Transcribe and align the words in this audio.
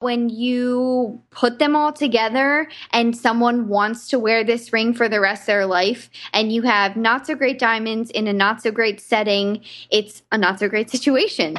when 0.00 0.30
you 0.30 1.20
put 1.30 1.58
them 1.58 1.76
all 1.76 1.92
together 1.92 2.66
and 2.90 3.14
someone 3.14 3.68
wants 3.68 4.08
to 4.08 4.18
wear 4.18 4.42
this 4.42 4.72
ring 4.72 4.94
for 4.94 5.10
the 5.10 5.20
rest 5.20 5.42
of 5.42 5.46
their 5.46 5.66
life 5.66 6.08
and 6.32 6.50
you 6.50 6.62
have 6.62 6.96
not 6.96 7.26
so 7.26 7.34
great 7.34 7.58
diamonds 7.58 8.10
in 8.10 8.26
a 8.26 8.32
not 8.32 8.62
so 8.62 8.70
great 8.70 8.98
setting, 8.98 9.62
it's 9.90 10.22
a 10.32 10.38
not 10.38 10.58
so 10.58 10.68
great 10.68 10.88
situation. 10.88 11.58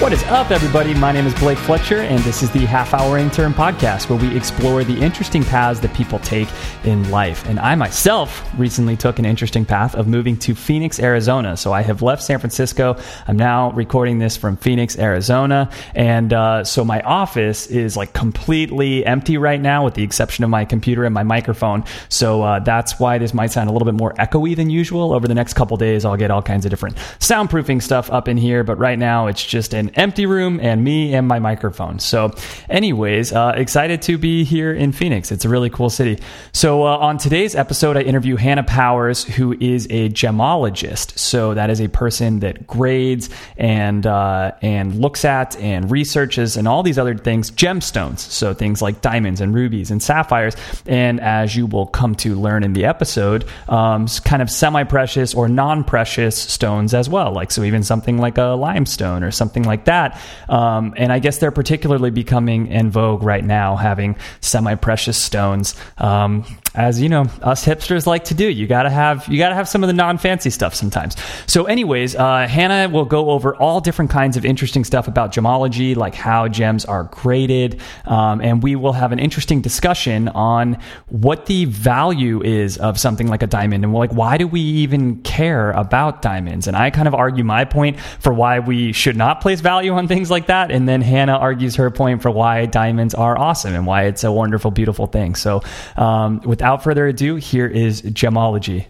What 0.00 0.12
is 0.12 0.22
up, 0.26 0.52
everybody? 0.52 0.94
My 0.94 1.10
name 1.10 1.26
is 1.26 1.34
Blake 1.34 1.58
Fletcher, 1.58 2.02
and 2.02 2.20
this 2.20 2.40
is 2.40 2.52
the 2.52 2.60
Half 2.60 2.94
Hour 2.94 3.18
Intern 3.18 3.52
Podcast, 3.52 4.08
where 4.08 4.16
we 4.16 4.34
explore 4.36 4.84
the 4.84 4.96
interesting 4.96 5.42
paths 5.42 5.80
that 5.80 5.92
people 5.92 6.20
take 6.20 6.46
in 6.84 7.10
life. 7.10 7.44
And 7.48 7.58
I 7.58 7.74
myself 7.74 8.48
recently 8.56 8.96
took 8.96 9.18
an 9.18 9.24
interesting 9.24 9.64
path 9.64 9.96
of 9.96 10.06
moving 10.06 10.36
to 10.36 10.54
Phoenix, 10.54 11.00
Arizona. 11.00 11.56
So 11.56 11.72
I 11.72 11.82
have 11.82 12.00
left 12.00 12.22
San 12.22 12.38
Francisco. 12.38 12.96
I'm 13.26 13.36
now 13.36 13.72
recording 13.72 14.20
this 14.20 14.36
from 14.36 14.56
Phoenix, 14.56 14.96
Arizona. 14.96 15.68
And 15.96 16.32
uh, 16.32 16.62
so 16.62 16.84
my 16.84 17.00
office 17.00 17.66
is 17.66 17.96
like 17.96 18.12
completely 18.12 19.04
empty 19.04 19.36
right 19.36 19.60
now, 19.60 19.84
with 19.84 19.94
the 19.94 20.04
exception 20.04 20.44
of 20.44 20.50
my 20.50 20.64
computer 20.64 21.06
and 21.06 21.12
my 21.12 21.24
microphone. 21.24 21.82
So 22.08 22.42
uh, 22.42 22.60
that's 22.60 23.00
why 23.00 23.18
this 23.18 23.34
might 23.34 23.50
sound 23.50 23.68
a 23.68 23.72
little 23.72 23.86
bit 23.86 23.94
more 23.94 24.14
echoey 24.14 24.54
than 24.54 24.70
usual. 24.70 25.12
Over 25.12 25.26
the 25.26 25.34
next 25.34 25.54
couple 25.54 25.76
days, 25.76 26.04
I'll 26.04 26.16
get 26.16 26.30
all 26.30 26.40
kinds 26.40 26.64
of 26.64 26.70
different 26.70 26.94
soundproofing 27.18 27.82
stuff 27.82 28.12
up 28.12 28.28
in 28.28 28.36
here. 28.36 28.62
But 28.62 28.78
right 28.78 28.98
now, 28.98 29.26
it's 29.26 29.44
just 29.44 29.74
an 29.74 29.87
empty 29.94 30.26
room 30.26 30.60
and 30.60 30.82
me 30.84 31.14
and 31.14 31.26
my 31.26 31.38
microphone. 31.38 31.98
So, 31.98 32.34
anyways, 32.68 33.32
uh, 33.32 33.52
excited 33.56 34.02
to 34.02 34.18
be 34.18 34.44
here 34.44 34.72
in 34.72 34.92
Phoenix. 34.92 35.32
It's 35.32 35.44
a 35.44 35.48
really 35.48 35.70
cool 35.70 35.90
city. 35.90 36.18
So, 36.52 36.84
uh, 36.86 36.98
on 36.98 37.18
today's 37.18 37.54
episode, 37.54 37.96
I 37.96 38.02
interview 38.02 38.36
Hannah 38.36 38.62
Powers, 38.62 39.24
who 39.24 39.56
is 39.58 39.86
a 39.86 40.08
gemologist. 40.10 41.18
So, 41.18 41.54
that 41.54 41.70
is 41.70 41.80
a 41.80 41.88
person 41.88 42.40
that 42.40 42.66
grades 42.66 43.30
and 43.56 44.06
uh, 44.06 44.52
and 44.62 44.94
looks 45.00 45.24
at 45.24 45.56
and 45.56 45.90
researches 45.90 46.56
and 46.56 46.68
all 46.68 46.82
these 46.82 46.98
other 46.98 47.16
things, 47.16 47.50
gemstones. 47.50 48.18
So, 48.18 48.54
things 48.54 48.82
like 48.82 49.00
diamonds 49.00 49.40
and 49.40 49.54
rubies 49.54 49.90
and 49.90 50.02
sapphires. 50.02 50.54
And 50.86 51.20
as 51.20 51.56
you 51.56 51.66
will 51.66 51.86
come 51.86 52.14
to 52.16 52.34
learn 52.34 52.62
in 52.64 52.72
the 52.72 52.84
episode, 52.84 53.44
um, 53.68 54.06
kind 54.24 54.42
of 54.42 54.50
semi 54.50 54.84
precious 54.84 55.34
or 55.34 55.48
non 55.48 55.84
precious 55.84 56.36
stones 56.36 56.94
as 56.94 57.08
well. 57.08 57.32
Like, 57.32 57.50
so 57.50 57.62
even 57.62 57.82
something 57.82 58.18
like 58.18 58.38
a 58.38 58.56
limestone 58.58 59.22
or 59.22 59.30
something 59.30 59.64
like 59.64 59.77
that. 59.86 60.20
Um, 60.48 60.94
and 60.96 61.12
I 61.12 61.18
guess 61.18 61.38
they're 61.38 61.50
particularly 61.50 62.10
becoming 62.10 62.68
in 62.68 62.90
vogue 62.90 63.22
right 63.22 63.44
now, 63.44 63.76
having 63.76 64.16
semi 64.40 64.74
precious 64.74 65.20
stones. 65.20 65.74
Um, 65.98 66.44
as 66.74 67.00
you 67.00 67.08
know, 67.08 67.22
us 67.42 67.64
hipsters 67.64 68.06
like 68.06 68.24
to 68.24 68.34
do. 68.34 68.48
You 68.48 68.66
gotta 68.66 68.90
have 68.90 69.26
you 69.28 69.38
gotta 69.38 69.54
have 69.54 69.68
some 69.68 69.82
of 69.82 69.88
the 69.88 69.94
non 69.94 70.18
fancy 70.18 70.50
stuff 70.50 70.74
sometimes. 70.74 71.16
So, 71.46 71.64
anyways, 71.64 72.14
uh, 72.14 72.46
Hannah 72.48 72.88
will 72.88 73.04
go 73.04 73.30
over 73.30 73.56
all 73.56 73.80
different 73.80 74.10
kinds 74.10 74.36
of 74.36 74.44
interesting 74.44 74.84
stuff 74.84 75.08
about 75.08 75.32
gemology, 75.32 75.96
like 75.96 76.14
how 76.14 76.48
gems 76.48 76.84
are 76.84 77.04
graded, 77.04 77.80
um, 78.04 78.40
and 78.40 78.62
we 78.62 78.76
will 78.76 78.92
have 78.92 79.12
an 79.12 79.18
interesting 79.18 79.60
discussion 79.60 80.28
on 80.28 80.78
what 81.08 81.46
the 81.46 81.64
value 81.66 82.42
is 82.42 82.76
of 82.76 82.98
something 82.98 83.28
like 83.28 83.42
a 83.42 83.46
diamond, 83.46 83.84
and 83.84 83.92
we're 83.92 84.00
like 84.00 84.12
why 84.12 84.36
do 84.36 84.46
we 84.46 84.60
even 84.60 85.22
care 85.22 85.70
about 85.72 86.22
diamonds? 86.22 86.66
And 86.66 86.76
I 86.76 86.90
kind 86.90 87.08
of 87.08 87.14
argue 87.14 87.44
my 87.44 87.64
point 87.64 87.98
for 88.00 88.32
why 88.32 88.58
we 88.58 88.92
should 88.92 89.16
not 89.16 89.40
place 89.40 89.60
value 89.60 89.92
on 89.92 90.06
things 90.06 90.30
like 90.30 90.46
that, 90.46 90.70
and 90.70 90.88
then 90.88 91.00
Hannah 91.00 91.36
argues 91.36 91.76
her 91.76 91.90
point 91.90 92.20
for 92.22 92.30
why 92.30 92.66
diamonds 92.66 93.14
are 93.14 93.38
awesome 93.38 93.74
and 93.74 93.86
why 93.86 94.04
it's 94.04 94.22
a 94.22 94.30
wonderful, 94.30 94.70
beautiful 94.70 95.06
thing. 95.06 95.34
So, 95.34 95.62
um, 95.96 96.40
without 96.58 96.82
further 96.82 97.06
ado, 97.06 97.36
here 97.36 97.68
is 97.68 98.02
gemology. 98.02 98.86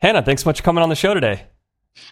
Hannah, 0.00 0.22
thanks 0.22 0.44
so 0.44 0.48
much 0.48 0.58
for 0.58 0.62
coming 0.62 0.84
on 0.84 0.88
the 0.88 0.94
show 0.94 1.14
today. 1.14 1.42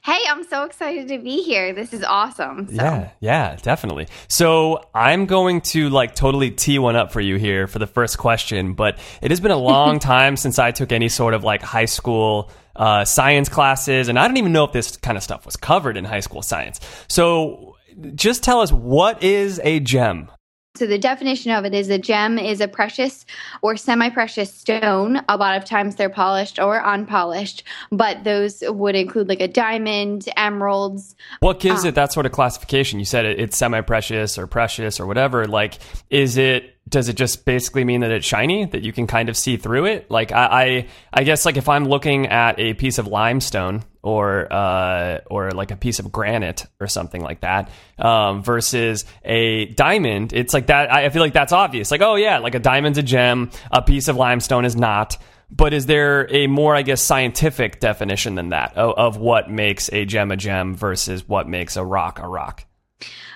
Hey, 0.02 0.18
I'm 0.28 0.42
so 0.42 0.64
excited 0.64 1.06
to 1.06 1.18
be 1.18 1.44
here. 1.44 1.72
This 1.72 1.92
is 1.92 2.02
awesome. 2.02 2.66
So. 2.66 2.74
Yeah, 2.74 3.10
yeah, 3.20 3.54
definitely. 3.62 4.08
So 4.26 4.82
I'm 4.92 5.26
going 5.26 5.60
to 5.60 5.90
like 5.90 6.16
totally 6.16 6.50
tee 6.50 6.80
one 6.80 6.96
up 6.96 7.12
for 7.12 7.20
you 7.20 7.36
here 7.36 7.68
for 7.68 7.78
the 7.78 7.86
first 7.86 8.18
question, 8.18 8.74
but 8.74 8.98
it 9.22 9.30
has 9.30 9.38
been 9.38 9.52
a 9.52 9.56
long 9.56 9.98
time 10.00 10.36
since 10.36 10.58
I 10.58 10.72
took 10.72 10.90
any 10.90 11.08
sort 11.08 11.34
of 11.34 11.44
like 11.44 11.62
high 11.62 11.84
school 11.84 12.50
uh, 12.74 13.04
science 13.04 13.48
classes, 13.48 14.08
and 14.08 14.18
I 14.18 14.26
don't 14.26 14.38
even 14.38 14.52
know 14.52 14.64
if 14.64 14.72
this 14.72 14.96
kind 14.96 15.16
of 15.16 15.22
stuff 15.22 15.46
was 15.46 15.54
covered 15.54 15.96
in 15.96 16.04
high 16.04 16.20
school 16.20 16.42
science. 16.42 16.80
So 17.06 17.76
just 18.16 18.42
tell 18.42 18.60
us 18.60 18.72
what 18.72 19.22
is 19.22 19.60
a 19.62 19.78
gem? 19.78 20.32
So 20.74 20.86
the 20.86 20.98
definition 20.98 21.50
of 21.50 21.64
it 21.64 21.74
is 21.74 21.88
a 21.88 21.98
gem 21.98 22.38
is 22.38 22.60
a 22.60 22.68
precious 22.68 23.26
or 23.62 23.76
semi-precious 23.76 24.54
stone. 24.54 25.20
A 25.28 25.36
lot 25.36 25.56
of 25.56 25.64
times 25.64 25.96
they're 25.96 26.08
polished 26.08 26.60
or 26.60 26.84
unpolished, 26.84 27.64
but 27.90 28.22
those 28.22 28.62
would 28.64 28.94
include 28.94 29.28
like 29.28 29.40
a 29.40 29.48
diamond, 29.48 30.28
emeralds. 30.36 31.16
What 31.40 31.58
gives 31.58 31.82
um, 31.82 31.88
it 31.88 31.94
that 31.96 32.12
sort 32.12 32.26
of 32.26 32.32
classification? 32.32 33.00
You 33.00 33.06
said 33.06 33.24
it, 33.24 33.40
it's 33.40 33.56
semi-precious 33.56 34.38
or 34.38 34.46
precious 34.46 35.00
or 35.00 35.06
whatever. 35.06 35.46
Like, 35.46 35.78
is 36.10 36.36
it? 36.36 36.77
Does 36.88 37.08
it 37.08 37.14
just 37.14 37.44
basically 37.44 37.84
mean 37.84 38.00
that 38.00 38.10
it's 38.10 38.26
shiny 38.26 38.64
that 38.64 38.82
you 38.82 38.92
can 38.92 39.06
kind 39.06 39.28
of 39.28 39.36
see 39.36 39.56
through 39.56 39.86
it? 39.86 40.10
Like, 40.10 40.32
I, 40.32 40.46
I, 40.46 40.86
I 41.12 41.24
guess 41.24 41.44
like 41.44 41.56
if 41.56 41.68
I'm 41.68 41.84
looking 41.84 42.26
at 42.28 42.58
a 42.58 42.74
piece 42.74 42.98
of 42.98 43.06
limestone 43.06 43.82
or 44.02 44.50
uh, 44.52 45.18
or 45.26 45.50
like 45.50 45.70
a 45.70 45.76
piece 45.76 45.98
of 45.98 46.10
granite 46.10 46.64
or 46.80 46.86
something 46.86 47.20
like 47.20 47.40
that 47.40 47.70
um, 47.98 48.42
versus 48.42 49.04
a 49.24 49.66
diamond, 49.66 50.32
it's 50.32 50.54
like 50.54 50.68
that. 50.68 50.92
I 50.92 51.10
feel 51.10 51.22
like 51.22 51.32
that's 51.32 51.52
obvious. 51.52 51.90
Like, 51.90 52.00
oh 52.00 52.14
yeah, 52.14 52.38
like 52.38 52.54
a 52.54 52.60
diamond's 52.60 52.98
a 52.98 53.02
gem, 53.02 53.50
a 53.70 53.82
piece 53.82 54.08
of 54.08 54.16
limestone 54.16 54.64
is 54.64 54.76
not. 54.76 55.16
But 55.50 55.72
is 55.72 55.86
there 55.86 56.30
a 56.30 56.46
more, 56.46 56.76
I 56.76 56.82
guess, 56.82 57.02
scientific 57.02 57.80
definition 57.80 58.34
than 58.34 58.50
that 58.50 58.76
of, 58.76 58.94
of 58.98 59.16
what 59.16 59.50
makes 59.50 59.90
a 59.92 60.04
gem 60.04 60.30
a 60.30 60.36
gem 60.36 60.74
versus 60.74 61.26
what 61.26 61.48
makes 61.48 61.76
a 61.76 61.84
rock 61.84 62.18
a 62.18 62.28
rock? 62.28 62.64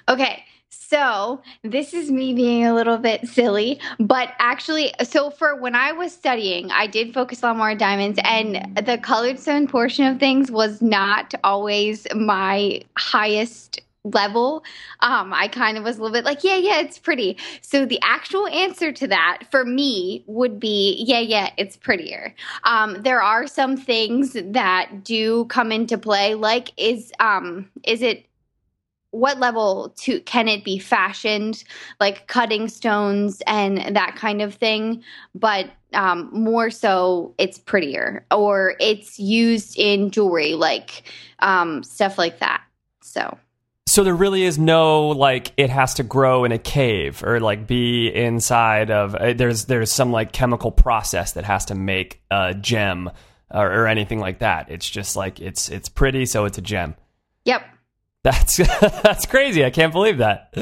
Okay. 0.08 0.44
So, 0.92 1.40
this 1.62 1.94
is 1.94 2.10
me 2.10 2.34
being 2.34 2.66
a 2.66 2.74
little 2.74 2.98
bit 2.98 3.26
silly, 3.26 3.80
but 3.98 4.34
actually, 4.38 4.92
so 5.02 5.30
for 5.30 5.56
when 5.56 5.74
I 5.74 5.92
was 5.92 6.12
studying, 6.12 6.70
I 6.70 6.86
did 6.86 7.14
focus 7.14 7.42
a 7.42 7.46
lot 7.46 7.56
more 7.56 7.70
on 7.70 7.78
diamonds, 7.78 8.20
and 8.22 8.76
the 8.76 8.98
colored 8.98 9.38
stone 9.38 9.66
portion 9.66 10.04
of 10.04 10.20
things 10.20 10.50
was 10.50 10.82
not 10.82 11.32
always 11.42 12.06
my 12.14 12.82
highest 12.98 13.80
level. 14.04 14.64
Um, 15.00 15.32
I 15.32 15.48
kind 15.48 15.78
of 15.78 15.84
was 15.84 15.96
a 15.96 16.02
little 16.02 16.12
bit 16.12 16.26
like, 16.26 16.44
yeah, 16.44 16.58
yeah, 16.58 16.80
it's 16.80 16.98
pretty. 16.98 17.38
So, 17.62 17.86
the 17.86 17.98
actual 18.02 18.46
answer 18.48 18.92
to 18.92 19.06
that 19.06 19.44
for 19.50 19.64
me 19.64 20.24
would 20.26 20.60
be, 20.60 21.02
yeah, 21.06 21.20
yeah, 21.20 21.52
it's 21.56 21.78
prettier. 21.78 22.34
Um, 22.64 23.00
there 23.00 23.22
are 23.22 23.46
some 23.46 23.78
things 23.78 24.34
that 24.34 25.04
do 25.04 25.46
come 25.46 25.72
into 25.72 25.96
play, 25.96 26.34
like, 26.34 26.70
is, 26.76 27.12
um, 27.18 27.70
is 27.82 28.02
it, 28.02 28.26
what 29.12 29.38
level 29.38 29.94
to 29.96 30.20
can 30.22 30.48
it 30.48 30.64
be 30.64 30.78
fashioned 30.78 31.62
like 32.00 32.26
cutting 32.26 32.68
stones 32.68 33.40
and 33.46 33.94
that 33.94 34.16
kind 34.16 34.42
of 34.42 34.54
thing 34.54 35.02
but 35.34 35.70
um, 35.94 36.30
more 36.32 36.70
so 36.70 37.34
it's 37.38 37.58
prettier 37.58 38.26
or 38.30 38.74
it's 38.80 39.18
used 39.18 39.78
in 39.78 40.10
jewelry 40.10 40.54
like 40.54 41.04
um, 41.38 41.84
stuff 41.84 42.18
like 42.18 42.40
that 42.40 42.62
so 43.02 43.38
So 43.86 44.04
there 44.04 44.14
really 44.14 44.44
is 44.44 44.58
no 44.58 45.08
like 45.08 45.52
it 45.58 45.68
has 45.68 45.94
to 45.94 46.02
grow 46.02 46.44
in 46.44 46.52
a 46.52 46.58
cave 46.58 47.22
or 47.22 47.40
like 47.40 47.66
be 47.66 48.08
inside 48.08 48.90
of 48.90 49.14
uh, 49.14 49.34
there's 49.34 49.66
there's 49.66 49.92
some 49.92 50.10
like 50.10 50.32
chemical 50.32 50.72
process 50.72 51.32
that 51.32 51.44
has 51.44 51.66
to 51.66 51.74
make 51.74 52.22
a 52.30 52.54
gem 52.54 53.10
or, 53.50 53.82
or 53.82 53.86
anything 53.86 54.18
like 54.18 54.38
that. 54.38 54.70
It's 54.70 54.88
just 54.88 55.14
like 55.16 55.40
it's 55.40 55.68
it's 55.68 55.90
pretty, 55.90 56.24
so 56.24 56.46
it's 56.46 56.56
a 56.56 56.62
gem. 56.62 56.94
yep 57.44 57.62
That's 58.24 58.56
that's 59.02 59.26
crazy. 59.26 59.64
I 59.64 59.70
can't 59.70 59.92
believe 59.92 60.18
that. 60.18 60.54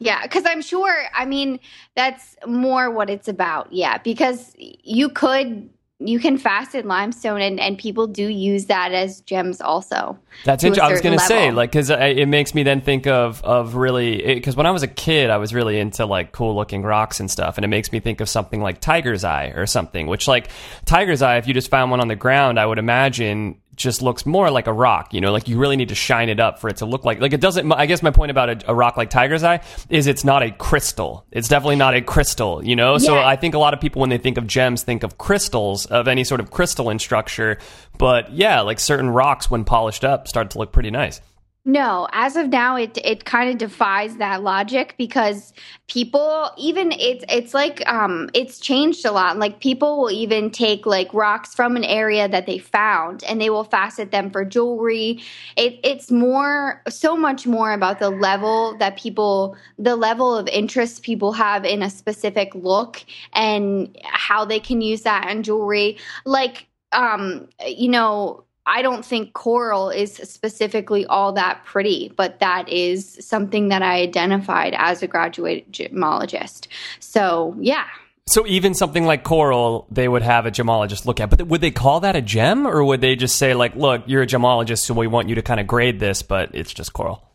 Yeah, 0.00 0.22
because 0.22 0.44
I'm 0.46 0.62
sure, 0.62 0.94
I 1.14 1.26
mean, 1.26 1.60
that's 1.94 2.34
more 2.46 2.90
what 2.90 3.10
it's 3.10 3.28
about. 3.28 3.70
Yeah, 3.70 3.98
because 3.98 4.54
you 4.56 5.10
could, 5.10 5.68
you 5.98 6.18
can 6.18 6.38
fasten 6.38 6.88
limestone 6.88 7.42
and, 7.42 7.60
and 7.60 7.76
people 7.76 8.06
do 8.06 8.26
use 8.26 8.64
that 8.66 8.92
as 8.92 9.20
gems 9.20 9.60
also. 9.60 10.18
That's 10.46 10.64
interesting. 10.64 10.88
I 10.88 10.92
was 10.92 11.02
going 11.02 11.18
to 11.18 11.24
say, 11.24 11.50
like, 11.50 11.70
because 11.70 11.90
it 11.90 12.28
makes 12.28 12.54
me 12.54 12.62
then 12.62 12.80
think 12.80 13.06
of 13.06 13.44
of 13.44 13.74
really 13.74 14.22
because 14.34 14.56
when 14.56 14.64
I 14.64 14.70
was 14.70 14.82
a 14.82 14.88
kid, 14.88 15.28
I 15.28 15.36
was 15.36 15.52
really 15.52 15.78
into 15.78 16.06
like 16.06 16.32
cool 16.32 16.56
looking 16.56 16.82
rocks 16.82 17.20
and 17.20 17.30
stuff, 17.30 17.58
and 17.58 17.64
it 17.66 17.68
makes 17.68 17.92
me 17.92 18.00
think 18.00 18.22
of 18.22 18.28
something 18.30 18.62
like 18.62 18.80
tiger's 18.80 19.22
eye 19.22 19.52
or 19.54 19.66
something. 19.66 20.06
Which, 20.06 20.26
like, 20.26 20.48
tiger's 20.86 21.20
eye, 21.20 21.36
if 21.36 21.46
you 21.46 21.52
just 21.52 21.68
found 21.68 21.90
one 21.90 22.00
on 22.00 22.08
the 22.08 22.16
ground, 22.16 22.58
I 22.58 22.64
would 22.64 22.78
imagine 22.78 23.60
just 23.80 24.02
looks 24.02 24.24
more 24.26 24.50
like 24.50 24.66
a 24.66 24.72
rock. 24.72 25.12
You 25.12 25.20
know, 25.20 25.32
like 25.32 25.48
you 25.48 25.58
really 25.58 25.76
need 25.76 25.88
to 25.88 25.94
shine 25.94 26.28
it 26.28 26.38
up 26.38 26.60
for 26.60 26.68
it 26.68 26.76
to 26.76 26.86
look 26.86 27.04
like 27.04 27.20
like 27.20 27.32
it 27.32 27.40
doesn't. 27.40 27.72
I 27.72 27.86
guess 27.86 28.02
my 28.02 28.10
point 28.10 28.30
about 28.30 28.50
a, 28.50 28.70
a 28.70 28.74
rock 28.74 28.96
like 28.96 29.10
Tiger's 29.10 29.42
Eye 29.42 29.60
is 29.88 30.06
it's 30.06 30.24
not 30.24 30.42
a 30.42 30.50
crystal. 30.50 31.24
It's 31.32 31.48
definitely 31.48 31.76
not 31.76 31.94
a 31.94 32.02
crystal. 32.02 32.64
You 32.64 32.76
know, 32.76 32.98
so 32.98 33.18
I 33.18 33.36
think 33.36 33.54
a 33.54 33.58
lot 33.58 33.74
of 33.74 33.80
people 33.80 34.00
when 34.00 34.10
they 34.10 34.18
think 34.18 34.38
of 34.38 34.46
gems 34.46 34.82
think 34.82 35.02
of 35.02 35.18
crystals 35.18 35.86
of 35.86 36.06
any 36.06 36.24
sort 36.24 36.40
of 36.40 36.50
crystalline 36.50 36.98
structure. 36.98 37.58
But 37.98 38.32
yeah, 38.32 38.60
like 38.60 38.78
certain 38.78 39.10
rocks 39.10 39.50
when 39.50 39.64
polished 39.64 40.04
up 40.04 40.28
start 40.28 40.50
to 40.50 40.58
look 40.58 40.72
pretty 40.72 40.90
nice. 40.90 41.20
No, 41.66 42.08
as 42.12 42.36
of 42.36 42.48
now, 42.48 42.76
it 42.76 42.96
it 43.04 43.26
kind 43.26 43.50
of 43.50 43.58
defies 43.58 44.16
that 44.16 44.42
logic 44.42 44.94
because 44.96 45.52
people 45.88 46.50
even 46.56 46.90
it's 46.92 47.22
it's 47.28 47.52
like 47.52 47.86
um 47.86 48.30
it's 48.32 48.58
changed 48.58 49.04
a 49.04 49.12
lot. 49.12 49.36
Like 49.38 49.60
people 49.60 49.98
will 50.00 50.10
even 50.10 50.50
take 50.50 50.86
like 50.86 51.12
rocks 51.12 51.54
from 51.54 51.76
an 51.76 51.84
area 51.84 52.26
that 52.28 52.46
they 52.46 52.56
found 52.58 53.22
and 53.24 53.38
they 53.42 53.50
will 53.50 53.64
facet 53.64 54.10
them 54.10 54.30
for 54.30 54.42
jewelry. 54.42 55.20
It 55.56 55.78
it's 55.84 56.10
more 56.10 56.82
so 56.88 57.14
much 57.14 57.46
more 57.46 57.72
about 57.74 57.98
the 57.98 58.08
level 58.10 58.74
that 58.78 58.96
people 58.96 59.54
the 59.78 59.96
level 59.96 60.34
of 60.34 60.48
interest 60.48 61.02
people 61.02 61.32
have 61.32 61.66
in 61.66 61.82
a 61.82 61.90
specific 61.90 62.54
look 62.54 63.04
and 63.34 63.94
how 64.04 64.46
they 64.46 64.60
can 64.60 64.80
use 64.80 65.02
that 65.02 65.28
in 65.30 65.42
jewelry. 65.42 65.98
Like 66.24 66.68
um 66.92 67.48
you 67.66 67.90
know 67.90 68.44
I 68.72 68.82
don't 68.82 69.04
think 69.04 69.32
coral 69.32 69.90
is 69.90 70.14
specifically 70.14 71.04
all 71.06 71.32
that 71.32 71.64
pretty, 71.64 72.12
but 72.16 72.38
that 72.38 72.68
is 72.68 73.18
something 73.20 73.68
that 73.68 73.82
I 73.82 74.00
identified 74.00 74.74
as 74.76 75.02
a 75.02 75.08
graduated 75.08 75.72
gemologist. 75.72 76.68
So, 77.00 77.56
yeah. 77.58 77.86
So 78.28 78.46
even 78.46 78.74
something 78.74 79.04
like 79.04 79.24
coral, 79.24 79.88
they 79.90 80.06
would 80.06 80.22
have 80.22 80.46
a 80.46 80.52
gemologist 80.52 81.04
look 81.04 81.18
at. 81.18 81.30
But 81.30 81.48
would 81.48 81.60
they 81.60 81.72
call 81.72 81.98
that 82.00 82.14
a 82.14 82.22
gem, 82.22 82.64
or 82.64 82.84
would 82.84 83.00
they 83.00 83.16
just 83.16 83.36
say 83.36 83.54
like, 83.54 83.74
"Look, 83.74 84.04
you're 84.06 84.22
a 84.22 84.26
gemologist, 84.26 84.84
so 84.84 84.94
we 84.94 85.08
want 85.08 85.28
you 85.28 85.34
to 85.34 85.42
kind 85.42 85.58
of 85.58 85.66
grade 85.66 85.98
this, 85.98 86.22
but 86.22 86.50
it's 86.54 86.72
just 86.72 86.92
coral." 86.92 87.29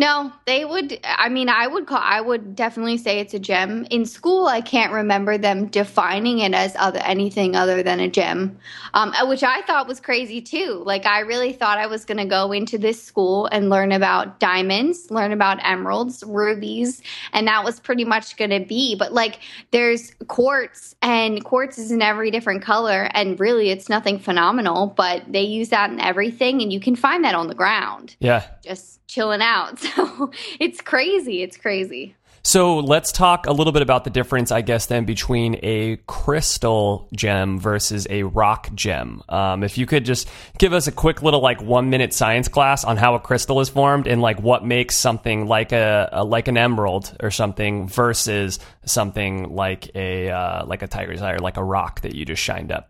No, 0.00 0.32
they 0.46 0.64
would. 0.64 0.98
I 1.04 1.28
mean, 1.28 1.50
I 1.50 1.66
would 1.66 1.86
call. 1.86 2.00
I 2.02 2.22
would 2.22 2.56
definitely 2.56 2.96
say 2.96 3.20
it's 3.20 3.34
a 3.34 3.38
gem. 3.38 3.86
In 3.90 4.06
school, 4.06 4.46
I 4.46 4.62
can't 4.62 4.94
remember 4.94 5.36
them 5.36 5.66
defining 5.66 6.38
it 6.38 6.54
as 6.54 6.74
other 6.78 7.00
anything 7.00 7.54
other 7.54 7.82
than 7.82 8.00
a 8.00 8.08
gem, 8.08 8.58
um, 8.94 9.12
which 9.28 9.42
I 9.42 9.60
thought 9.60 9.86
was 9.86 10.00
crazy 10.00 10.40
too. 10.40 10.82
Like, 10.86 11.04
I 11.04 11.20
really 11.20 11.52
thought 11.52 11.76
I 11.76 11.86
was 11.86 12.06
going 12.06 12.16
to 12.16 12.24
go 12.24 12.50
into 12.50 12.78
this 12.78 13.02
school 13.02 13.44
and 13.52 13.68
learn 13.68 13.92
about 13.92 14.40
diamonds, 14.40 15.10
learn 15.10 15.32
about 15.32 15.58
emeralds, 15.62 16.24
rubies, 16.26 17.02
and 17.34 17.46
that 17.46 17.62
was 17.62 17.78
pretty 17.78 18.06
much 18.06 18.38
going 18.38 18.52
to 18.52 18.60
be. 18.60 18.94
But 18.94 19.12
like, 19.12 19.40
there's 19.70 20.14
quartz, 20.28 20.94
and 21.02 21.44
quartz 21.44 21.76
is 21.76 21.90
in 21.90 22.00
every 22.00 22.30
different 22.30 22.62
color, 22.62 23.10
and 23.12 23.38
really, 23.38 23.68
it's 23.68 23.90
nothing 23.90 24.18
phenomenal. 24.18 24.94
But 24.96 25.30
they 25.30 25.42
use 25.42 25.68
that 25.68 25.90
in 25.90 26.00
everything, 26.00 26.62
and 26.62 26.72
you 26.72 26.80
can 26.80 26.96
find 26.96 27.22
that 27.24 27.34
on 27.34 27.48
the 27.48 27.54
ground 27.54 28.16
Yeah. 28.18 28.46
just 28.64 28.99
chilling 29.10 29.42
out. 29.42 29.78
So 29.90 30.30
it's 30.60 30.80
crazy. 30.80 31.42
It's 31.42 31.56
crazy. 31.56 32.14
So 32.42 32.78
let's 32.78 33.12
talk 33.12 33.46
a 33.46 33.52
little 33.52 33.72
bit 33.72 33.82
about 33.82 34.04
the 34.04 34.10
difference, 34.10 34.50
I 34.50 34.62
guess, 34.62 34.86
then 34.86 35.04
between 35.04 35.58
a 35.62 35.96
crystal 36.06 37.08
gem 37.14 37.58
versus 37.58 38.06
a 38.08 38.22
rock 38.22 38.74
gem. 38.74 39.22
Um, 39.28 39.62
if 39.62 39.76
you 39.76 39.84
could 39.84 40.04
just 40.04 40.28
give 40.58 40.72
us 40.72 40.86
a 40.86 40.92
quick 40.92 41.22
little 41.22 41.40
like 41.40 41.60
one 41.60 41.90
minute 41.90 42.14
science 42.14 42.48
class 42.48 42.84
on 42.84 42.96
how 42.96 43.14
a 43.14 43.20
crystal 43.20 43.60
is 43.60 43.68
formed 43.68 44.06
and 44.06 44.22
like 44.22 44.40
what 44.40 44.64
makes 44.64 44.96
something 44.96 45.46
like 45.46 45.72
a, 45.72 46.08
a 46.12 46.24
like 46.24 46.48
an 46.48 46.56
emerald 46.56 47.14
or 47.20 47.30
something 47.30 47.88
versus 47.88 48.58
something 48.86 49.54
like 49.54 49.94
a 49.94 50.30
uh, 50.30 50.64
like 50.64 50.82
a 50.82 50.86
tiger's 50.86 51.20
eye 51.20 51.32
or 51.32 51.38
like 51.38 51.58
a 51.58 51.64
rock 51.64 52.00
that 52.02 52.14
you 52.14 52.24
just 52.24 52.42
shined 52.42 52.72
up. 52.72 52.89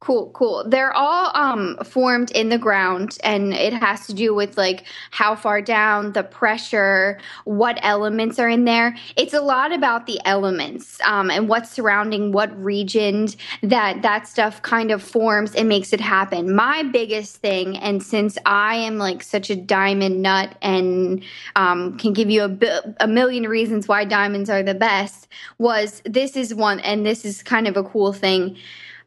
Cool, 0.00 0.30
cool. 0.30 0.62
They're 0.64 0.92
all 0.92 1.32
um, 1.34 1.76
formed 1.84 2.30
in 2.30 2.50
the 2.50 2.58
ground, 2.58 3.18
and 3.24 3.52
it 3.52 3.72
has 3.72 4.06
to 4.06 4.14
do 4.14 4.32
with 4.32 4.56
like 4.56 4.84
how 5.10 5.34
far 5.34 5.60
down, 5.60 6.12
the 6.12 6.22
pressure, 6.22 7.18
what 7.44 7.80
elements 7.82 8.38
are 8.38 8.48
in 8.48 8.64
there. 8.64 8.94
It's 9.16 9.34
a 9.34 9.40
lot 9.40 9.72
about 9.72 10.06
the 10.06 10.20
elements 10.24 11.00
um, 11.04 11.32
and 11.32 11.48
what's 11.48 11.70
surrounding 11.70 12.30
what 12.30 12.56
region 12.62 13.26
that 13.64 14.02
that 14.02 14.28
stuff 14.28 14.62
kind 14.62 14.92
of 14.92 15.02
forms 15.02 15.56
and 15.56 15.68
makes 15.68 15.92
it 15.92 16.00
happen. 16.00 16.54
My 16.54 16.84
biggest 16.84 17.38
thing, 17.38 17.76
and 17.78 18.00
since 18.00 18.38
I 18.46 18.76
am 18.76 18.98
like 18.98 19.20
such 19.20 19.50
a 19.50 19.56
diamond 19.56 20.22
nut 20.22 20.54
and 20.62 21.24
um, 21.56 21.98
can 21.98 22.12
give 22.12 22.30
you 22.30 22.44
a, 22.44 22.48
bi- 22.48 22.80
a 23.00 23.08
million 23.08 23.48
reasons 23.48 23.88
why 23.88 24.04
diamonds 24.04 24.48
are 24.48 24.62
the 24.62 24.74
best, 24.74 25.26
was 25.58 26.02
this 26.04 26.36
is 26.36 26.54
one, 26.54 26.78
and 26.80 27.04
this 27.04 27.24
is 27.24 27.42
kind 27.42 27.66
of 27.66 27.76
a 27.76 27.82
cool 27.82 28.12
thing 28.12 28.56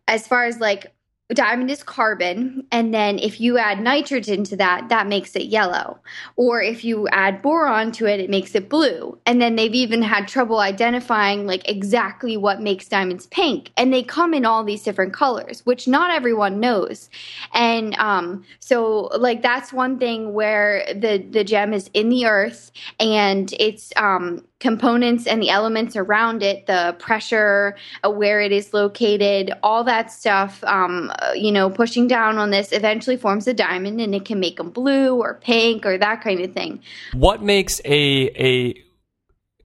as 0.08 0.28
far 0.28 0.46
as 0.46 0.60
like 0.60 0.94
diamond 1.34 1.72
is 1.72 1.84
carbon 1.84 2.66
and 2.72 2.94
then 2.94 3.18
if 3.18 3.40
you 3.40 3.58
add 3.58 3.82
nitrogen 3.82 4.44
to 4.44 4.56
that 4.58 4.90
that 4.90 5.08
makes 5.08 5.36
it 5.36 5.44
yellow. 5.44 6.00
Or 6.36 6.62
if 6.62 6.84
you 6.84 7.08
add 7.10 7.42
boron 7.42 7.92
to 7.94 8.06
it 8.06 8.20
it 8.20 8.30
makes 8.30 8.56
it 8.56 8.70
blue. 8.70 9.18
And 9.26 9.42
then 9.42 9.56
they've 9.56 9.74
even 9.74 10.02
had 10.02 10.28
trouble 10.28 10.60
identifying 10.60 11.46
like 11.48 11.68
exactly 11.70 12.38
what 12.38 12.62
makes 12.62 12.88
diamonds 12.88 13.28
pink. 13.28 13.72
And 13.78 13.94
they 13.94 14.04
come 14.04 14.34
in 14.34 14.46
all 14.46 14.64
these 14.64 14.84
different 14.84 15.14
colors 15.14 15.66
which 15.66 15.88
not 15.88 16.12
everyone 16.12 16.60
knows. 16.60 17.10
And 17.54 17.96
um 17.96 18.44
so 18.60 19.10
like 19.18 19.42
that's 19.42 19.72
one 19.72 20.00
thing 20.00 20.34
where 20.34 20.86
the 20.94 21.26
the 21.30 21.44
gem 21.44 21.74
is 21.74 21.90
in 21.94 22.10
the 22.10 22.26
earth 22.26 22.72
and 23.00 23.54
it's 23.60 23.94
um 23.96 24.46
components 24.62 25.28
and 25.28 25.42
the 25.42 25.50
elements 25.50 25.98
around 25.98 26.42
it, 26.44 26.68
the 26.68 26.96
pressure, 27.00 27.76
uh, 28.06 28.10
where 28.10 28.40
it 28.40 28.54
is 28.54 28.74
located, 28.74 29.52
all 29.64 29.84
that 29.84 30.12
stuff, 30.12 30.64
um, 30.64 31.12
uh, 31.20 31.34
you 31.34 31.52
know, 31.52 31.70
pushing 31.70 32.08
down 32.08 32.38
on 32.38 32.52
this 32.52 32.72
eventually 32.72 33.18
forms 33.18 33.48
a 33.48 33.54
diamond 33.54 34.00
and 34.00 34.16
it 34.16 34.24
can 34.24 34.40
make 34.40 34.58
them 34.58 34.70
blue 34.70 35.16
or 35.16 35.34
pink 35.34 35.86
or 35.86 35.98
that 35.98 36.22
kind 36.22 36.40
of 36.40 36.54
thing. 36.54 36.80
What 37.14 37.42
makes 37.42 37.82
a 37.84 38.30
a 38.38 38.82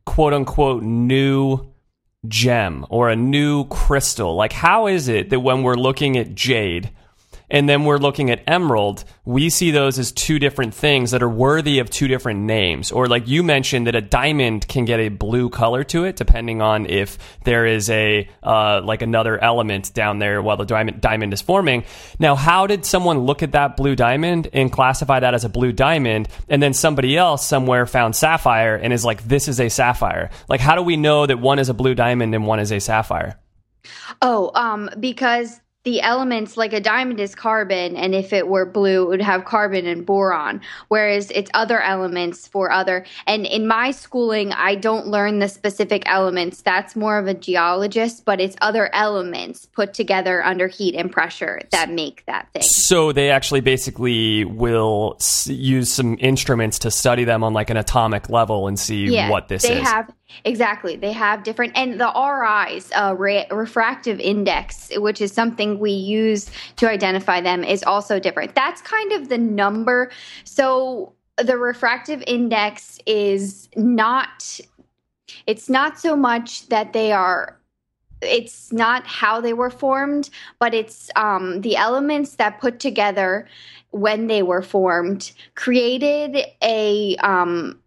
quote 0.06 0.32
unquote 0.32 0.82
new 0.82 1.72
gem 2.26 2.86
or 2.88 3.10
a 3.10 3.16
new 3.16 3.66
crystal? 3.66 4.34
Like 4.34 4.52
how 4.52 4.88
is 4.88 5.08
it 5.08 5.30
that 5.30 5.40
when 5.40 5.62
we're 5.62 5.74
looking 5.74 6.16
at 6.16 6.34
jade 6.34 6.90
and 7.50 7.68
then 7.68 7.84
we're 7.84 7.98
looking 7.98 8.30
at 8.30 8.42
emerald, 8.46 9.04
we 9.24 9.50
see 9.50 9.70
those 9.70 9.98
as 9.98 10.12
two 10.12 10.38
different 10.38 10.74
things 10.74 11.12
that 11.12 11.22
are 11.22 11.28
worthy 11.28 11.78
of 11.78 11.90
two 11.90 12.08
different 12.08 12.40
names. 12.40 12.90
Or 12.90 13.06
like 13.06 13.28
you 13.28 13.42
mentioned 13.42 13.86
that 13.86 13.94
a 13.94 14.00
diamond 14.00 14.66
can 14.68 14.84
get 14.84 15.00
a 15.00 15.08
blue 15.08 15.48
color 15.50 15.84
to 15.84 16.04
it 16.04 16.16
depending 16.16 16.60
on 16.60 16.86
if 16.86 17.18
there 17.44 17.66
is 17.66 17.88
a 17.90 18.28
uh, 18.42 18.80
like 18.82 19.02
another 19.02 19.38
element 19.42 19.94
down 19.94 20.18
there 20.18 20.42
while 20.42 20.56
the 20.56 20.64
diamond 20.64 21.00
diamond 21.00 21.32
is 21.32 21.40
forming. 21.40 21.84
Now, 22.18 22.34
how 22.34 22.66
did 22.66 22.84
someone 22.84 23.20
look 23.20 23.42
at 23.42 23.52
that 23.52 23.76
blue 23.76 23.94
diamond 23.94 24.48
and 24.52 24.70
classify 24.70 25.20
that 25.20 25.34
as 25.34 25.44
a 25.44 25.48
blue 25.48 25.72
diamond, 25.72 26.28
and 26.48 26.62
then 26.62 26.72
somebody 26.74 27.16
else 27.16 27.46
somewhere 27.46 27.86
found 27.86 28.16
sapphire 28.16 28.74
and 28.76 28.92
is 28.92 29.04
like, 29.04 29.22
this 29.24 29.48
is 29.48 29.60
a 29.60 29.68
sapphire? 29.68 30.30
Like, 30.48 30.60
how 30.60 30.74
do 30.74 30.82
we 30.82 30.96
know 30.96 31.26
that 31.26 31.38
one 31.38 31.58
is 31.58 31.68
a 31.68 31.74
blue 31.74 31.94
diamond 31.94 32.34
and 32.34 32.46
one 32.46 32.60
is 32.60 32.72
a 32.72 32.80
sapphire? 32.80 33.38
Oh, 34.22 34.50
um, 34.54 34.90
because 34.98 35.60
the 35.86 36.02
elements 36.02 36.56
like 36.56 36.72
a 36.72 36.80
diamond 36.80 37.20
is 37.20 37.36
carbon 37.36 37.96
and 37.96 38.12
if 38.12 38.32
it 38.32 38.48
were 38.48 38.66
blue 38.66 39.04
it 39.04 39.08
would 39.08 39.22
have 39.22 39.44
carbon 39.44 39.86
and 39.86 40.04
boron 40.04 40.60
whereas 40.88 41.30
it's 41.30 41.48
other 41.54 41.80
elements 41.80 42.48
for 42.48 42.72
other. 42.72 43.06
And 43.28 43.46
in 43.46 43.68
my 43.68 43.92
schooling 43.92 44.52
i 44.52 44.74
don't 44.74 45.06
learn 45.06 45.38
the 45.38 45.48
specific 45.48 46.02
elements. 46.06 46.60
That's 46.62 46.96
more 46.96 47.18
of 47.18 47.28
a 47.28 47.34
geologist 47.34 48.24
but 48.24 48.40
it's 48.40 48.56
other 48.60 48.92
elements 48.92 49.66
put 49.66 49.94
together 49.94 50.44
under 50.44 50.66
heat 50.66 50.96
and 50.96 51.10
pressure 51.10 51.60
that 51.70 51.88
make 51.88 52.26
that 52.26 52.48
thing. 52.52 52.62
So 52.62 53.12
they 53.12 53.30
actually 53.30 53.60
basically 53.60 54.44
will 54.44 55.14
s- 55.20 55.46
use 55.46 55.92
some 55.92 56.16
instruments 56.18 56.80
to 56.80 56.90
study 56.90 57.22
them 57.22 57.44
on 57.44 57.52
like 57.52 57.70
an 57.70 57.76
atomic 57.76 58.28
level 58.28 58.66
and 58.66 58.76
see 58.76 59.28
what 59.28 59.46
this 59.46 59.62
they 59.62 59.78
is. 59.78 59.86
have 59.86 60.12
exactly. 60.44 60.96
They 60.96 61.12
have 61.12 61.42
different 61.42 61.72
and 61.76 62.00
the 62.00 62.12
ris 62.14 62.90
uh, 62.92 63.14
re- 63.16 63.46
refractive 63.50 64.20
index 64.20 64.90
which 64.96 65.20
is 65.20 65.32
something 65.32 65.78
we 65.78 65.92
use 65.92 66.50
to 66.76 66.88
identify 66.88 67.40
them 67.40 67.64
is 67.64 67.82
also 67.82 68.18
different. 68.18 68.54
That's 68.54 68.82
kind 68.82 69.12
of 69.12 69.28
the 69.28 69.38
number. 69.38 70.10
So 70.44 71.14
the 71.36 71.56
refractive 71.56 72.22
index 72.26 72.98
is 73.06 73.68
not 73.76 74.60
it's 75.46 75.68
not 75.68 75.98
so 75.98 76.16
much 76.16 76.68
that 76.68 76.92
they 76.92 77.12
are 77.12 77.58
it's 78.22 78.72
not 78.72 79.06
how 79.06 79.40
they 79.40 79.52
were 79.52 79.70
formed 79.70 80.30
but 80.58 80.72
it's 80.72 81.10
um, 81.16 81.60
the 81.60 81.76
elements 81.76 82.36
that 82.36 82.60
put 82.60 82.80
together 82.80 83.46
when 83.90 84.26
they 84.26 84.42
were 84.42 84.62
formed 84.62 85.32
created 85.54 86.38
a 86.62 87.16
um, 87.16 87.78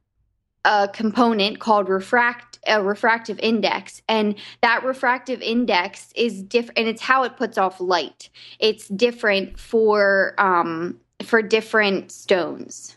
a 0.66 0.89
component 0.92 1.60
called 1.60 1.89
refract 1.89 2.60
a 2.68 2.84
refractive 2.84 3.39
index. 3.39 4.01
And 4.08 4.36
that 4.62 4.84
refractive 4.84 5.42
index 5.42 6.12
is 6.16 6.44
different 6.44 6.78
and 6.78 6.88
it's 6.88 7.01
how 7.01 7.24
it 7.24 7.38
puts 7.38 7.58
off 7.58 7.80
light. 7.80 8.30
It's 8.60 8.88
different 8.88 9.60
for 9.60 10.36
um 10.38 11.00
for 11.24 11.42
different 11.42 12.12
stones 12.12 12.96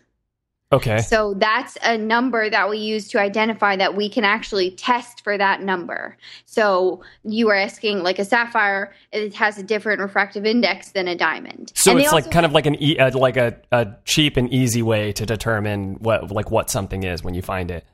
Okay. 0.73 1.02
So 1.02 1.35
that's 1.35 1.76
a 1.83 1.99
number 1.99 2.49
that 2.49 2.71
we 2.71 2.79
use 2.79 3.09
to 3.09 3.21
identify 3.21 3.76
that 3.76 3.95
we 3.95 4.09
can 4.09 4.25
actually 4.25 4.71
test 4.71 5.23
for 5.23 5.37
that 5.37 5.62
number. 5.62 6.17
So 6.47 7.02
you 7.25 7.50
are 7.50 7.57
asking 7.57 8.02
like 8.02 8.19
a 8.19 8.25
sapphire, 8.25 8.95
it 9.12 9.35
has 9.35 9.59
a 9.59 9.62
different 9.62 10.00
refractive 10.00 10.47
index 10.47 10.93
than 10.93 11.09
a 11.09 11.14
diamond. 11.14 11.73
So 11.75 11.91
And 11.91 12.00
it's 12.00 12.12
like 12.12 12.31
kind 12.31 12.47
of 12.47 12.52
like 12.52 12.64
an 12.64 12.83
e- 12.83 12.99
uh, 12.99 13.17
like 13.17 13.37
a, 13.37 13.57
a 13.71 13.88
cheap 14.07 14.38
and 14.38 14.50
easy 14.52 14.83
way 14.83 15.12
to 15.12 15.26
determine 15.26 15.97
what 15.97 16.31
like 16.31 16.50
what 16.50 16.71
something 16.71 17.02
is 17.02 17.23
when 17.23 17.35
you 17.35 17.43
find 17.43 17.71
it. 17.71 17.85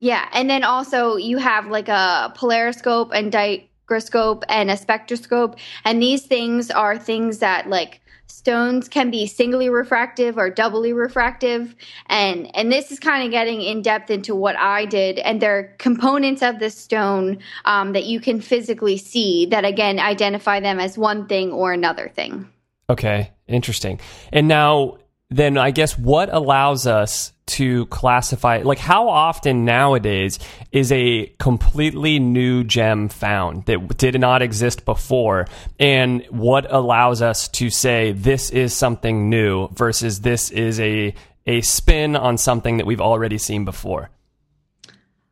Yeah, 0.00 0.28
and 0.32 0.48
then 0.48 0.62
also 0.62 1.16
you 1.16 1.38
have 1.38 1.66
like 1.66 1.88
a 1.88 2.32
polariscope 2.36 3.10
and 3.12 3.32
dichroscope 3.32 4.44
and 4.48 4.70
a 4.70 4.76
spectroscope, 4.76 5.56
and 5.84 6.00
these 6.00 6.24
things 6.24 6.70
are 6.70 6.96
things 6.96 7.38
that 7.38 7.68
like 7.68 8.00
stones 8.28 8.88
can 8.88 9.10
be 9.10 9.26
singly 9.26 9.68
refractive 9.68 10.38
or 10.38 10.48
doubly 10.50 10.92
refractive 10.92 11.74
and 12.06 12.54
and 12.54 12.70
this 12.70 12.92
is 12.92 13.00
kind 13.00 13.24
of 13.24 13.30
getting 13.30 13.60
in 13.60 13.82
depth 13.82 14.10
into 14.10 14.34
what 14.34 14.56
i 14.56 14.84
did 14.84 15.18
and 15.18 15.40
there 15.40 15.58
are 15.58 15.62
components 15.78 16.42
of 16.42 16.58
the 16.58 16.70
stone 16.70 17.38
um, 17.64 17.92
that 17.92 18.04
you 18.04 18.20
can 18.20 18.40
physically 18.40 18.96
see 18.96 19.46
that 19.46 19.64
again 19.64 19.98
identify 19.98 20.60
them 20.60 20.78
as 20.78 20.96
one 20.96 21.26
thing 21.26 21.50
or 21.52 21.72
another 21.72 22.08
thing 22.08 22.48
Okay, 22.90 23.32
interesting. 23.46 24.00
And 24.32 24.48
now, 24.48 24.98
then 25.30 25.58
I 25.58 25.70
guess 25.70 25.98
what 25.98 26.32
allows 26.32 26.86
us 26.86 27.32
to 27.46 27.86
classify, 27.86 28.58
like, 28.58 28.78
how 28.78 29.08
often 29.08 29.64
nowadays 29.64 30.38
is 30.72 30.90
a 30.92 31.26
completely 31.38 32.18
new 32.18 32.64
gem 32.64 33.08
found 33.08 33.64
that 33.66 33.96
did 33.98 34.18
not 34.20 34.42
exist 34.42 34.84
before? 34.84 35.46
And 35.78 36.24
what 36.30 36.70
allows 36.72 37.20
us 37.22 37.48
to 37.48 37.70
say 37.70 38.12
this 38.12 38.50
is 38.50 38.72
something 38.72 39.28
new 39.28 39.68
versus 39.68 40.20
this 40.20 40.50
is 40.50 40.80
a, 40.80 41.14
a 41.46 41.60
spin 41.62 42.16
on 42.16 42.38
something 42.38 42.78
that 42.78 42.86
we've 42.86 43.00
already 43.00 43.38
seen 43.38 43.64
before? 43.64 44.10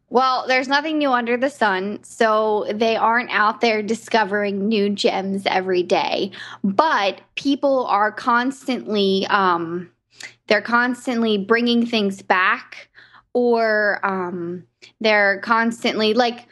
Well, 0.09 0.45
there's 0.47 0.69
nothing 0.69 0.99
new 0.99 1.11
under 1.11 1.37
the 1.37 1.51
sun, 1.51 2.03
so 2.05 2.67
they 2.73 2.97
aren't 2.97 3.31
out 3.31 3.61
there 3.61 3.83
discovering 3.83 4.69
new 4.69 4.91
gems 4.91 5.45
every 5.47 5.83
day. 5.83 6.31
But 6.63 7.21
people 7.35 7.87
are 7.87 8.13
constantly, 8.13 9.27
um, 9.29 9.91
they're 10.47 10.63
constantly 10.63 11.39
bringing 11.39 11.85
things 11.85 12.23
back, 12.23 12.89
or 13.33 13.99
um, 14.05 14.65
they're 15.01 15.41
constantly 15.41 16.15
like 16.15 16.47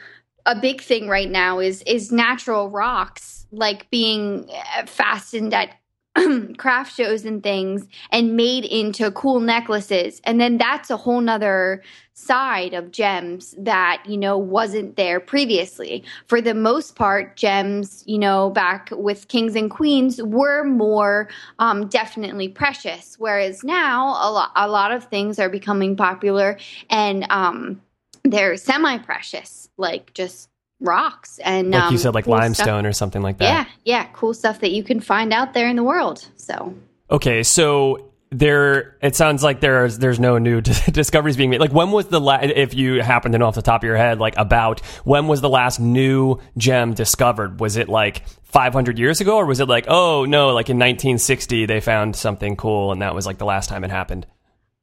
a 0.45 0.59
big 0.59 0.81
thing 0.81 1.07
right 1.07 1.29
now 1.29 1.59
is 1.59 1.81
is 1.83 2.11
natural 2.11 2.69
rocks 2.69 3.47
like 3.51 3.89
being 3.89 4.47
uh, 4.77 4.85
fastened 4.85 5.53
at 5.53 5.69
craft 6.57 6.95
shows 6.95 7.25
and 7.25 7.43
things 7.43 7.87
and 8.11 8.35
made 8.35 8.65
into 8.65 9.11
cool 9.11 9.39
necklaces. 9.39 10.21
And 10.23 10.39
then 10.39 10.57
that's 10.57 10.89
a 10.89 10.97
whole 10.97 11.21
nother 11.21 11.81
side 12.13 12.73
of 12.73 12.91
gems 12.91 13.53
that 13.57 14.01
you 14.07 14.17
know 14.17 14.37
wasn't 14.37 14.95
there 14.95 15.19
previously. 15.19 16.03
For 16.27 16.39
the 16.39 16.53
most 16.53 16.95
part 16.95 17.35
gems 17.35 18.03
you 18.07 18.17
know 18.17 18.49
back 18.51 18.89
with 18.91 19.27
kings 19.27 19.55
and 19.55 19.69
queens 19.69 20.21
were 20.21 20.63
more 20.63 21.27
um, 21.59 21.87
definitely 21.87 22.47
precious. 22.47 23.15
Whereas 23.19 23.63
now 23.63 24.15
a 24.19 24.31
lot, 24.31 24.51
a 24.55 24.67
lot 24.69 24.91
of 24.91 25.03
things 25.05 25.39
are 25.39 25.49
becoming 25.49 25.95
popular 25.95 26.57
and 26.89 27.25
um, 27.29 27.81
they're 28.23 28.57
semi-precious 28.57 29.69
like 29.77 30.13
just 30.13 30.49
rocks 30.79 31.39
and 31.43 31.71
Like 31.71 31.83
um, 31.83 31.91
you 31.93 31.97
said, 31.97 32.13
like 32.13 32.25
cool 32.25 32.33
limestone 32.33 32.81
stuff. 32.83 32.85
or 32.85 32.93
something 32.93 33.21
like 33.21 33.37
that. 33.39 33.45
yeah 33.45 33.65
yeah 33.85 34.07
cool 34.13 34.33
stuff 34.33 34.59
that 34.59 34.71
you 34.71 34.83
can 34.83 34.99
find 34.99 35.33
out 35.33 35.53
there 35.53 35.67
in 35.69 35.75
the 35.75 35.83
world 35.83 36.27
so 36.35 36.73
Okay, 37.09 37.43
so 37.43 38.11
there 38.31 38.97
it 39.03 39.15
sounds 39.15 39.43
like 39.43 39.61
there's 39.61 39.99
there's 39.99 40.19
no 40.19 40.39
new 40.39 40.59
discoveries 40.91 41.37
being 41.37 41.51
made. 41.51 41.59
Like 41.61 41.71
when 41.71 41.91
was 41.91 42.07
the 42.07 42.19
last 42.19 42.45
if 42.55 42.73
you 42.73 43.01
happen 43.01 43.31
to 43.31 43.37
know 43.37 43.45
off 43.45 43.55
the 43.55 43.61
top 43.61 43.81
of 43.83 43.87
your 43.87 43.95
head 43.95 44.19
like 44.19 44.33
about 44.37 44.79
when 45.05 45.27
was 45.27 45.39
the 45.41 45.47
last 45.49 45.79
new 45.79 46.39
gem 46.57 46.93
discovered? 46.95 47.59
Was 47.59 47.77
it 47.77 47.87
like 47.87 48.27
500 48.43 48.97
years 48.97 49.21
ago 49.21 49.37
or 49.37 49.45
was 49.45 49.59
it 49.59 49.69
like 49.69 49.85
oh 49.87 50.25
no, 50.25 50.47
like 50.47 50.69
in 50.69 50.77
1960 50.77 51.67
they 51.67 51.79
found 51.79 52.15
something 52.15 52.55
cool 52.57 52.91
and 52.91 53.01
that 53.03 53.13
was 53.13 53.25
like 53.27 53.37
the 53.37 53.45
last 53.45 53.69
time 53.69 53.83
it 53.83 53.91
happened? 53.91 54.25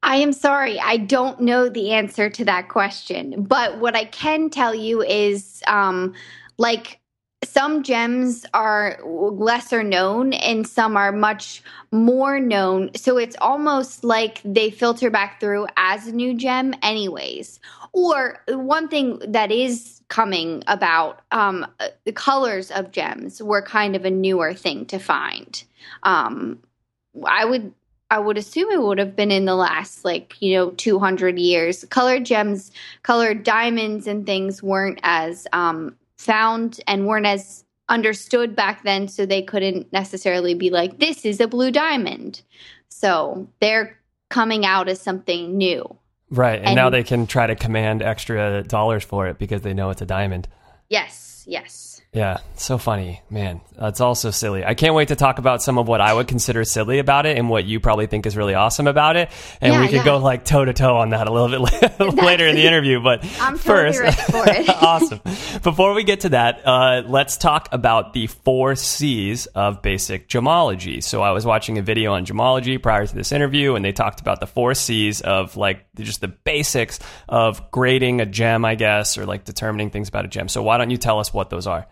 I 0.03 0.17
am 0.17 0.33
sorry, 0.33 0.79
I 0.79 0.97
don't 0.97 1.39
know 1.39 1.69
the 1.69 1.91
answer 1.91 2.29
to 2.29 2.45
that 2.45 2.67
question. 2.67 3.43
But 3.43 3.79
what 3.79 3.95
I 3.95 4.05
can 4.05 4.49
tell 4.49 4.75
you 4.75 5.01
is 5.01 5.63
um, 5.65 6.13
like 6.57 6.99
some 7.43 7.83
gems 7.83 8.45
are 8.53 8.99
lesser 9.05 9.81
known 9.81 10.33
and 10.33 10.67
some 10.67 10.97
are 10.97 11.13
much 11.13 11.63
more 11.91 12.39
known. 12.39 12.91
So 12.95 13.17
it's 13.17 13.37
almost 13.39 14.03
like 14.03 14.41
they 14.43 14.69
filter 14.69 15.09
back 15.09 15.39
through 15.39 15.67
as 15.77 16.07
a 16.07 16.11
new 16.11 16.33
gem, 16.33 16.75
anyways. 16.81 17.61
Or 17.93 18.43
one 18.49 18.89
thing 18.89 19.19
that 19.25 19.51
is 19.51 20.01
coming 20.09 20.63
about 20.67 21.21
um, 21.31 21.65
the 22.03 22.11
colors 22.11 22.71
of 22.71 22.91
gems 22.91 23.41
were 23.41 23.61
kind 23.61 23.95
of 23.95 24.03
a 24.03 24.11
newer 24.11 24.53
thing 24.53 24.85
to 24.87 24.99
find. 24.99 25.63
Um, 26.03 26.59
I 27.25 27.45
would 27.45 27.73
I 28.13 28.19
would 28.19 28.37
assume 28.37 28.69
it 28.69 28.83
would 28.83 28.99
have 28.99 29.15
been 29.15 29.31
in 29.31 29.45
the 29.45 29.55
last 29.55 30.05
like, 30.05 30.39
you 30.39 30.53
know, 30.53 30.69
200 30.69 31.39
years. 31.39 31.83
Colored 31.85 32.25
gems, 32.25 32.71
colored 33.01 33.41
diamonds 33.41 34.05
and 34.05 34.23
things 34.23 34.61
weren't 34.61 34.99
as 35.01 35.47
um, 35.51 35.95
found 36.17 36.79
and 36.87 37.07
weren't 37.07 37.25
as 37.25 37.65
understood 37.89 38.55
back 38.55 38.83
then, 38.83 39.07
so 39.07 39.25
they 39.25 39.41
couldn't 39.41 39.91
necessarily 39.91 40.53
be 40.53 40.69
like, 40.69 40.99
this 40.99 41.25
is 41.25 41.39
a 41.39 41.47
blue 41.47 41.71
diamond. 41.71 42.43
So 42.89 43.47
they're 43.59 43.97
coming 44.29 44.63
out 44.63 44.87
as 44.87 45.01
something 45.01 45.57
new. 45.57 45.83
Right. 46.29 46.59
And, 46.59 46.67
And- 46.67 46.75
now 46.75 46.91
they 46.91 47.03
can 47.03 47.25
try 47.25 47.47
to 47.47 47.55
command 47.55 48.03
extra 48.03 48.61
dollars 48.61 49.03
for 49.03 49.25
it 49.25 49.39
because 49.39 49.63
they 49.63 49.73
know 49.73 49.89
it's 49.89 50.03
a 50.03 50.05
diamond. 50.05 50.47
Yes, 50.87 51.45
yes. 51.47 52.02
Yeah, 52.13 52.37
so 52.57 52.77
funny, 52.77 53.23
man. 53.31 53.61
That's 53.75 53.99
also 53.99 54.29
silly. 54.29 54.63
I 54.63 54.75
can't 54.75 54.93
wait 54.93 55.07
to 55.07 55.15
talk 55.15 55.39
about 55.39 55.63
some 55.63 55.79
of 55.79 55.87
what 55.87 55.99
I 55.99 56.13
would 56.13 56.27
consider 56.27 56.63
silly 56.63 56.99
about 56.99 57.25
it 57.25 57.39
and 57.39 57.49
what 57.49 57.65
you 57.65 57.79
probably 57.79 58.05
think 58.05 58.27
is 58.27 58.37
really 58.37 58.53
awesome 58.53 58.85
about 58.85 59.15
it. 59.15 59.31
And 59.59 59.73
Yeah, 59.73 59.81
we 59.81 59.87
could 59.87 59.95
yeah. 59.95 60.05
go 60.05 60.17
like 60.19 60.45
toe 60.45 60.63
to 60.63 60.73
toe 60.73 60.97
on 60.97 61.09
that 61.09 61.27
a 61.27 61.31
little 61.33 61.49
bit 61.49 61.99
later 62.15 62.47
in 62.47 62.55
the 62.55 62.67
interview. 62.67 63.01
But 63.01 63.25
I'm 63.41 63.57
first, 63.57 63.99
ready 63.99 64.15
for 64.15 64.43
it. 64.47 64.69
awesome. 64.83 65.21
Before 65.63 65.95
we 65.95 66.03
get 66.03 66.19
to 66.19 66.29
that, 66.29 66.61
uh, 66.67 67.01
let's 67.07 67.35
talk 67.35 67.69
about 67.71 68.13
the 68.13 68.27
four 68.27 68.75
C's 68.75 69.47
of 69.47 69.81
basic 69.81 70.29
gemology. 70.29 71.01
So 71.01 71.23
I 71.23 71.31
was 71.31 71.47
watching 71.47 71.79
a 71.79 71.81
video 71.81 72.13
on 72.13 72.27
gemology 72.27 72.79
prior 72.79 73.07
to 73.07 73.15
this 73.15 73.31
interview, 73.31 73.73
and 73.73 73.83
they 73.83 73.91
talked 73.91 74.21
about 74.21 74.39
the 74.39 74.47
four 74.47 74.75
C's 74.75 75.21
of 75.21 75.57
like 75.57 75.83
just 75.95 76.21
the 76.21 76.27
basics 76.27 76.99
of 77.27 77.71
grading 77.71 78.21
a 78.21 78.27
gem, 78.27 78.65
I 78.65 78.75
guess, 78.75 79.17
or 79.17 79.25
like 79.25 79.45
determining 79.45 79.89
things 79.89 80.09
about 80.09 80.25
a 80.25 80.27
gem. 80.27 80.47
So 80.47 80.61
why 80.61 80.77
don't 80.77 80.91
you 80.91 80.97
tell 80.97 81.17
us 81.17 81.33
what 81.33 81.49
those 81.49 81.65
are? 81.65 81.87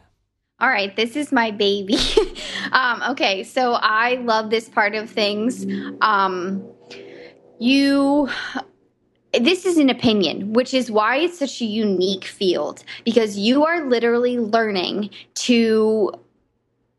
All 0.62 0.70
right, 0.70 0.96
this 0.96 1.16
is 1.16 1.32
my 1.32 1.50
baby. 1.50 1.98
um, 2.72 3.02
okay, 3.10 3.44
so 3.44 3.74
I 3.74 4.16
love 4.18 4.52
this 4.52 4.70
part 4.70 4.94
of 4.94 5.10
things. 5.10 5.66
Um, 6.02 6.64
you 7.60 8.30
this 9.40 9.66
is 9.66 9.78
an 9.78 9.90
opinion, 9.90 10.54
which 10.54 10.74
is 10.74 10.92
why 10.92 11.18
it's 11.18 11.40
such 11.40 11.62
a 11.62 11.66
unique 11.66 12.26
field 12.26 12.84
because 13.06 13.38
you 13.38 13.66
are 13.66 13.88
literally 13.88 14.38
learning 14.38 15.10
to 15.36 16.12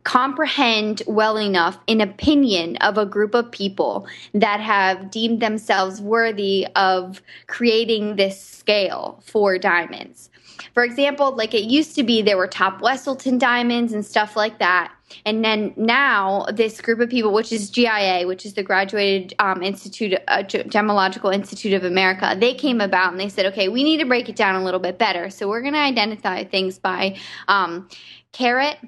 comprehend 0.05 1.03
well 1.07 1.39
enough 1.39 1.79
an 1.89 2.01
opinion 2.01 2.77
of 2.77 2.99
a 2.99 3.07
group 3.07 3.35
of 3.35 3.51
people 3.51 4.07
that 4.35 4.61
have 4.61 5.11
deemed 5.11 5.41
themselves 5.41 6.01
worthy 6.01 6.67
of 6.77 7.23
creating 7.47 8.17
this 8.17 8.41
scale 8.41 9.23
for 9.25 9.59
diamonds. 9.59 10.31
For 10.75 10.85
example, 10.85 11.35
like 11.35 11.55
it 11.55 11.65
used 11.65 11.95
to 11.97 12.03
be 12.03 12.23
there 12.23 12.37
were 12.37 12.47
top 12.47 12.81
Wesselton 12.81 13.39
diamonds 13.39 13.93
and 13.93 14.05
stuff 14.05 14.37
like 14.37 14.59
that. 14.59 14.93
And 15.27 15.45
then 15.45 15.75
now 15.77 16.47
this 16.53 16.81
group 16.81 17.01
of 17.01 17.11
people, 17.11 17.33
which 17.33 17.53
is 17.53 17.71
GIA, 17.71 18.27
which 18.27 18.47
is 18.47 18.55
the 18.55 18.63
Graduated 18.63 19.35
um, 19.39 19.63
Institute, 19.63 20.15
uh, 20.29 20.39
Gemological 20.39 21.35
Institute 21.35 21.75
of 21.75 21.85
America, 21.85 22.35
they 22.39 22.55
came 22.55 22.81
about 22.81 23.13
and 23.13 23.21
they 23.21 23.29
said, 23.29 23.47
okay, 23.47 23.69
we 23.69 23.85
need 23.85 23.99
to 23.99 24.07
break 24.07 24.29
it 24.29 24.37
down 24.37 24.55
a 24.55 24.65
little 24.65 24.81
bit 24.81 24.99
better. 24.99 25.29
So 25.29 25.49
we're 25.49 25.61
going 25.61 25.75
to 25.75 25.81
identify 25.81 26.45
things 26.45 26.79
by 26.79 27.19
um, 27.49 27.89
carat, 28.33 28.79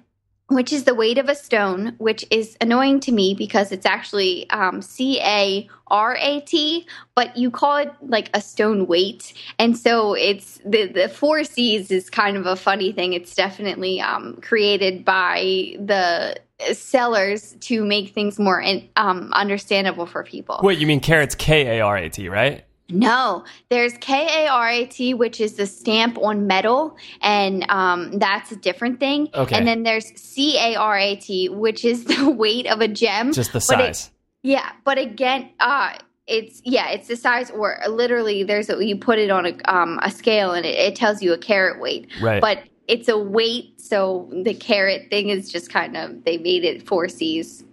which 0.49 0.73
is 0.73 0.85
the 0.85 0.95
weight 0.95 1.19
of 1.19 1.29
a 1.29 1.35
stone, 1.35 1.95
which 1.99 2.25
is 2.31 2.57
annoying 2.61 3.01
to 3.01 3.13
me 3.13 3.35
because 3.35 3.73
it's 3.73 3.87
actually 3.87 4.49
um, 4.51 4.83
C 4.83 5.19
A 5.21 5.69
R 5.89 6.17
A 6.17 6.41
T, 6.41 6.87
but 7.15 7.37
you 7.37 7.51
call 7.51 7.79
it 7.79 7.93
like 8.03 8.31
a 8.35 8.41
stone 8.41 8.87
weight, 8.87 9.33
and 9.59 9.77
so 9.77 10.15
it's 10.15 10.61
the 10.65 10.87
the 10.87 11.09
four 11.09 11.45
C's 11.45 11.91
is 11.91 12.11
kind 12.11 12.37
of 12.37 12.47
a 12.47 12.57
funny 12.57 12.93
thing. 12.93 13.15
It's 13.15 13.35
definitely 13.35 14.01
um, 14.01 14.39
created 14.43 15.05
by 15.05 15.77
the 15.79 16.37
sellers 16.73 17.57
to 17.61 17.85
make 17.85 18.15
things 18.15 18.39
more 18.39 18.63
um, 18.97 19.33
understandable 19.33 20.07
for 20.07 20.23
people. 20.25 20.61
Wait, 20.63 20.79
you 20.79 20.87
mean 20.87 21.01
karats 21.01 21.37
K 21.37 21.79
A 21.79 21.81
R 21.81 21.97
A 21.97 22.09
T, 22.09 22.29
right? 22.29 22.65
No, 22.91 23.45
there's 23.71 23.95
K 23.99 24.45
A 24.45 24.49
R 24.49 24.69
A 24.69 24.85
T, 24.87 25.15
which 25.15 25.41
is 25.41 25.55
the 25.55 25.67
stamp 25.67 26.19
on 26.19 26.47
metal, 26.47 26.97
and 27.23 27.65
um, 27.71 28.19
that's 28.19 28.53
a 28.53 28.57
different 28.57 29.01
thing. 29.01 29.29
Okay. 29.35 29.57
And 29.57 29.67
then 29.67 29.85
there's 29.85 30.07
C 30.21 30.59
A 30.59 30.77
R 30.77 30.99
A 30.99 31.17
T, 31.17 31.49
which 31.49 31.85
is 31.85 32.05
the 32.15 32.29
weight 32.29 32.67
of 32.67 32.81
a 32.81 32.89
gem. 32.89 33.33
Just 33.33 33.53
the 33.53 33.65
But 33.69 33.81
it- 33.81 33.97
size. 33.97 34.11
yeah, 34.43 34.73
but 34.85 34.99
again, 34.99 35.51
uh, 35.61 35.95
it's 36.27 36.61
yeah, 36.65 36.91
it's 36.91 37.09
the 37.09 37.17
size 37.17 37.51
or 37.51 37.79
literally 37.89 38.45
there's 38.45 38.69
a, 38.71 38.83
you 38.85 38.97
put 38.97 39.19
it 39.19 39.31
on 39.31 39.45
a 39.47 39.55
um 39.65 39.99
a 40.03 40.11
scale 40.11 40.53
and 40.53 40.65
it, 40.67 40.75
it 40.75 40.97
tells 40.97 41.23
you 41.23 41.33
a 41.33 41.39
carat 41.39 41.81
weight. 41.81 42.09
Right. 42.21 42.41
But 42.41 42.61
it's 42.87 43.09
a 43.09 43.19
weight, 43.19 43.81
so 43.81 44.31
the 44.45 44.53
carat 44.55 45.09
thing 45.11 45.31
is 45.31 45.51
just 45.51 45.71
kind 45.71 45.97
of 45.97 46.25
they 46.25 46.37
made 46.39 46.65
it 46.65 46.87
four 46.87 47.09
C's. 47.09 47.65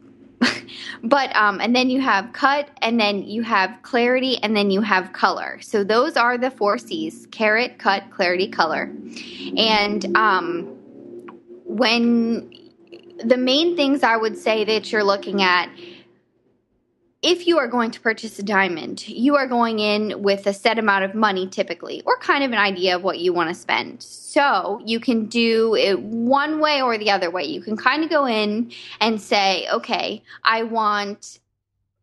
but 1.03 1.35
um 1.35 1.61
and 1.61 1.75
then 1.75 1.89
you 1.89 2.01
have 2.01 2.31
cut 2.33 2.69
and 2.81 2.99
then 2.99 3.23
you 3.23 3.43
have 3.43 3.77
clarity 3.83 4.37
and 4.43 4.55
then 4.55 4.71
you 4.71 4.81
have 4.81 5.13
color. 5.13 5.59
So 5.61 5.83
those 5.83 6.17
are 6.17 6.37
the 6.37 6.51
four 6.51 6.77
C's: 6.77 7.27
carat, 7.31 7.77
cut, 7.79 8.03
clarity, 8.11 8.47
color. 8.47 8.91
And 9.57 10.15
um 10.17 10.75
when 11.65 12.53
the 13.23 13.37
main 13.37 13.75
things 13.75 14.03
I 14.03 14.17
would 14.17 14.37
say 14.37 14.63
that 14.65 14.91
you're 14.91 15.03
looking 15.03 15.41
at 15.41 15.69
if 17.21 17.45
you 17.45 17.59
are 17.59 17.67
going 17.67 17.91
to 17.91 17.99
purchase 17.99 18.39
a 18.39 18.43
diamond, 18.43 19.07
you 19.07 19.35
are 19.35 19.45
going 19.45 19.79
in 19.79 20.23
with 20.23 20.47
a 20.47 20.53
set 20.53 20.79
amount 20.79 21.03
of 21.03 21.13
money 21.13 21.47
typically, 21.47 22.01
or 22.05 22.17
kind 22.17 22.43
of 22.43 22.51
an 22.51 22.57
idea 22.57 22.95
of 22.95 23.03
what 23.03 23.19
you 23.19 23.31
want 23.31 23.49
to 23.49 23.55
spend. 23.55 24.01
So 24.01 24.81
you 24.85 24.99
can 24.99 25.25
do 25.25 25.75
it 25.75 25.99
one 25.99 26.59
way 26.59 26.81
or 26.81 26.97
the 26.97 27.11
other 27.11 27.29
way. 27.29 27.43
You 27.43 27.61
can 27.61 27.77
kind 27.77 28.03
of 28.03 28.09
go 28.09 28.25
in 28.25 28.71
and 28.99 29.21
say, 29.21 29.67
okay, 29.71 30.23
I 30.43 30.63
want 30.63 31.39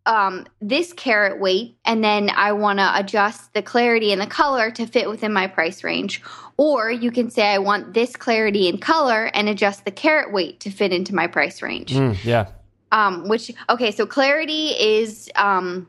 um, 0.07 0.47
this 0.63 0.95
carat 0.95 1.39
weight, 1.39 1.77
and 1.85 2.03
then 2.03 2.31
I 2.31 2.53
want 2.53 2.79
to 2.79 2.99
adjust 2.99 3.53
the 3.53 3.61
clarity 3.61 4.11
and 4.11 4.21
the 4.21 4.27
color 4.27 4.71
to 4.71 4.87
fit 4.87 5.09
within 5.09 5.33
my 5.35 5.49
price 5.49 5.85
range. 5.85 6.23
Or 6.57 6.91
you 6.91 7.11
can 7.11 7.31
say, 7.31 7.47
I 7.49 7.59
want 7.59 7.93
this 7.93 8.17
clarity 8.17 8.69
and 8.69 8.81
color 8.81 9.27
and 9.35 9.49
adjust 9.49 9.85
the 9.85 9.91
carat 9.91 10.33
weight 10.33 10.61
to 10.61 10.71
fit 10.71 10.93
into 10.93 11.15
my 11.15 11.27
price 11.27 11.61
range 11.61 11.93
Mm, 11.93 12.17
yeah. 12.25 12.47
Um, 12.93 13.29
which 13.29 13.53
okay 13.69 13.91
so 13.91 14.07
clarity 14.07 14.69
is 14.71 15.31
um, 15.35 15.89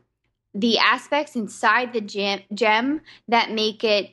the 0.54 0.78
aspects 0.78 1.36
inside 1.36 1.94
the 1.94 2.02
gem, 2.02 2.42
gem 2.54 3.02
that 3.28 3.52
make 3.52 3.84
it 3.84 4.12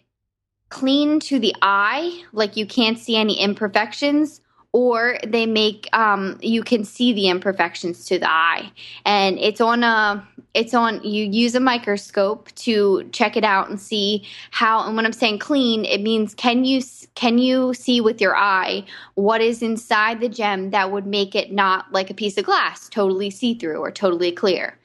clean 0.68 1.20
to 1.20 1.38
the 1.38 1.54
eye 1.62 2.22
like 2.32 2.56
you 2.56 2.66
can't 2.66 2.98
see 2.98 3.16
any 3.16 3.40
imperfections 3.40 4.40
or 4.73 5.18
they 5.26 5.46
make 5.46 5.88
um, 5.92 6.38
you 6.40 6.62
can 6.62 6.85
see 6.85 7.12
the 7.12 7.28
imperfections 7.28 8.04
to 8.06 8.18
the 8.18 8.30
eye. 8.30 8.70
And 9.04 9.38
it's 9.38 9.61
on 9.61 9.82
a 9.82 10.26
it's 10.54 10.75
on 10.75 11.02
you 11.02 11.25
use 11.25 11.54
a 11.54 11.61
microscope 11.61 12.50
to 12.54 13.08
check 13.12 13.37
it 13.37 13.44
out 13.44 13.68
and 13.68 13.80
see 13.80 14.26
how 14.50 14.87
and 14.87 14.96
when 14.96 15.04
i'm 15.04 15.12
saying 15.12 15.38
clean 15.38 15.85
it 15.85 16.00
means 16.00 16.35
can 16.35 16.64
you 16.64 16.80
can 17.14 17.37
you 17.37 17.75
see 17.75 18.00
with 18.00 18.20
your 18.23 18.35
eye 18.35 18.82
what 19.14 19.40
is 19.40 19.61
inside 19.62 20.20
the 20.20 20.28
gem 20.28 20.70
that 20.70 20.92
would 20.92 21.06
make 21.06 21.35
it 21.35 21.52
not 21.52 21.90
like 21.92 22.08
a 22.11 22.14
piece 22.14 22.38
of 22.38 22.44
glass 22.44 22.88
totally 22.88 23.30
see 23.30 23.54
through 23.54 23.78
or 23.78 23.90
totally 23.90 24.30
clear? 24.30 24.78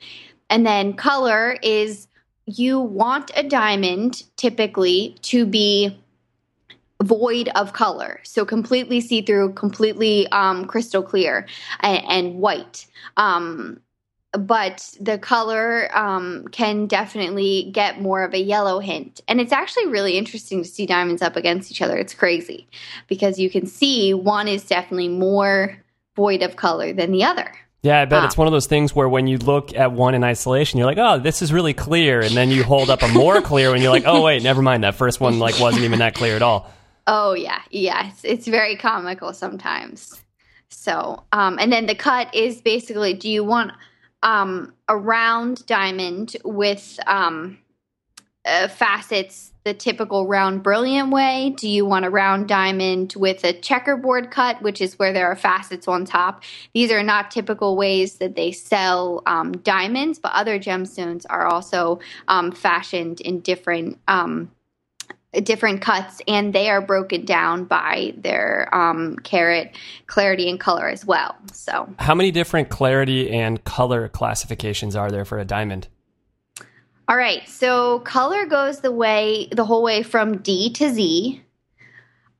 And 0.50 0.66
then 0.66 0.94
color 0.94 1.58
is 1.62 2.08
you 2.46 2.80
want 2.80 3.32
a 3.36 3.44
diamond 3.44 4.24
typically 4.36 5.16
to 5.22 5.46
be 5.46 5.98
void 7.02 7.50
of 7.56 7.74
color 7.74 8.20
so 8.24 8.46
completely 8.46 9.02
see 9.02 9.22
through 9.22 9.54
completely 9.54 10.28
um, 10.32 10.66
crystal 10.66 11.04
clear 11.04 11.48
and, 11.80 12.04
and 12.08 12.36
white 12.36 12.86
um, 13.18 13.80
but 14.34 14.96
the 15.02 15.18
color 15.18 15.90
um, 15.98 16.46
can 16.52 16.88
definitely 16.88 17.70
get 17.74 18.00
more 18.00 18.24
of 18.24 18.34
a 18.34 18.40
yellow 18.40 18.80
hint 18.80 19.20
and 19.28 19.42
it's 19.42 19.52
actually 19.52 19.88
really 19.88 20.18
interesting 20.18 20.64
to 20.64 20.70
see 20.70 20.86
diamonds 20.86 21.22
up 21.22 21.36
against 21.36 21.72
each 21.72 21.82
other 21.82 21.98
it's 21.98 22.14
crazy 22.14 22.68
because 23.08 23.40
you 23.40 23.50
can 23.50 23.66
see 23.66 24.14
one 24.14 24.48
is 24.48 24.66
definitely 24.66 25.10
more 25.10 25.78
void 26.16 26.42
of 26.44 26.56
color 26.56 26.94
than 26.94 27.12
the 27.12 27.24
other 27.24 27.52
Yeah, 27.84 28.02
I 28.02 28.06
bet 28.06 28.22
Ah. 28.22 28.26
it's 28.28 28.38
one 28.38 28.46
of 28.48 28.54
those 28.54 28.68
things 28.68 28.94
where 28.96 29.10
when 29.10 29.26
you 29.26 29.40
look 29.40 29.76
at 29.76 29.92
one 29.92 30.14
in 30.14 30.24
isolation, 30.24 30.78
you're 30.78 30.86
like, 30.86 31.00
"Oh, 31.00 31.18
this 31.18 31.42
is 31.42 31.52
really 31.52 31.74
clear," 31.74 32.22
and 32.22 32.36
then 32.36 32.52
you 32.52 32.64
hold 32.64 32.92
up 32.92 33.02
a 33.02 33.08
more 33.08 33.42
clear, 33.42 33.74
and 33.74 33.82
you're 33.82 33.92
like, 33.92 34.04
"Oh, 34.06 34.22
wait, 34.22 34.44
never 34.44 34.62
mind. 34.62 34.84
That 34.84 34.94
first 34.94 35.20
one 35.20 35.40
like 35.40 35.60
wasn't 35.60 35.84
even 35.84 35.98
that 35.98 36.14
clear 36.14 36.36
at 36.36 36.44
all." 36.44 36.70
Oh 37.08 37.34
yeah, 37.34 37.62
yeah. 37.72 38.10
It's, 38.10 38.24
it's 38.24 38.48
very 38.48 38.76
comical 38.76 39.34
sometimes. 39.34 40.22
So, 40.70 41.24
um, 41.32 41.58
and 41.60 41.72
then 41.72 41.86
the 41.86 41.96
cut 41.96 42.34
is 42.34 42.62
basically: 42.62 43.14
do 43.14 43.30
you 43.30 43.44
want 43.44 43.74
um, 44.24 44.74
a 44.88 44.96
round 44.96 45.66
diamond 45.66 46.36
with 46.44 47.00
um, 47.08 47.58
uh, 48.46 48.68
facets 48.68 49.52
the 49.64 49.74
typical 49.74 50.28
round 50.28 50.64
brilliant 50.64 51.12
way? 51.12 51.54
Do 51.56 51.70
you 51.70 51.86
want 51.86 52.06
a 52.06 52.10
round 52.10 52.48
diamond 52.48 53.14
with 53.16 53.44
a 53.44 53.54
checkerboard 53.54 54.32
cut, 54.32 54.62
which 54.62 54.82
is 54.82 54.98
where 54.98 55.14
there 55.14 55.28
are 55.28 55.36
facets 55.36 55.88
on 55.88 56.06
top? 56.06 56.44
These 56.74 56.92
are 56.92 57.04
not 57.04 57.30
typical 57.32 57.76
ways 57.76 58.16
that 58.16 58.36
they 58.36 58.52
sell 58.52 59.22
um, 59.26 59.52
diamonds, 59.58 60.18
but 60.18 60.32
other 60.34 60.60
gemstones 60.60 61.26
are 61.30 61.46
also 61.46 62.00
um, 62.28 62.52
fashioned 62.52 63.22
in 63.22 63.42
different. 63.42 64.00
Um, 64.08 64.52
different 65.44 65.82
cuts 65.82 66.22
and 66.28 66.54
they 66.54 66.70
are 66.70 66.82
broken 66.82 67.24
down 67.24 67.64
by 67.64 68.14
their 68.18 68.68
um, 68.76 69.16
carat 69.24 69.74
clarity 70.08 70.50
and 70.50 70.60
color 70.60 70.90
as 70.90 71.06
well 71.06 71.36
so 71.54 71.88
How 72.00 72.14
many 72.16 72.32
different 72.32 72.70
clarity 72.70 73.32
and 73.32 73.64
color 73.64 74.10
classifications 74.10 74.96
are 74.96 75.10
there 75.10 75.24
for 75.26 75.40
a 75.40 75.46
diamond? 75.46 75.88
all 77.08 77.16
right 77.18 77.48
so 77.48 78.00
color 78.00 78.46
goes 78.46 78.82
the 78.82 78.92
way 78.92 79.48
the 79.52 79.66
whole 79.66 79.84
way 79.84 80.04
from 80.04 80.38
d 80.40 80.72
to 80.74 80.90
z 80.90 81.42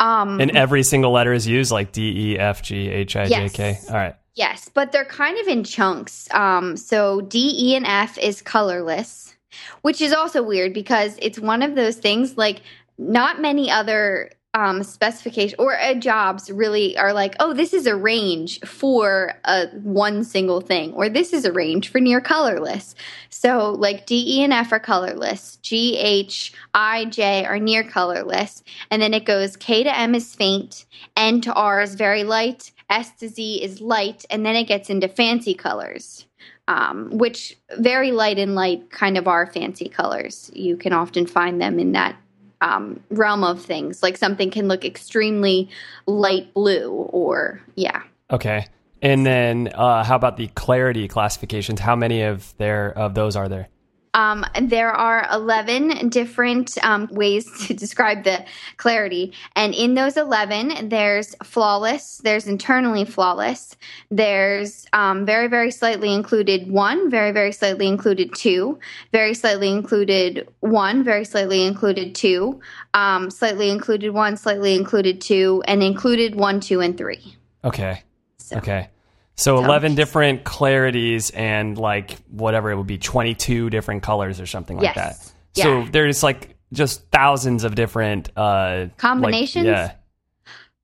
um 0.02 0.42
And 0.42 0.52
every 0.58 0.84
single 0.84 1.12
letter 1.12 1.32
is 1.32 1.48
used, 1.48 1.72
like 1.72 1.92
D, 1.92 2.32
E, 2.34 2.40
F, 2.40 2.62
G, 2.64 2.90
H, 2.90 3.16
I, 3.16 3.28
J, 3.28 3.50
K. 3.50 3.70
Yes. 3.70 3.90
All 3.90 3.96
right. 3.96 4.16
Yes, 4.34 4.70
but 4.74 4.92
they're 4.92 5.06
kind 5.06 5.38
of 5.38 5.48
in 5.48 5.64
chunks. 5.64 6.28
Um, 6.34 6.76
so 6.78 7.22
D, 7.22 7.54
E, 7.56 7.76
and 7.76 7.86
F 7.86 8.18
is 8.18 8.42
colorless, 8.42 9.36
which 9.82 10.02
is 10.02 10.12
also 10.14 10.42
weird 10.42 10.74
because 10.74 11.18
it's 11.22 11.38
one 11.40 11.62
of 11.62 11.76
those 11.76 11.98
things 11.98 12.36
like 12.38 12.62
not 13.02 13.42
many 13.42 13.72
other 13.72 14.32
um, 14.54 14.84
specification 14.84 15.56
or 15.60 15.80
uh, 15.80 15.94
jobs 15.94 16.52
really 16.52 16.98
are 16.98 17.14
like, 17.14 17.36
oh, 17.40 17.54
this 17.54 17.74
is 17.74 17.88
a 17.88 17.96
range 17.96 18.60
for 18.62 19.34
a 19.46 19.68
one 19.68 20.24
single 20.24 20.60
thing, 20.60 20.94
or 20.94 21.08
this 21.08 21.32
is 21.32 21.46
a 21.46 21.54
range 21.54 21.90
for 21.90 22.00
near 22.02 22.20
colorless. 22.20 22.94
So 23.30 23.72
like 23.72 24.06
D, 24.06 24.40
E, 24.40 24.44
and 24.44 24.52
F 24.52 24.72
are 24.74 24.80
colorless. 24.80 25.56
G, 25.58 25.98
H, 25.98 26.54
I, 26.74 27.06
J 27.06 27.46
are 27.46 27.60
near 27.60 27.84
colorless, 27.84 28.62
and 28.90 29.02
then 29.02 29.14
it 29.14 29.26
goes 29.26 29.56
K 29.56 29.84
to 29.84 29.98
M 29.98 30.16
is 30.16 30.36
faint, 30.36 30.86
N 31.16 31.42
to 31.42 31.54
R 31.54 31.82
is 31.82 31.96
very 31.96 32.24
light, 32.24 32.72
S 32.90 33.12
to 33.20 33.30
Z 33.30 33.64
is 33.64 33.80
light, 33.80 34.26
and 34.30 34.46
then 34.46 34.56
it 34.56 34.66
gets 34.66 34.90
into 34.90 35.08
fancy 35.08 35.54
colors. 35.54 36.28
Um, 36.68 37.18
which 37.18 37.58
very 37.80 38.12
light 38.12 38.38
and 38.38 38.56
light 38.56 38.92
kind 38.92 39.18
of 39.18 39.28
are 39.28 39.46
fancy 39.46 39.90
colors. 39.90 40.50
You 40.54 40.78
can 40.78 40.94
often 40.94 41.26
find 41.26 41.60
them 41.60 41.80
in 41.80 41.92
that 41.94 42.16
um, 42.62 43.00
realm 43.10 43.44
of 43.44 43.62
things. 43.62 44.02
Like 44.02 44.18
something 44.18 44.52
can 44.52 44.68
look 44.68 44.86
extremely 44.86 45.70
light 46.06 46.54
blue, 46.54 46.90
or 46.90 47.62
yeah. 47.76 48.04
Okay. 48.30 48.68
And 49.02 49.26
then, 49.26 49.70
uh, 49.74 50.04
how 50.04 50.16
about 50.16 50.38
the 50.38 50.48
clarity 50.50 51.08
classifications? 51.08 51.80
How 51.80 51.96
many 51.96 52.22
of 52.22 52.54
there 52.58 52.92
of 52.98 53.16
those 53.16 53.36
are 53.36 53.50
there? 53.50 53.68
Um, 54.14 54.46
there 54.62 54.92
are 54.92 55.28
11 55.32 56.10
different 56.10 56.78
um, 56.84 57.08
ways 57.12 57.50
to 57.68 57.74
describe 57.74 58.24
the 58.24 58.46
clarity. 58.78 59.34
And 59.56 59.74
in 59.74 59.94
those 59.94 60.18
11, 60.18 60.90
there's 60.90 61.36
flawless, 61.44 62.18
there's 62.24 62.48
internally 62.48 63.06
flawless, 63.06 63.76
there's 64.10 64.86
um, 64.94 65.26
very, 65.26 65.48
very 65.48 65.72
slightly 65.72 66.14
included 66.14 66.70
one, 66.70 67.10
very, 67.10 67.32
very 67.32 67.52
slightly 67.52 67.88
included 67.88 68.36
two, 68.36 68.80
very 69.12 69.34
slightly 69.34 69.72
included 69.72 70.48
one, 70.60 71.04
very 71.04 71.26
slightly 71.26 71.66
included 71.66 72.16
two, 72.16 72.60
um, 72.94 73.30
slightly 73.30 73.70
included 73.70 74.12
one, 74.12 74.36
slightly 74.36 74.76
included 74.76 75.22
two, 75.22 75.64
and 75.68 75.82
included 75.82 76.36
one, 76.36 76.60
two, 76.60 76.82
and 76.82 76.98
three. 76.98 77.36
Okay. 77.64 78.04
So, 78.38 78.58
Okay. 78.58 78.90
So 79.38 79.58
11 79.64 79.96
different 79.96 80.44
clarities 80.44 81.32
and 81.36 81.78
like 81.78 82.18
whatever 82.30 82.70
it 82.72 82.76
would 82.78 82.88
be 82.88 82.98
22 82.98 83.70
different 83.70 84.04
colors 84.04 84.40
or 84.40 84.46
something 84.46 84.78
like 84.78 84.96
Yes. 84.96 84.96
that. 84.96 85.34
Yeah. 85.56 85.64
So 85.86 85.92
there's 85.92 86.22
like 86.22 86.56
just 86.74 87.10
thousands 87.12 87.64
of 87.64 87.74
different 87.76 88.30
uh 88.38 88.82
like- 88.82 88.98
Combinations? 88.98 89.66
yeah. 89.66 89.94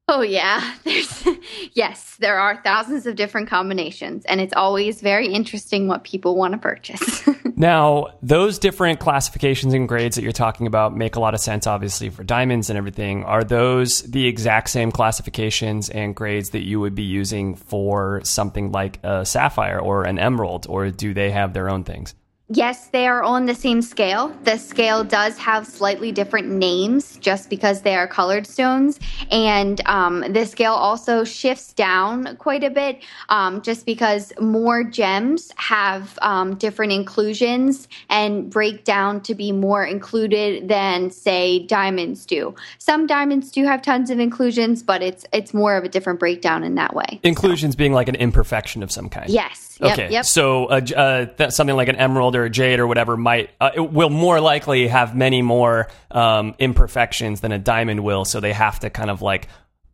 Oh 0.09 0.21
yeah, 0.21 0.75
there's 0.83 1.27
yes, 1.73 2.15
there 2.19 2.39
are 2.39 2.61
thousands 2.63 3.05
of 3.05 3.15
different 3.15 3.49
combinations 3.49 4.25
and 4.25 4.39
it's 4.39 4.53
always 4.53 5.01
very 5.01 5.27
interesting 5.27 5.87
what 5.87 6.03
people 6.03 6.35
want 6.35 6.53
to 6.53 6.57
purchase. 6.57 7.27
Now, 7.59 8.09
those 8.21 8.59
different 8.59 8.99
classifications 8.99 9.73
and 9.73 9.87
grades 9.87 10.15
that 10.15 10.21
you're 10.21 10.31
talking 10.31 10.67
about 10.67 10.95
make 10.95 11.15
a 11.15 11.19
lot 11.19 11.33
of 11.33 11.39
sense, 11.39 11.65
obviously, 11.65 12.11
for 12.11 12.23
diamonds 12.23 12.69
and 12.69 12.77
everything. 12.77 13.23
Are 13.23 13.43
those 13.43 14.03
the 14.03 14.27
exact 14.27 14.69
same 14.69 14.91
classifications 14.91 15.89
and 15.89 16.15
grades 16.15 16.51
that 16.51 16.61
you 16.61 16.79
would 16.79 16.93
be 16.93 17.01
using 17.01 17.55
for 17.55 18.21
something 18.23 18.71
like 18.71 18.99
a 19.03 19.25
sapphire 19.25 19.79
or 19.79 20.03
an 20.03 20.19
emerald, 20.19 20.67
or 20.69 20.91
do 20.91 21.15
they 21.15 21.31
have 21.31 21.53
their 21.53 21.67
own 21.67 21.83
things? 21.83 22.13
Yes, 22.49 22.88
they 22.88 23.07
are 23.07 23.23
on 23.23 23.45
the 23.45 23.55
same 23.55 23.81
scale. 23.81 24.36
The 24.43 24.57
scale 24.57 25.03
does 25.03 25.38
have 25.38 25.67
slightly 25.67 26.12
different 26.12 26.47
names 26.47 27.17
just 27.17 27.49
because 27.49 27.81
they 27.81 27.95
are 27.95 28.07
colored 28.07 28.47
stones. 28.47 28.99
And 29.31 29.81
um, 29.86 30.33
the 30.33 30.45
scale 30.45 30.73
also 30.73 31.23
shifts 31.23 31.73
down 31.73 32.38
quite 32.38 32.63
a 32.63 32.69
bit 32.69 33.03
um, 33.29 33.62
just 33.62 33.86
because 33.86 34.31
more 34.39 34.83
gems 34.83 35.51
have 35.57 36.17
um, 36.21 36.55
different 36.55 36.91
inclusions 36.91 37.88
and 38.10 38.49
break 38.49 38.83
down 38.83 39.21
to 39.21 39.36
be 39.36 39.51
more 39.51 39.86
included 39.86 40.67
than, 40.67 41.12
say, 41.12 41.65
diamonds 41.65 42.25
do. 42.25 42.55
Some 42.77 43.07
diamonds 43.07 43.51
do 43.51 43.65
have 43.65 43.81
tons 43.81 44.10
of 44.10 44.19
inclusions, 44.19 44.83
but 44.83 45.01
it's 45.01 45.25
it's 45.33 45.53
more 45.53 45.75
of 45.75 45.83
a 45.83 45.89
different 45.89 46.19
breakdown 46.19 46.63
in 46.63 46.75
that 46.75 46.93
way. 46.93 47.19
Inclusions 47.23 47.75
being 47.75 47.93
like 47.93 48.07
an 48.07 48.15
imperfection 48.15 48.83
of 48.83 48.91
some 48.91 49.10
kind. 49.10 49.29
Yes. 49.29 49.66
Yep, 49.79 49.91
Okay, 49.93 50.11
Yep. 50.11 50.25
so 50.25 50.65
uh, 50.65 50.81
uh, 50.95 51.25
th- 51.25 51.51
something 51.51 51.75
like 51.75 51.87
an 51.87 51.95
emerald 51.97 52.35
or 52.35 52.45
a 52.45 52.49
jade 52.49 52.79
or 52.79 52.87
whatever 52.87 53.15
might 53.17 53.51
uh, 53.61 53.69
it 53.75 53.91
will 53.91 54.09
more 54.09 54.39
likely 54.39 54.87
have 54.87 55.15
many 55.15 55.41
more 55.41 55.87
um, 56.11 56.55
imperfections 56.59 57.41
than 57.41 57.51
a 57.51 57.59
diamond 57.59 58.03
will. 58.03 58.25
So 58.25 58.39
they 58.39 58.53
have 58.53 58.79
to 58.79 58.89
kind 58.89 59.09
of 59.11 59.21
like 59.21 59.47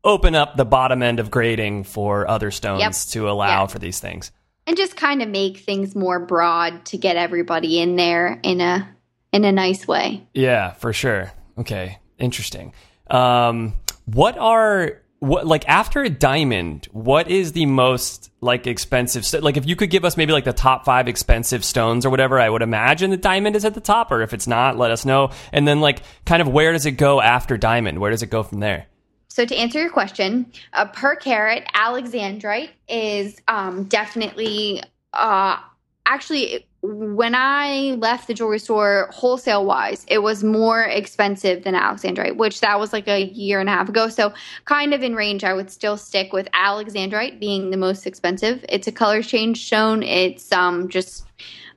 open 0.04 0.36
up 0.36 0.56
the 0.58 0.66
bottom 0.66 1.02
end 1.04 1.20
of 1.20 1.30
grading 1.32 1.84
for 1.86 2.28
other 2.30 2.52
stones 2.52 2.80
Yep. 2.82 2.94
to 3.14 3.30
allow 3.30 3.68
for 3.68 3.80
these 3.80 4.00
things. 4.00 4.32
and 4.66 4.78
just 4.78 4.96
kind 4.96 5.22
of 5.22 5.28
make 5.28 5.58
things 5.58 5.94
more 5.96 6.26
broad 6.26 6.86
to 6.86 6.98
get 6.98 7.18
everybody 7.18 7.80
in 7.82 7.98
there 7.98 8.40
in 8.44 8.62
a 8.62 8.88
in 9.34 9.44
a 9.44 9.52
nice 9.52 9.86
way. 9.88 10.26
Yeah, 10.34 10.72
for 10.74 10.94
sure. 10.94 11.34
Okay, 11.58 12.00
interesting. 12.18 12.74
Um, 13.10 13.74
what 14.06 14.38
are 14.38 15.02
what 15.24 15.48
like 15.48 15.68
after 15.70 16.04
a 16.04 16.10
diamond? 16.10 16.90
What 16.92 17.30
is 17.30 17.54
the 17.54 17.66
most 17.66 18.30
like 18.42 18.68
expensive? 18.68 19.26
st- 19.26 19.42
Like, 19.42 19.56
if 19.56 19.66
you 19.66 19.78
could 19.78 19.90
give 19.90 20.04
us 20.04 20.18
maybe 20.18 20.34
like 20.34 20.44
the 20.44 20.52
top 20.52 20.84
five 20.84 21.08
expensive 21.08 21.64
stones 21.64 22.06
or 22.06 22.10
whatever, 22.10 22.42
I 22.42 22.50
would 22.50 22.62
imagine 22.62 23.10
the 23.10 23.16
diamond 23.16 23.56
is 23.56 23.64
at 23.64 23.74
the 23.74 23.80
top. 23.80 24.12
Or 24.12 24.22
if 24.22 24.34
it's 24.34 24.48
not, 24.48 24.78
let 24.78 24.92
us 24.92 25.06
know. 25.06 25.32
And 25.54 25.66
then 25.66 25.80
like, 25.80 26.02
kind 26.26 26.42
of 26.42 26.50
where 26.50 26.74
does 26.74 26.86
it 26.86 26.92
go 26.92 27.22
after 27.22 27.58
diamond? 27.58 28.00
Where 28.00 28.12
does 28.12 28.22
it 28.22 28.30
go 28.30 28.44
from 28.44 28.60
there? 28.60 28.88
So 29.30 29.46
to 29.46 29.56
answer 29.56 29.80
your 29.80 29.92
question, 29.92 30.52
uh, 30.74 30.86
per 30.86 31.16
carat 31.16 31.64
alexandrite 31.74 32.70
is 32.90 33.40
um, 33.48 33.86
definitely 33.86 34.84
uh, 35.14 35.58
actually 36.06 36.68
when 36.86 37.34
I 37.34 37.96
left 37.98 38.28
the 38.28 38.34
jewelry 38.34 38.60
store 38.60 39.08
wholesale 39.14 39.66
wise, 39.66 40.06
it 40.10 40.20
was 40.20 40.44
more 40.44 40.84
expensive 40.84 41.64
than 41.64 41.76
alexandrite, 41.76 42.36
which 42.36 42.60
that 42.60 42.78
was 42.78 42.92
like 42.92 43.08
a 43.08 43.24
year 43.24 43.62
and 43.62 43.70
a 43.70 43.72
half 43.72 43.88
ago. 43.88 44.10
So 44.10 44.34
kind 44.66 44.94
of 44.94 45.02
in 45.02 45.16
range, 45.16 45.46
I 45.46 45.54
would 45.54 45.72
still 45.72 45.96
stick 45.96 46.34
with 46.34 46.50
alexandrite 46.52 47.40
being 47.40 47.70
the 47.72 47.78
most 47.78 48.06
expensive. 48.06 48.66
It's 48.68 48.86
a 48.86 48.92
color 48.92 49.24
change 49.24 49.66
stone. 49.66 50.04
It's 50.04 50.52
um 50.52 50.90
just 50.90 51.26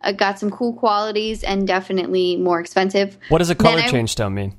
uh, 0.03 0.11
got 0.11 0.41
some 0.41 0.51
cool 0.51 0.73
qualities 0.73 1.45
and 1.45 1.69
definitely 1.69 2.37
more 2.37 2.59
expensive. 2.59 3.17
What 3.29 3.39
does 3.39 3.51
a 3.51 3.55
color 3.55 3.79
I- 3.79 3.87
change 3.87 4.11
stone 4.11 4.35
mean? 4.35 4.57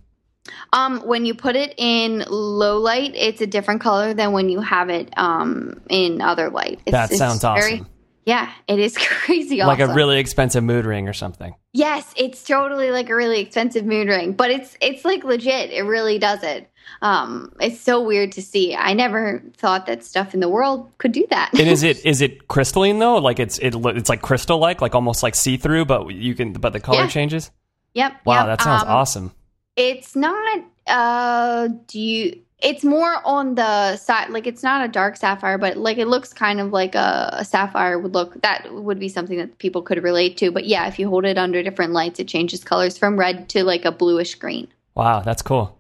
Um, 0.72 1.02
when 1.02 1.26
you 1.26 1.36
put 1.36 1.58
it 1.58 1.74
in 1.76 2.24
low 2.30 2.78
light, 2.78 3.12
it's 3.16 3.42
a 3.42 3.48
different 3.48 3.82
color 3.82 4.14
than 4.14 4.32
when 4.32 4.48
you 4.48 4.62
have 4.62 4.90
it 4.90 5.10
um 5.18 5.82
in 5.90 6.22
other 6.22 6.50
light. 6.50 6.80
It's, 6.86 6.94
That 6.94 7.10
sounds 7.12 7.42
very- 7.42 7.82
awesome. 7.82 7.88
Yeah, 8.28 8.52
it 8.68 8.78
is 8.78 8.96
crazy. 9.02 9.64
Like 9.64 9.80
a 9.80 9.88
really 9.94 10.20
expensive 10.20 10.64
mood 10.64 10.86
ring 10.86 11.08
or 11.10 11.14
something. 11.14 11.56
yes, 11.74 12.14
it's 12.16 12.44
totally 12.44 12.92
like 12.92 13.10
a 13.10 13.16
really 13.16 13.40
expensive 13.40 13.86
mood 13.86 14.08
ring, 14.10 14.34
but 14.34 14.52
it's 14.52 14.78
it's 14.82 15.04
like 15.06 15.24
legit. 15.24 15.72
It 15.72 15.82
really 15.84 16.20
does 16.20 16.44
it. 16.44 16.70
Um, 17.02 17.52
it's 17.60 17.80
so 17.80 18.02
weird 18.02 18.32
to 18.34 18.42
see. 18.42 18.76
I 18.76 18.94
never 18.94 19.42
thought 19.58 19.86
that 19.88 20.04
stuff 20.04 20.34
in 20.34 20.40
the 20.42 20.50
world 20.50 20.90
could 21.00 21.12
do 21.14 21.26
that. 21.30 21.52
And 21.58 21.68
is 21.70 21.84
it 21.92 22.06
is 22.06 22.22
it 22.22 22.48
crystalline 22.48 23.00
though? 23.00 23.18
Like 23.18 23.40
it's 23.40 23.58
it 23.60 23.74
it's 23.76 24.10
like 24.10 24.22
crystal 24.22 24.58
like, 24.60 24.82
like 24.82 24.94
almost 24.94 25.24
like 25.24 25.36
see 25.36 25.58
through, 25.58 25.86
but 25.86 26.08
you 26.14 26.36
can 26.36 26.54
but 26.54 26.74
the 26.74 26.80
color 26.80 27.00
Yeah. 27.00 27.08
changes. 27.08 27.50
yep. 27.94 28.14
Wow, 28.26 28.46
yep. 28.46 28.60
that 28.60 28.62
sounds 28.64 28.84
Um, 28.84 28.90
awesome. 28.90 29.32
It's 29.78 30.16
not. 30.16 30.64
Uh, 30.86 31.70
do 31.88 32.00
you? 32.00 32.42
It's 32.60 32.84
more 32.84 33.22
on 33.24 33.54
the 33.54 33.98
side. 33.98 34.32
Like 34.32 34.48
it's 34.48 34.64
not 34.64 34.84
a 34.84 34.88
dark 34.88 35.16
sapphire, 35.16 35.60
but 35.60 35.78
like 35.78 35.98
it 36.00 36.08
looks 36.08 36.34
kind 36.34 36.60
of 36.60 36.72
like 36.72 36.96
a, 36.96 37.30
a 37.34 37.46
sapphire 37.46 38.00
would 38.00 38.14
look. 38.14 38.42
That 38.42 38.74
would 38.74 39.00
be 39.00 39.10
something 39.10 39.38
that 39.38 39.60
people 39.60 39.84
could 39.84 40.02
relate 40.04 40.38
to. 40.38 40.52
But 40.52 40.66
yeah, 40.66 40.88
if 40.88 40.98
you 40.98 41.08
hold 41.08 41.26
it 41.26 41.38
under 41.38 41.62
different 41.62 41.94
lights, 41.94 42.20
it 42.20 42.28
changes 42.28 42.64
colors 42.64 42.98
from 42.98 43.18
red 43.18 43.48
to 43.50 43.64
like 43.64 43.86
a 43.86 43.92
bluish 43.92 44.36
green. 44.36 44.68
Wow, 44.96 45.22
that's 45.22 45.44
cool. 45.44 45.78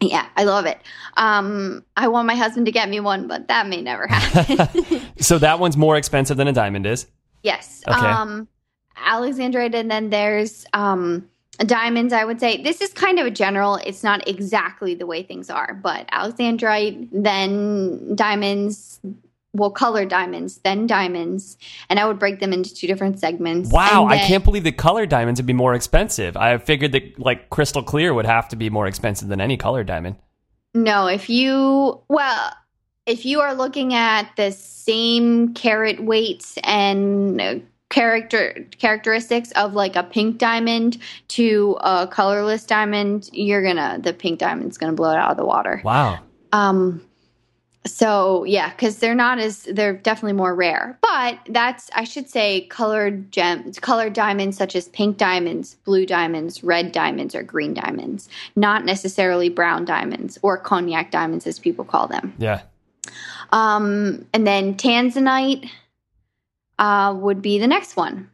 Yeah, 0.00 0.26
I 0.36 0.44
love 0.44 0.66
it. 0.66 0.78
Um, 1.16 1.84
I 1.96 2.08
want 2.08 2.26
my 2.26 2.34
husband 2.34 2.66
to 2.66 2.72
get 2.72 2.88
me 2.88 3.00
one, 3.00 3.26
but 3.26 3.48
that 3.48 3.66
may 3.66 3.80
never 3.80 4.06
happen. 4.06 5.00
So 5.18 5.38
that 5.38 5.58
one's 5.58 5.76
more 5.76 5.96
expensive 5.96 6.36
than 6.36 6.48
a 6.48 6.52
diamond 6.52 6.86
is. 6.86 7.06
Yes. 7.42 7.82
Okay. 7.88 7.98
Um, 7.98 8.46
Alexandrite, 8.96 9.74
and 9.74 9.90
then 9.90 10.10
there's 10.10 10.66
um, 10.74 11.28
diamonds. 11.58 12.12
I 12.12 12.24
would 12.24 12.40
say 12.40 12.62
this 12.62 12.80
is 12.80 12.92
kind 12.92 13.18
of 13.18 13.26
a 13.26 13.30
general. 13.30 13.76
It's 13.76 14.02
not 14.02 14.26
exactly 14.28 14.94
the 14.94 15.06
way 15.06 15.22
things 15.22 15.50
are, 15.50 15.74
but 15.74 16.08
Alexandrite, 16.08 17.08
then 17.12 18.14
diamonds. 18.14 19.00
Well, 19.56 19.70
colored 19.70 20.08
diamonds, 20.08 20.58
then 20.64 20.88
diamonds, 20.88 21.56
and 21.88 22.00
I 22.00 22.06
would 22.08 22.18
break 22.18 22.40
them 22.40 22.52
into 22.52 22.74
two 22.74 22.88
different 22.88 23.20
segments. 23.20 23.70
Wow, 23.70 24.02
And 24.02 24.12
I 24.12 24.18
can't 24.18 24.42
believe 24.42 24.64
the 24.64 24.72
color 24.72 25.06
diamonds 25.06 25.38
would 25.38 25.46
be 25.46 25.52
more 25.52 25.74
expensive. 25.74 26.36
I 26.36 26.58
figured 26.58 26.90
that 26.90 27.20
like 27.20 27.50
crystal 27.50 27.84
clear 27.84 28.12
would 28.12 28.26
have 28.26 28.48
to 28.48 28.56
be 28.56 28.68
more 28.68 28.88
expensive 28.88 29.28
than 29.28 29.40
any 29.40 29.56
color 29.56 29.84
diamond. 29.84 30.16
No, 30.74 31.06
if 31.06 31.30
you 31.30 32.00
well, 32.08 32.52
if 33.06 33.24
you 33.24 33.40
are 33.40 33.54
looking 33.54 33.94
at 33.94 34.34
the 34.36 34.50
same 34.50 35.54
carat 35.54 36.02
weights 36.02 36.58
and 36.64 37.40
uh, 37.40 37.54
character 37.94 38.66
characteristics 38.76 39.52
of 39.52 39.74
like 39.74 39.94
a 39.94 40.02
pink 40.02 40.36
diamond 40.38 40.98
to 41.28 41.76
a 41.80 42.08
colorless 42.08 42.64
diamond, 42.64 43.30
you're 43.32 43.62
gonna 43.62 44.00
the 44.02 44.12
pink 44.12 44.40
diamond's 44.40 44.76
gonna 44.76 44.92
blow 44.92 45.12
it 45.12 45.16
out 45.16 45.30
of 45.30 45.36
the 45.36 45.44
water. 45.44 45.80
Wow. 45.84 46.18
Um 46.52 47.00
so 47.86 48.42
yeah, 48.42 48.70
because 48.70 48.98
they're 48.98 49.14
not 49.14 49.38
as 49.38 49.62
they're 49.70 49.92
definitely 49.92 50.32
more 50.32 50.56
rare. 50.56 50.98
But 51.02 51.38
that's 51.48 51.88
I 51.94 52.02
should 52.02 52.28
say 52.28 52.62
colored 52.62 53.30
gems 53.30 53.78
colored 53.78 54.12
diamonds 54.12 54.56
such 54.56 54.74
as 54.74 54.88
pink 54.88 55.16
diamonds, 55.16 55.76
blue 55.84 56.04
diamonds, 56.04 56.64
red 56.64 56.90
diamonds, 56.90 57.32
or 57.36 57.44
green 57.44 57.74
diamonds. 57.74 58.28
Not 58.56 58.84
necessarily 58.84 59.50
brown 59.50 59.84
diamonds 59.84 60.36
or 60.42 60.58
cognac 60.58 61.12
diamonds 61.12 61.46
as 61.46 61.60
people 61.60 61.84
call 61.84 62.08
them. 62.08 62.34
Yeah. 62.38 62.62
Um 63.52 64.26
and 64.32 64.44
then 64.44 64.74
tanzanite 64.74 65.70
uh 66.78 67.14
would 67.16 67.42
be 67.42 67.58
the 67.58 67.66
next 67.66 67.96
one. 67.96 68.30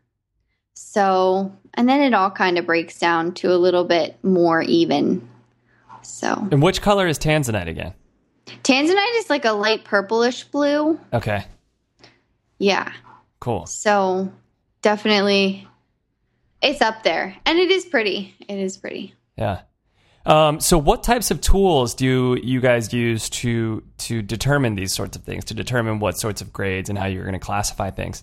So 0.75 1.53
and 1.75 1.89
then 1.89 2.01
it 2.01 2.15
all 2.15 2.31
kind 2.31 2.59
of 2.59 2.67
breaks 2.67 2.99
down 2.99 3.35
to 3.35 3.53
a 3.53 3.57
little 3.57 3.85
bit 3.85 4.23
more 4.25 4.63
even. 4.63 5.29
So 6.03 6.49
And 6.51 6.63
which 6.63 6.83
color 6.83 7.07
is 7.07 7.19
tanzanite 7.19 7.69
again? 7.69 7.95
Tanzanite 8.63 9.19
is 9.19 9.31
like 9.31 9.45
a 9.45 9.53
light 9.53 9.85
purplish 9.85 10.45
blue. 10.45 10.99
Okay. 11.13 11.45
Yeah. 12.59 12.93
Cool. 13.39 13.67
So 13.67 14.33
definitely 14.83 15.67
it's 16.63 16.83
up 16.83 17.03
there. 17.03 17.37
And 17.47 17.59
it 17.59 17.71
is 17.71 17.85
pretty. 17.85 18.35
It 18.49 18.59
is 18.59 18.77
pretty. 18.77 19.15
Yeah. 19.37 19.63
Um, 20.27 20.61
so 20.61 20.77
what 20.77 21.03
types 21.03 21.31
of 21.31 21.41
tools 21.41 21.95
do 21.95 22.39
you 22.43 22.61
guys 22.61 22.93
use 22.93 23.31
to 23.31 23.83
to 23.99 24.21
determine 24.21 24.75
these 24.75 24.93
sorts 24.93 25.17
of 25.17 25.25
things, 25.25 25.47
to 25.47 25.55
determine 25.55 25.99
what 25.99 26.19
sorts 26.19 26.43
of 26.43 26.53
grades 26.53 26.91
and 26.91 26.99
how 26.99 27.07
you're 27.07 27.25
going 27.25 27.33
to 27.33 27.39
classify 27.39 27.91
things? 27.91 28.23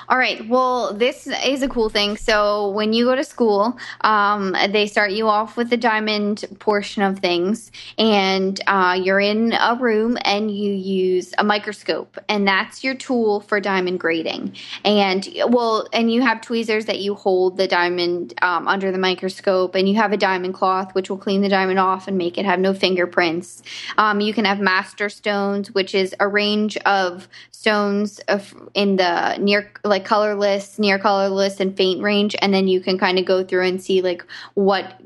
All 0.11 0.17
right. 0.17 0.45
Well, 0.49 0.93
this 0.93 1.25
is 1.25 1.63
a 1.63 1.69
cool 1.69 1.87
thing. 1.87 2.17
So 2.17 2.71
when 2.71 2.91
you 2.91 3.05
go 3.05 3.15
to 3.15 3.23
school, 3.23 3.77
um, 4.01 4.53
they 4.71 4.85
start 4.85 5.11
you 5.11 5.29
off 5.29 5.55
with 5.55 5.69
the 5.69 5.77
diamond 5.77 6.43
portion 6.59 7.01
of 7.01 7.19
things, 7.19 7.71
and 7.97 8.59
uh, 8.67 8.99
you're 9.01 9.21
in 9.21 9.53
a 9.53 9.77
room 9.79 10.17
and 10.25 10.51
you 10.51 10.73
use 10.73 11.33
a 11.37 11.45
microscope, 11.45 12.17
and 12.27 12.45
that's 12.45 12.83
your 12.83 12.93
tool 12.93 13.39
for 13.39 13.61
diamond 13.61 14.01
grading. 14.01 14.53
And 14.83 15.25
well, 15.47 15.87
and 15.93 16.11
you 16.11 16.21
have 16.23 16.41
tweezers 16.41 16.87
that 16.87 16.99
you 16.99 17.15
hold 17.15 17.55
the 17.55 17.69
diamond 17.69 18.33
um, 18.41 18.67
under 18.67 18.91
the 18.91 18.97
microscope, 18.97 19.75
and 19.75 19.87
you 19.87 19.95
have 19.95 20.11
a 20.11 20.17
diamond 20.17 20.55
cloth 20.55 20.93
which 20.93 21.09
will 21.09 21.17
clean 21.17 21.41
the 21.41 21.47
diamond 21.47 21.79
off 21.79 22.09
and 22.09 22.17
make 22.17 22.37
it 22.37 22.43
have 22.43 22.59
no 22.59 22.73
fingerprints. 22.73 23.63
Um, 23.97 24.19
you 24.19 24.33
can 24.33 24.43
have 24.43 24.59
master 24.59 25.07
stones, 25.07 25.71
which 25.71 25.95
is 25.95 26.13
a 26.19 26.27
range 26.27 26.75
of 26.79 27.29
stones 27.51 28.19
of, 28.27 28.53
in 28.73 28.95
the 28.95 29.37
near 29.37 29.71
like 29.85 30.00
colorless, 30.01 30.77
near 30.79 30.99
colorless, 30.99 31.59
and 31.59 31.75
faint 31.75 32.01
range, 32.01 32.35
and 32.41 32.53
then 32.53 32.67
you 32.67 32.81
can 32.81 32.97
kind 32.97 33.19
of 33.19 33.25
go 33.25 33.43
through 33.43 33.65
and 33.65 33.81
see 33.81 34.01
like 34.01 34.25
what 34.53 34.99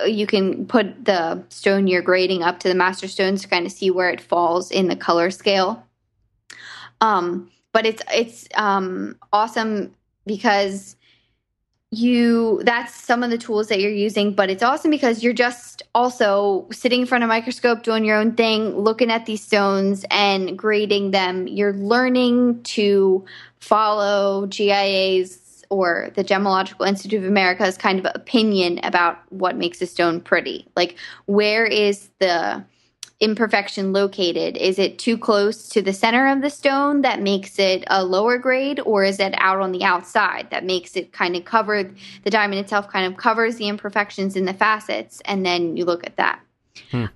uh, 0.00 0.04
you 0.04 0.26
can 0.26 0.66
put 0.66 1.04
the 1.04 1.42
stone 1.48 1.86
you're 1.86 2.02
grading 2.02 2.42
up 2.42 2.60
to 2.60 2.68
the 2.68 2.74
master 2.74 3.08
stones 3.08 3.42
to 3.42 3.48
kind 3.48 3.66
of 3.66 3.72
see 3.72 3.90
where 3.90 4.10
it 4.10 4.20
falls 4.20 4.70
in 4.70 4.88
the 4.88 4.96
color 4.96 5.30
scale. 5.30 5.84
Um, 7.00 7.50
but 7.72 7.86
it's 7.86 8.02
it's 8.12 8.48
um, 8.54 9.16
awesome 9.32 9.94
because 10.26 10.96
you 11.90 12.60
that's 12.64 12.94
some 12.94 13.22
of 13.22 13.30
the 13.30 13.38
tools 13.38 13.68
that 13.68 13.80
you're 13.80 13.90
using 13.90 14.34
but 14.34 14.50
it's 14.50 14.62
awesome 14.62 14.90
because 14.90 15.22
you're 15.22 15.32
just 15.32 15.82
also 15.94 16.66
sitting 16.70 17.00
in 17.00 17.06
front 17.06 17.24
of 17.24 17.28
a 17.28 17.32
microscope 17.32 17.82
doing 17.82 18.04
your 18.04 18.18
own 18.18 18.32
thing 18.32 18.76
looking 18.76 19.10
at 19.10 19.24
these 19.24 19.42
stones 19.42 20.04
and 20.10 20.58
grading 20.58 21.12
them 21.12 21.46
you're 21.46 21.72
learning 21.72 22.62
to 22.62 23.24
follow 23.60 24.46
gia's 24.46 25.64
or 25.70 26.10
the 26.14 26.24
Gemological 26.24 26.88
Institute 26.88 27.22
of 27.22 27.28
America's 27.28 27.76
kind 27.76 27.98
of 27.98 28.06
opinion 28.14 28.80
about 28.82 29.18
what 29.30 29.56
makes 29.56 29.82
a 29.82 29.86
stone 29.86 30.20
pretty. 30.20 30.66
Like, 30.74 30.96
where 31.26 31.66
is 31.66 32.08
the 32.20 32.64
imperfection 33.20 33.92
located? 33.92 34.56
Is 34.56 34.78
it 34.78 34.98
too 34.98 35.18
close 35.18 35.68
to 35.70 35.82
the 35.82 35.92
center 35.92 36.28
of 36.28 36.40
the 36.40 36.50
stone 36.50 37.02
that 37.02 37.20
makes 37.20 37.58
it 37.58 37.84
a 37.88 38.04
lower 38.04 38.38
grade, 38.38 38.80
or 38.80 39.04
is 39.04 39.18
it 39.18 39.34
out 39.38 39.60
on 39.60 39.72
the 39.72 39.84
outside 39.84 40.48
that 40.50 40.64
makes 40.64 40.96
it 40.96 41.12
kind 41.12 41.36
of 41.36 41.44
cover 41.44 41.82
the 42.22 42.30
diamond 42.30 42.60
itself, 42.60 42.88
kind 42.88 43.06
of 43.06 43.18
covers 43.18 43.56
the 43.56 43.68
imperfections 43.68 44.36
in 44.36 44.44
the 44.44 44.54
facets, 44.54 45.20
and 45.24 45.44
then 45.44 45.76
you 45.76 45.84
look 45.84 46.06
at 46.06 46.16
that. 46.16 46.40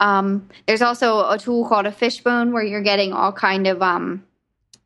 Um, 0.00 0.48
there's 0.66 0.82
also 0.82 1.30
a 1.30 1.38
tool 1.38 1.66
called 1.68 1.86
a 1.86 1.92
fishbone 1.92 2.52
where 2.52 2.64
you're 2.64 2.82
getting 2.82 3.12
all 3.12 3.32
kind 3.32 3.66
of 3.66 3.80
um, 3.80 4.24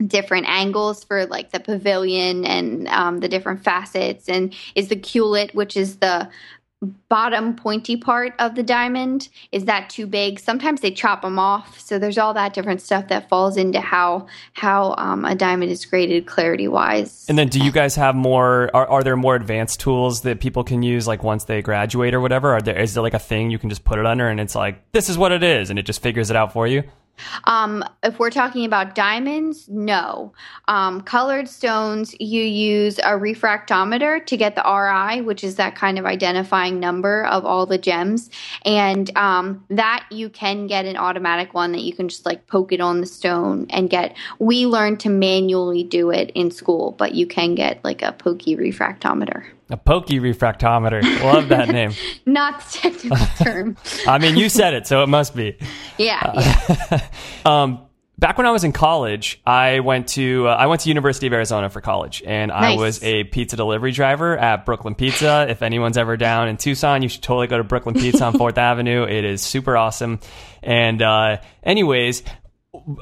different 0.04 0.46
angles 0.48 1.04
for 1.04 1.26
like 1.26 1.52
the 1.52 1.60
pavilion 1.60 2.44
and 2.44 2.88
um, 2.88 3.20
the 3.20 3.28
different 3.28 3.64
facets, 3.64 4.28
and 4.28 4.54
is 4.74 4.88
the 4.88 4.96
culet, 4.96 5.54
which 5.54 5.76
is 5.76 5.96
the 5.96 6.28
bottom 7.08 7.56
pointy 7.56 7.96
part 7.96 8.34
of 8.38 8.54
the 8.54 8.62
diamond 8.62 9.30
is 9.50 9.64
that 9.64 9.88
too 9.88 10.06
big 10.06 10.38
sometimes 10.38 10.82
they 10.82 10.90
chop 10.90 11.22
them 11.22 11.38
off 11.38 11.80
so 11.80 11.98
there's 11.98 12.18
all 12.18 12.34
that 12.34 12.52
different 12.52 12.82
stuff 12.82 13.08
that 13.08 13.26
falls 13.30 13.56
into 13.56 13.80
how 13.80 14.26
how 14.52 14.94
um, 14.98 15.24
a 15.24 15.34
diamond 15.34 15.70
is 15.70 15.86
graded 15.86 16.26
clarity 16.26 16.68
wise 16.68 17.24
And 17.28 17.38
then, 17.38 17.48
do 17.48 17.60
you 17.60 17.72
guys 17.72 17.96
have 17.96 18.14
more? 18.14 18.70
Are, 18.74 18.86
are 18.86 19.02
there 19.02 19.16
more 19.16 19.34
advanced 19.34 19.80
tools 19.80 20.20
that 20.22 20.40
people 20.40 20.64
can 20.64 20.82
use, 20.82 21.06
like 21.06 21.22
once 21.22 21.44
they 21.44 21.62
graduate 21.62 22.12
or 22.14 22.20
whatever? 22.20 22.52
Are 22.52 22.60
there 22.60 22.78
is 22.78 22.94
there 22.94 23.02
like 23.02 23.14
a 23.14 23.18
thing 23.18 23.50
you 23.50 23.58
can 23.58 23.70
just 23.70 23.84
put 23.84 23.98
it 23.98 24.06
under 24.06 24.28
and 24.28 24.38
it's 24.38 24.54
like 24.54 24.92
this 24.92 25.08
is 25.08 25.16
what 25.16 25.32
it 25.32 25.42
is, 25.42 25.70
and 25.70 25.78
it 25.78 25.86
just 25.86 26.02
figures 26.02 26.30
it 26.30 26.36
out 26.36 26.52
for 26.52 26.66
you? 26.66 26.84
Um, 27.44 27.84
if 28.02 28.18
we're 28.18 28.30
talking 28.30 28.64
about 28.64 28.94
diamonds, 28.94 29.68
no. 29.68 30.32
Um, 30.68 31.00
colored 31.02 31.48
stones, 31.48 32.14
you 32.20 32.42
use 32.42 32.98
a 32.98 33.12
refractometer 33.12 34.24
to 34.26 34.36
get 34.36 34.54
the 34.54 34.62
RI, 34.62 35.22
which 35.22 35.44
is 35.44 35.56
that 35.56 35.74
kind 35.74 35.98
of 35.98 36.06
identifying 36.06 36.80
number 36.80 37.24
of 37.26 37.44
all 37.44 37.66
the 37.66 37.78
gems. 37.78 38.30
And 38.64 39.16
um, 39.16 39.64
that 39.70 40.06
you 40.10 40.28
can 40.28 40.66
get 40.66 40.84
an 40.84 40.96
automatic 40.96 41.54
one 41.54 41.72
that 41.72 41.82
you 41.82 41.94
can 41.94 42.08
just 42.08 42.26
like 42.26 42.46
poke 42.46 42.72
it 42.72 42.80
on 42.80 43.00
the 43.00 43.06
stone 43.06 43.66
and 43.70 43.90
get. 43.90 44.16
We 44.38 44.66
learned 44.66 45.00
to 45.00 45.08
manually 45.08 45.82
do 45.82 46.10
it 46.10 46.30
in 46.34 46.50
school, 46.50 46.92
but 46.92 47.14
you 47.14 47.26
can 47.26 47.54
get 47.54 47.82
like 47.84 48.02
a 48.02 48.12
pokey 48.12 48.56
refractometer. 48.56 49.46
A 49.68 49.76
pokey 49.76 50.20
refractometer. 50.20 51.02
Love 51.24 51.48
that 51.48 51.68
name. 51.68 51.90
Not 52.26 52.60
the 52.60 52.78
technical 52.78 53.26
term. 53.44 53.76
I 54.06 54.18
mean, 54.18 54.36
you 54.36 54.48
said 54.48 54.74
it, 54.74 54.86
so 54.86 55.02
it 55.02 55.08
must 55.08 55.34
be. 55.34 55.58
Yeah. 55.98 56.32
yeah. 56.90 57.08
Um, 57.46 57.86
back 58.18 58.36
when 58.36 58.46
I 58.46 58.50
was 58.50 58.62
in 58.64 58.72
college, 58.72 59.40
I 59.46 59.80
went 59.80 60.08
to 60.08 60.46
uh, 60.46 60.50
I 60.54 60.66
went 60.66 60.82
to 60.82 60.88
University 60.90 61.26
of 61.26 61.32
Arizona 61.32 61.70
for 61.70 61.80
college, 61.80 62.22
and 62.26 62.52
I 62.52 62.76
was 62.76 63.02
a 63.02 63.24
pizza 63.24 63.56
delivery 63.56 63.92
driver 63.92 64.36
at 64.36 64.66
Brooklyn 64.66 64.94
Pizza. 64.94 65.46
If 65.48 65.62
anyone's 65.62 65.96
ever 65.96 66.18
down 66.18 66.48
in 66.48 66.58
Tucson, 66.58 67.02
you 67.02 67.08
should 67.08 67.22
totally 67.22 67.46
go 67.46 67.56
to 67.56 67.64
Brooklyn 67.64 67.94
Pizza 67.94 68.24
on 68.26 68.36
Fourth 68.36 68.58
Avenue. 68.58 69.04
It 69.04 69.24
is 69.24 69.40
super 69.40 69.74
awesome. 69.76 70.20
And 70.62 71.00
uh, 71.00 71.38
anyways, 71.62 72.22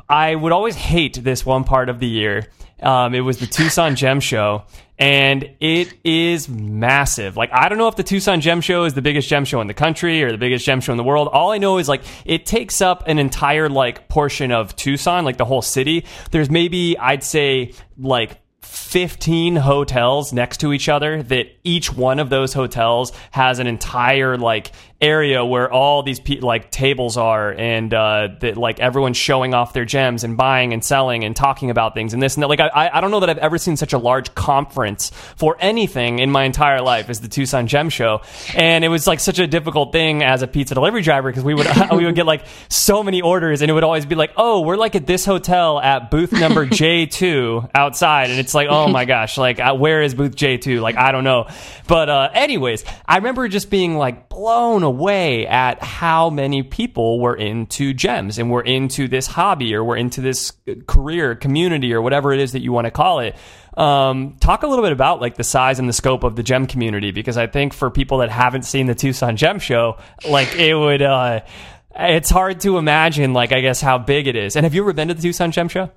I 0.09 0.35
would 0.35 0.53
always 0.53 0.77
hate 0.77 1.23
this 1.23 1.45
one 1.45 1.65
part 1.65 1.89
of 1.89 1.99
the 1.99 2.07
year. 2.07 2.47
Um, 2.81 3.15
it 3.15 3.21
was 3.21 3.39
the 3.39 3.47
Tucson 3.47 3.97
Gem 3.97 4.21
Show, 4.21 4.65
and 4.99 5.51
it 5.61 5.95
is 6.05 6.49
massive. 6.49 7.37
Like, 7.37 7.51
I 7.53 7.69
don't 7.69 7.79
know 7.79 7.89
if 7.89 7.97
the 7.97 8.03
Tucson 8.03 8.41
Gem 8.41 8.61
Show 8.61 8.85
is 8.85 8.95
the 8.95 9.03
biggest 9.03 9.29
gem 9.29 9.45
show 9.45 9.61
in 9.61 9.67
the 9.67 9.75
country 9.75 10.23
or 10.23 10.31
the 10.31 10.39
biggest 10.39 10.65
gem 10.65 10.81
show 10.81 10.93
in 10.93 10.97
the 10.97 11.05
world. 11.05 11.29
All 11.33 11.51
I 11.51 11.59
know 11.59 11.79
is 11.79 11.89
like 11.89 12.03
it 12.25 12.47
takes 12.47 12.81
up 12.81 13.09
an 13.09 13.19
entire 13.19 13.69
like 13.69 14.09
portion 14.09 14.53
of 14.53 14.77
Tucson, 14.77 15.25
like 15.25 15.37
the 15.37 15.45
whole 15.45 15.63
city. 15.63 16.05
There's 16.31 16.51
maybe 16.51 16.97
I'd 16.99 17.25
say 17.25 17.73
like 17.99 18.39
15 18.63 19.57
hotels 19.57 20.33
next 20.33 20.59
to 20.59 20.73
each 20.73 20.89
other 20.89 21.23
that 21.25 21.47
each 21.65 21.93
one 21.93 22.19
of 22.19 22.29
those 22.29 22.53
hotels 22.53 23.13
has 23.31 23.59
an 23.59 23.67
entire 23.67 24.37
like 24.37 24.73
area 25.01 25.45
where 25.45 25.71
all 25.71 26.03
these 26.03 26.21
pe- 26.21 26.41
like 26.41 26.71
tables 26.71 27.17
are 27.19 27.53
and 27.53 27.93
uh 27.93 28.29
that 28.41 28.57
like 28.57 28.81
everyone's 28.81 29.17
showing 29.17 29.53
off 29.53 29.73
their 29.73 29.85
gems 29.85 30.25
and 30.25 30.37
buying 30.37 30.73
and 30.73 30.83
selling 30.83 31.25
and 31.25 31.37
talking 31.37 31.69
about 31.69 31.95
things 31.95 32.15
and 32.15 32.23
this 32.23 32.37
and 32.37 32.43
that. 32.43 32.49
Like 32.49 32.61
I, 32.61 32.91
I 32.93 33.01
don't 33.01 33.11
know 33.11 33.21
that 33.21 33.29
I've 33.29 33.39
ever 33.39 33.59
seen 33.59 33.77
such 33.77 33.93
a 33.93 33.99
large 33.99 34.35
conference 34.35 35.11
for 35.37 35.57
anything 35.59 36.21
in 36.21 36.31
my 36.31 36.45
entire 36.45 36.81
life 36.81 37.11
as 37.11 37.21
the 37.21 37.29
Tucson 37.29 37.67
Gem 37.67 37.91
Show. 37.91 38.23
And 38.55 38.85
it 38.85 38.89
was 38.89 39.07
like 39.07 39.21
such 39.21 39.39
a 39.39 39.47
difficult 39.47 39.93
thing 39.93 40.23
as 40.23 40.43
a 40.43 40.47
pizza 40.47 40.75
delivery 40.75 41.03
driver 41.03 41.31
because 41.31 41.45
we 41.45 41.55
would 41.55 41.67
we 41.93 42.05
would 42.05 42.15
get 42.15 42.27
like 42.27 42.47
so 42.69 43.03
many 43.03 43.21
orders 43.21 43.63
and 43.63 43.71
it 43.71 43.75
would 43.75 43.85
always 43.85 44.07
be 44.07 44.15
like 44.15 44.33
oh 44.37 44.61
we're 44.61 44.77
like 44.77 44.95
at 44.95 45.07
this 45.07 45.25
hotel 45.25 45.81
at 45.81 46.11
booth 46.11 46.33
number 46.33 46.67
J2 46.67 47.71
outside. 47.75 48.31
And 48.31 48.39
it's 48.39 48.55
like 48.55 48.69
oh 48.71 48.89
my 48.89 49.05
gosh 49.05 49.37
like 49.37 49.61
uh, 49.61 49.75
where 49.75 50.03
is 50.03 50.15
booth 50.15 50.37
J2 50.37 50.81
like 50.81 50.97
I 50.97 51.13
don't 51.13 51.25
know 51.25 51.47
but 51.87 52.09
uh 52.09 52.31
anyways 52.33 52.85
I 53.07 53.17
remember 53.17 53.49
just 53.49 53.71
being 53.71 53.97
like 53.97 54.29
blown 54.29 54.83
away 54.83 55.47
at 55.47 55.83
how 55.83 56.31
many 56.31 56.63
people 56.63 57.21
were 57.21 57.37
into 57.37 57.95
gems 57.95 58.39
and 58.39 58.51
were 58.51 58.63
into 58.63 59.09
this 59.09 59.27
hobby 59.27 59.75
or 59.75 59.85
were 59.85 59.97
into 59.97 60.21
this 60.21 60.53
career 60.87 61.35
community 61.35 61.93
or 61.93 62.03
whatever 62.03 62.33
it 62.33 62.41
is 62.41 62.53
that 62.53 62.63
you 62.63 62.73
want 62.73 62.87
to 62.87 62.91
call 62.91 63.21
it 63.21 63.37
um, 63.77 64.37
talk 64.41 64.63
a 64.63 64.67
little 64.67 64.85
bit 64.85 64.93
about 64.93 65.21
like 65.21 65.37
the 65.37 65.45
size 65.45 65.79
and 65.79 65.89
the 65.89 65.93
scope 65.93 66.25
of 66.25 66.37
the 66.37 66.43
gem 66.43 66.67
community 66.67 67.11
because 67.11 67.37
I 67.37 67.47
think 67.47 67.73
for 67.73 67.91
people 67.91 68.19
that 68.19 68.31
haven't 68.31 68.63
seen 68.63 68.87
the 68.87 68.95
Tucson 68.95 69.37
Gem 69.37 69.59
Show, 69.59 69.99
like 70.29 70.55
it 70.55 70.75
would, 70.75 71.03
uh, 71.03 71.41
it's 71.97 72.31
hard 72.31 72.61
to 72.61 72.79
imagine 72.79 73.33
like 73.33 73.53
I 73.53 73.61
guess 73.61 73.81
how 73.81 73.99
big 73.99 74.27
it 74.27 74.37
is. 74.37 74.57
And 74.57 74.65
have 74.65 74.75
you 74.75 74.83
ever 74.83 74.93
been 74.93 75.09
to 75.09 75.15
the 75.15 75.23
Tucson 75.23 75.51
Gem 75.51 75.69
Show? 75.69 75.91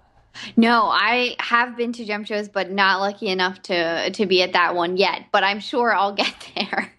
No, 0.55 0.85
I 0.85 1.35
have 1.39 1.77
been 1.77 1.93
to 1.93 2.05
gem 2.05 2.23
shows, 2.23 2.49
but 2.49 2.71
not 2.71 2.99
lucky 2.99 3.27
enough 3.27 3.61
to 3.63 4.09
to 4.11 4.25
be 4.25 4.41
at 4.41 4.53
that 4.53 4.75
one 4.75 4.97
yet. 4.97 5.25
But 5.31 5.43
I'm 5.43 5.59
sure 5.59 5.93
I'll 5.93 6.13
get 6.13 6.51
there. 6.55 6.93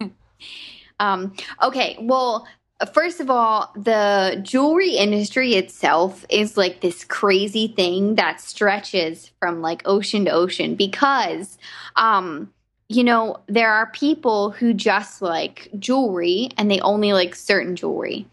um, 0.99 1.33
okay, 1.61 1.97
well, 1.99 2.47
first 2.93 3.19
of 3.19 3.29
all, 3.29 3.71
the 3.75 4.39
jewelry 4.41 4.91
industry 4.91 5.53
itself 5.53 6.25
is 6.29 6.57
like 6.57 6.81
this 6.81 7.03
crazy 7.03 7.67
thing 7.67 8.15
that 8.15 8.39
stretches 8.39 9.31
from 9.39 9.61
like 9.61 9.81
ocean 9.85 10.25
to 10.25 10.31
ocean 10.31 10.75
because, 10.75 11.57
um, 11.95 12.51
you 12.87 13.03
know, 13.03 13.37
there 13.47 13.71
are 13.71 13.91
people 13.91 14.51
who 14.51 14.73
just 14.73 15.21
like 15.21 15.69
jewelry 15.77 16.49
and 16.57 16.71
they 16.71 16.79
only 16.79 17.13
like 17.13 17.35
certain 17.35 17.75
jewelry 17.75 18.25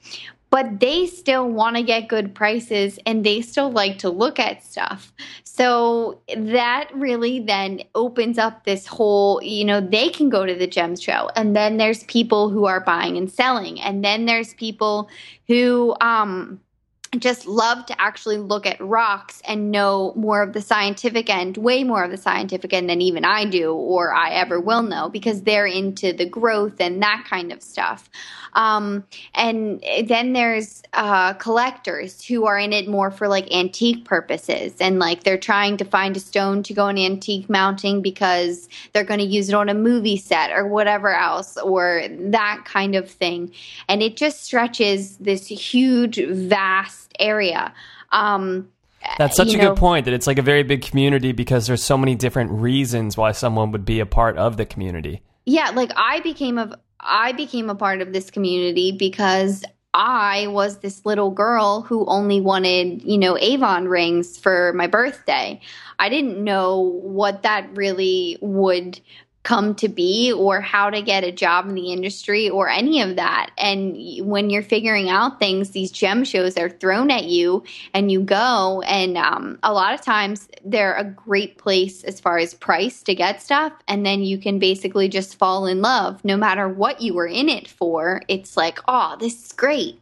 but 0.51 0.81
they 0.81 1.07
still 1.07 1.49
want 1.49 1.77
to 1.77 1.83
get 1.83 2.09
good 2.09 2.35
prices 2.35 2.99
and 3.05 3.25
they 3.25 3.41
still 3.41 3.71
like 3.71 3.99
to 3.99 4.11
look 4.11 4.39
at 4.39 4.65
stuff. 4.65 5.13
So 5.45 6.21
that 6.37 6.91
really 6.95 7.41
then 7.41 7.83
opens 7.95 8.39
up 8.39 8.65
this 8.65 8.87
whole, 8.87 9.43
you 9.43 9.65
know, 9.65 9.81
they 9.81 10.09
can 10.09 10.29
go 10.29 10.47
to 10.47 10.55
the 10.55 10.67
gem 10.67 10.97
show 10.97 11.31
and 11.35 11.57
then 11.57 11.77
there's 11.77 12.05
people 12.05 12.51
who 12.51 12.67
are 12.67 12.81
buying 12.81 13.17
and 13.17 13.31
selling 13.31 13.81
and 13.81 14.05
then 14.05 14.27
there's 14.27 14.55
people 14.55 15.09
who 15.47 15.95
um 16.01 16.61
just 17.19 17.47
love 17.47 17.87
to 17.87 18.01
actually 18.01 18.39
look 18.39 18.67
at 18.67 18.81
rocks 18.81 19.41
and 19.47 19.71
know 19.71 20.13
more 20.17 20.43
of 20.43 20.53
the 20.53 20.61
scientific 20.61 21.31
end, 21.31 21.57
way 21.57 21.85
more 21.85 22.05
of 22.05 22.11
the 22.11 22.17
scientific 22.17 22.73
end 22.73 22.91
than 22.91 23.01
even 23.01 23.25
I 23.25 23.45
do 23.45 23.73
or 23.73 24.13
I 24.13 24.31
ever 24.31 24.61
will 24.61 24.83
know 24.83 25.09
because 25.09 25.43
they're 25.43 25.67
into 25.67 26.13
the 26.13 26.27
growth 26.27 26.81
and 26.81 27.03
that 27.03 27.25
kind 27.29 27.53
of 27.53 27.63
stuff. 27.63 28.11
Um, 28.55 29.05
and 29.35 29.85
then 30.05 30.33
there's 30.33 30.83
uh, 30.95 31.35
collectors 31.35 32.25
who 32.25 32.47
are 32.47 32.59
in 32.59 32.73
it 32.73 32.89
more 32.89 33.11
for 33.11 33.29
like 33.29 33.53
antique 33.53 34.07
purposes 34.07 34.75
and 34.81 34.99
like 34.99 35.25
they're 35.25 35.37
trying 35.37 35.77
to 35.77 35.85
find 35.85 36.17
a 36.17 36.21
stone 36.21 36.63
to 36.65 36.73
go 36.73 36.89
in 36.89 36.99
antique 36.99 37.51
mounting 37.51 38.01
because 38.01 38.69
they're 38.93 39.05
going 39.05 39.21
to 39.21 39.27
use 39.27 39.51
it 39.51 39.55
on 39.55 39.69
a 39.69 39.75
movie 39.75 40.17
set 40.17 40.51
or 40.53 40.67
whatever 40.67 41.15
else 41.15 41.59
or 41.59 42.05
that 42.19 42.63
kind 42.65 42.95
of 42.95 43.11
thing. 43.11 43.53
And 43.89 44.03
it 44.03 44.17
just 44.17 44.45
stretches 44.45 45.19
this 45.19 45.47
huge, 45.47 46.19
vast 46.19 47.06
area. 47.21 47.73
Um, 48.13 48.69
That's 49.19 49.37
such 49.37 49.53
a 49.55 49.57
know- 49.57 49.69
good 49.71 49.79
point 49.79 50.05
that 50.07 50.15
it's 50.15 50.27
like 50.27 50.39
a 50.39 50.43
very 50.43 50.63
big 50.63 50.83
community 50.83 51.33
because 51.33 51.67
there's 51.67 51.83
so 51.83 51.97
many 51.99 52.15
different 52.15 52.51
reasons 52.53 53.17
why 53.17 53.33
someone 53.33 53.71
would 53.73 53.85
be 53.85 54.01
a 54.01 54.07
part 54.07 54.37
of 54.37 54.57
the 54.57 54.67
community. 54.67 55.23
yeah 55.45 55.71
like 55.75 55.93
i 55.97 56.19
became 56.21 56.59
a 56.59 56.77
i 57.01 57.31
became 57.33 57.71
a 57.71 57.75
part 57.75 58.01
of 58.03 58.13
this 58.13 58.31
community 58.31 58.91
because 58.91 59.65
i 59.95 60.47
was 60.49 60.79
this 60.79 61.07
little 61.07 61.31
girl 61.31 61.83
who 61.83 62.05
only 62.07 62.41
wanted 62.41 63.03
you 63.05 63.17
know 63.19 63.39
avon 63.39 63.87
rings 63.87 64.37
for 64.39 64.73
my 64.75 64.87
birthday 64.89 65.61
i 66.01 66.09
didn't 66.09 66.43
know 66.43 66.81
what 66.81 67.43
that 67.43 67.69
really 67.77 68.37
would 68.41 69.01
come 69.47 69.77
to 69.77 69.89
be 69.89 70.33
or 70.33 70.61
how 70.61 70.91
to 70.91 71.01
get 71.01 71.23
a 71.23 71.31
job 71.31 71.69
in 71.69 71.77
the 71.77 71.93
industry 71.93 72.51
or 72.51 72.69
any 72.69 73.01
of 73.01 73.15
that. 73.15 73.49
And 73.57 73.97
when 74.27 74.51
you're 74.51 74.61
figuring 74.61 75.09
out 75.09 75.39
things 75.39 75.71
these 75.71 75.93
gem 75.93 76.25
shows 76.25 76.57
are 76.57 76.69
thrown 76.69 77.13
at 77.13 77.27
you 77.27 77.63
and 77.95 78.11
you 78.11 78.23
go. 78.23 78.83
And 78.83 79.17
um, 79.17 79.61
a 79.63 79.73
lot 79.73 79.95
of 79.95 80.03
times 80.03 80.49
they're 80.65 80.97
a 80.97 81.05
great 81.05 81.59
place 81.59 82.03
as 82.03 82.19
far 82.19 82.39
as 82.39 82.55
price 82.55 83.05
to 83.05 83.15
get 83.15 83.41
stuff. 83.41 83.73
And 83.87 84.05
then 84.05 84.25
you 84.25 84.37
can 84.37 84.59
basically 84.59 85.09
just 85.09 85.39
fall 85.39 85.67
in 85.67 85.81
love. 85.81 86.25
No 86.25 86.37
matter 86.37 86.69
what 86.69 87.01
you 87.01 87.15
were 87.15 87.29
in 87.29 87.49
it 87.49 87.69
for 87.69 88.23
it's 88.27 88.57
like 88.57 88.81
oh 88.89 89.17
this 89.21 89.47
is 89.47 89.53
great. 89.53 90.01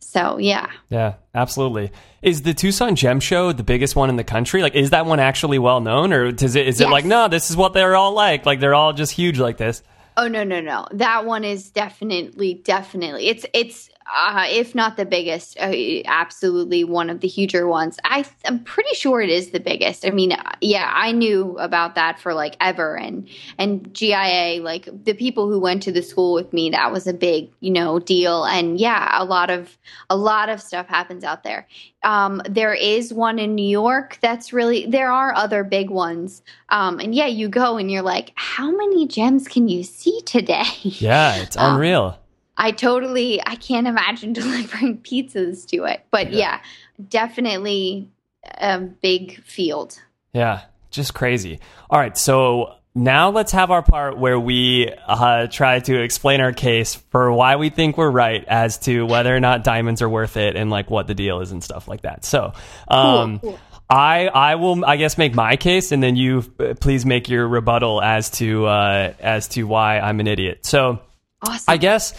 So 0.00 0.36
yeah. 0.36 0.70
Yeah, 0.90 1.14
absolutely. 1.34 1.90
Is 2.22 2.42
the 2.42 2.54
Tucson 2.54 2.94
Gem 2.94 3.18
Show 3.18 3.52
the 3.52 3.64
biggest 3.64 3.96
one 3.96 4.08
in 4.08 4.14
the 4.14 4.22
country? 4.22 4.62
Like, 4.62 4.76
is 4.76 4.90
that 4.90 5.06
one 5.06 5.18
actually 5.18 5.58
well 5.58 5.80
known, 5.80 6.12
or 6.12 6.30
does 6.30 6.54
it? 6.54 6.68
Is 6.68 6.80
it 6.80 6.88
like, 6.88 7.04
no, 7.04 7.26
this 7.26 7.50
is 7.50 7.56
what 7.56 7.72
they're 7.72 7.96
all 7.96 8.12
like? 8.12 8.46
Like, 8.46 8.60
they're 8.60 8.76
all 8.76 8.92
just 8.92 9.10
huge 9.10 9.40
like 9.40 9.56
this. 9.56 9.82
Oh 10.16 10.28
no 10.28 10.44
no 10.44 10.60
no! 10.60 10.86
That 10.92 11.24
one 11.24 11.42
is 11.42 11.70
definitely 11.70 12.54
definitely 12.64 13.28
it's 13.28 13.46
it's 13.54 13.88
uh, 14.06 14.46
if 14.48 14.74
not 14.74 14.96
the 14.96 15.04
biggest, 15.04 15.58
uh, 15.58 15.72
absolutely 16.04 16.84
one 16.84 17.10
of 17.10 17.20
the 17.20 17.28
huger 17.28 17.66
ones. 17.66 17.98
I 18.04 18.24
I'm 18.44 18.62
pretty 18.64 18.94
sure 18.94 19.20
it 19.20 19.30
is 19.30 19.50
the 19.50 19.60
biggest. 19.60 20.06
I 20.06 20.10
mean, 20.10 20.32
uh, 20.32 20.52
yeah, 20.60 20.90
I 20.94 21.12
knew 21.12 21.56
about 21.58 21.94
that 21.94 22.18
for 22.18 22.34
like 22.34 22.56
ever, 22.60 22.96
and 22.96 23.28
and 23.58 23.92
GIA 23.94 24.60
like 24.62 24.88
the 25.04 25.14
people 25.14 25.48
who 25.48 25.58
went 25.58 25.82
to 25.84 25.92
the 25.92 26.02
school 26.02 26.34
with 26.34 26.52
me, 26.52 26.70
that 26.70 26.92
was 26.92 27.06
a 27.06 27.14
big 27.14 27.50
you 27.60 27.70
know 27.70 27.98
deal, 27.98 28.44
and 28.44 28.78
yeah, 28.78 29.08
a 29.12 29.24
lot 29.24 29.50
of 29.50 29.78
a 30.10 30.16
lot 30.16 30.48
of 30.48 30.60
stuff 30.60 30.86
happens 30.88 31.24
out 31.24 31.42
there. 31.42 31.66
Um, 32.02 32.42
there 32.48 32.74
is 32.74 33.14
one 33.14 33.38
in 33.38 33.54
New 33.54 33.68
York 33.68 34.18
that's 34.20 34.52
really 34.52 34.86
there 34.86 35.10
are 35.10 35.34
other 35.34 35.64
big 35.64 35.90
ones, 35.90 36.42
um, 36.68 36.98
and 36.98 37.14
yeah, 37.14 37.26
you 37.26 37.48
go 37.48 37.76
and 37.76 37.90
you're 37.90 38.02
like, 38.02 38.32
how 38.34 38.70
many 38.70 39.06
gems 39.06 39.48
can 39.48 39.68
you 39.68 39.82
see 39.82 40.20
today? 40.26 40.64
Yeah, 40.82 41.36
it's 41.36 41.56
Um, 41.62 41.74
unreal. 41.74 42.18
I 42.62 42.70
totally 42.70 43.42
I 43.44 43.56
can't 43.56 43.88
imagine 43.88 44.32
delivering 44.42 44.98
pizzas 44.98 45.66
to 45.70 45.84
it. 45.84 46.06
But 46.10 46.32
yeah, 46.32 46.60
definitely 47.08 48.08
a 48.44 48.78
big 48.78 49.42
field. 49.42 50.00
Yeah, 50.32 50.62
just 50.90 51.12
crazy. 51.12 51.58
All 51.90 51.98
right, 51.98 52.16
so 52.16 52.76
now 52.94 53.30
let's 53.30 53.50
have 53.52 53.72
our 53.72 53.82
part 53.82 54.16
where 54.16 54.38
we 54.38 54.92
uh, 55.06 55.48
try 55.48 55.80
to 55.80 56.02
explain 56.02 56.40
our 56.40 56.52
case 56.52 56.94
for 56.94 57.32
why 57.32 57.56
we 57.56 57.68
think 57.68 57.98
we're 57.98 58.10
right 58.10 58.44
as 58.46 58.78
to 58.78 59.06
whether 59.06 59.34
or 59.34 59.40
not 59.40 59.64
diamonds 59.64 60.00
are 60.00 60.08
worth 60.08 60.36
it 60.36 60.54
and 60.54 60.70
like 60.70 60.88
what 60.88 61.08
the 61.08 61.14
deal 61.14 61.40
is 61.40 61.50
and 61.50 61.64
stuff 61.64 61.88
like 61.88 62.02
that. 62.02 62.24
So, 62.24 62.52
um, 62.86 63.40
cool. 63.40 63.58
I 63.90 64.28
I 64.28 64.54
will 64.54 64.84
I 64.84 64.98
guess 64.98 65.18
make 65.18 65.34
my 65.34 65.56
case 65.56 65.90
and 65.90 66.00
then 66.00 66.14
you 66.14 66.44
uh, 66.60 66.74
please 66.80 67.04
make 67.04 67.28
your 67.28 67.48
rebuttal 67.48 68.00
as 68.00 68.30
to 68.30 68.66
uh, 68.66 69.14
as 69.18 69.48
to 69.48 69.64
why 69.64 69.98
I'm 69.98 70.20
an 70.20 70.28
idiot. 70.28 70.64
So. 70.64 71.00
Awesome. 71.44 71.64
I 71.66 71.76
guess 71.76 72.14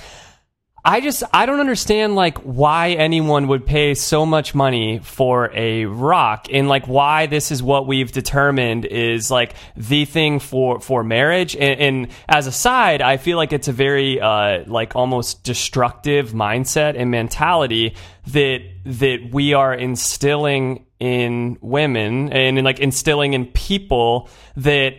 I 0.85 0.99
just 0.99 1.23
I 1.31 1.45
don't 1.45 1.61
understand 1.61 2.15
like 2.15 2.39
why 2.39 2.89
anyone 2.89 3.47
would 3.47 3.65
pay 3.65 3.93
so 3.93 4.25
much 4.25 4.53
money 4.53 4.99
for 4.99 5.49
a 5.53 5.85
rock 5.85 6.47
and 6.51 6.67
like 6.67 6.87
why 6.89 7.27
this 7.27 7.51
is 7.51 7.63
what 7.63 7.87
we've 7.87 8.11
determined 8.11 8.83
is 8.83 9.31
like 9.31 9.55
the 9.77 10.03
thing 10.03 10.39
for 10.39 10.81
for 10.81 11.01
marriage. 11.01 11.55
And, 11.55 11.79
and 11.79 12.07
as 12.27 12.47
a 12.47 12.51
side 12.51 13.01
I 13.01 13.15
feel 13.15 13.37
like 13.37 13.53
it's 13.53 13.69
a 13.69 13.71
very 13.71 14.19
uh 14.19 14.65
like 14.67 14.93
almost 14.93 15.43
destructive 15.43 16.31
mindset 16.31 16.99
and 16.99 17.09
mentality 17.09 17.95
that 18.27 18.59
that 18.83 19.29
we 19.31 19.53
are 19.53 19.73
instilling 19.73 20.85
in 20.99 21.57
women 21.61 22.33
and 22.33 22.61
like 22.61 22.79
instilling 22.79 23.33
in 23.33 23.45
people 23.45 24.29
that 24.57 24.95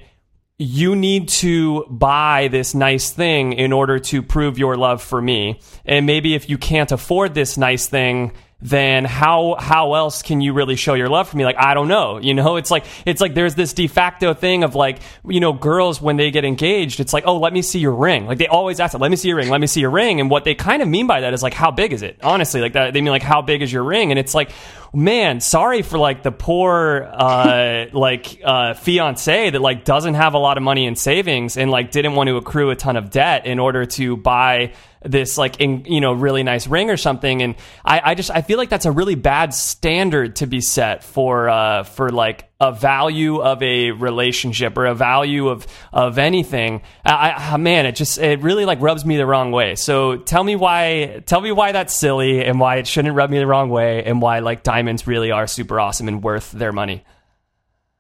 you 0.59 0.95
need 0.95 1.29
to 1.29 1.85
buy 1.91 2.49
this 2.49 2.75
nice 2.75 3.11
thing 3.11 3.55
in 3.55 3.73
order 3.73 3.99
to 3.99 4.23
prove 4.23 4.59
your 4.59 4.77
love 4.77 5.03
for 5.03 5.21
me. 5.21 5.61
And 5.85 6.07
maybe 6.07 6.35
if 6.35 6.49
you 6.49 6.59
can't 6.59 6.93
afford 6.93 7.35
this 7.35 7.59
nice 7.59 7.89
thing, 7.89 8.33
then 8.65 9.05
how 9.05 9.57
how 9.59 9.93
else 9.93 10.23
can 10.23 10.41
you 10.41 10.55
really 10.55 10.75
show 10.75 10.95
your 10.95 11.11
love 11.11 11.29
for 11.29 11.37
me? 11.37 11.45
Like 11.45 11.59
I 11.59 11.75
don't 11.75 11.87
know, 11.87 12.17
you 12.17 12.33
know. 12.33 12.57
It's 12.57 12.71
like 12.71 12.87
it's 13.05 13.21
like 13.21 13.35
there's 13.35 13.55
this 13.55 13.75
de 13.75 13.87
facto 13.87 14.33
thing 14.33 14.65
of 14.65 14.75
like 14.75 15.01
you 15.29 15.39
know 15.39 15.53
girls 15.53 16.01
when 16.01 16.17
they 16.17 16.31
get 16.31 16.47
engaged, 16.47 16.99
it's 16.99 17.13
like 17.13 17.25
oh 17.27 17.37
let 17.37 17.53
me 17.53 17.61
see 17.61 17.79
your 17.79 17.95
ring. 17.95 18.25
Like 18.25 18.39
they 18.39 18.47
always 18.47 18.81
ask, 18.81 18.95
it, 18.95 18.99
let 19.03 19.11
me 19.11 19.19
see 19.19 19.29
your 19.29 19.37
ring, 19.37 19.51
let 19.51 19.61
me 19.61 19.67
see 19.67 19.81
your 19.81 19.91
ring. 19.91 20.19
And 20.19 20.31
what 20.31 20.45
they 20.45 20.55
kind 20.55 20.81
of 20.81 20.89
mean 20.89 21.07
by 21.07 21.21
that 21.21 21.35
is 21.35 21.43
like 21.43 21.53
how 21.53 21.73
big 21.73 21.93
is 21.93 22.01
it? 22.01 22.19
Honestly, 22.23 22.63
like 22.63 22.73
that 22.73 22.95
they 22.95 23.03
mean 23.03 23.11
like 23.11 23.23
how 23.23 23.43
big 23.43 23.61
is 23.61 23.71
your 23.71 23.85
ring? 23.85 24.11
And 24.11 24.19
it's 24.19 24.35
like 24.35 24.51
man, 24.95 25.41
sorry 25.41 25.83
for 25.83 25.99
like 25.99 26.23
the 26.23 26.33
poor 26.33 27.07
uh 27.13 27.85
like 27.93 28.41
uh 28.43 28.73
fiance 28.73 29.51
that 29.51 29.61
like 29.61 29.85
doesn't 29.85 30.15
have 30.15 30.33
a 30.33 30.39
lot 30.39 30.57
of 30.57 30.63
money 30.63 30.87
in 30.87 30.97
savings 30.97 31.59
and 31.59 31.71
like 31.71 31.91
didn't 31.91 32.15
want 32.15 32.29
to 32.29 32.39
accrue 32.39 32.71
a 32.71 32.77
ton 32.77 32.97
of 32.97 33.11
debt 33.11 33.45
in 33.45 33.59
order 33.59 33.85
to 33.85 34.17
buy 34.17 34.73
this 35.05 35.39
like 35.39 35.61
in, 35.61 35.85
you 35.85 36.01
know 36.01 36.13
really 36.13 36.43
nice 36.43 36.67
ring 36.67 36.91
or 36.91 36.97
something 36.97 37.43
and 37.43 37.55
I, 37.85 38.01
I 38.05 38.15
just 38.15 38.31
I 38.31 38.43
feel 38.43 38.59
like 38.59 38.71
that's 38.71 38.87
a 38.87 38.93
really 38.93 39.15
bad 39.15 39.55
standard 39.55 40.37
to 40.37 40.47
be 40.47 40.61
set 40.61 41.05
for 41.05 41.49
uh 41.49 41.85
for 41.85 42.11
like 42.11 42.51
a 42.61 42.73
value 42.73 43.41
of 43.41 43.63
a 43.63 43.91
relationship 43.91 44.79
or 44.79 44.87
a 44.87 44.95
value 44.95 45.49
of 45.49 45.67
of 45.93 46.19
anything. 46.19 46.83
I, 47.05 47.33
I 47.53 47.57
man 47.59 47.87
it 47.87 47.97
just 47.97 48.19
it 48.19 48.41
really 48.41 48.65
like 48.65 48.81
rubs 48.81 49.05
me 49.05 49.17
the 49.17 49.27
wrong 49.27 49.53
way. 49.53 49.75
So 49.75 50.17
tell 50.17 50.43
me 50.43 50.57
why 50.57 51.23
tell 51.27 51.41
me 51.41 51.53
why 51.53 51.73
that's 51.73 51.95
silly 51.95 52.45
and 52.45 52.59
why 52.59 52.77
it 52.77 52.87
shouldn't 52.87 53.15
rub 53.15 53.31
me 53.31 53.39
the 53.39 53.47
wrong 53.47 53.69
way 53.69 54.05
and 54.05 54.23
why 54.23 54.39
like 54.39 54.63
diamonds 54.63 55.07
really 55.07 55.31
are 55.31 55.47
super 55.47 55.79
awesome 55.79 56.09
and 56.09 56.23
worth 56.23 56.51
their 56.53 56.73
money 56.73 57.05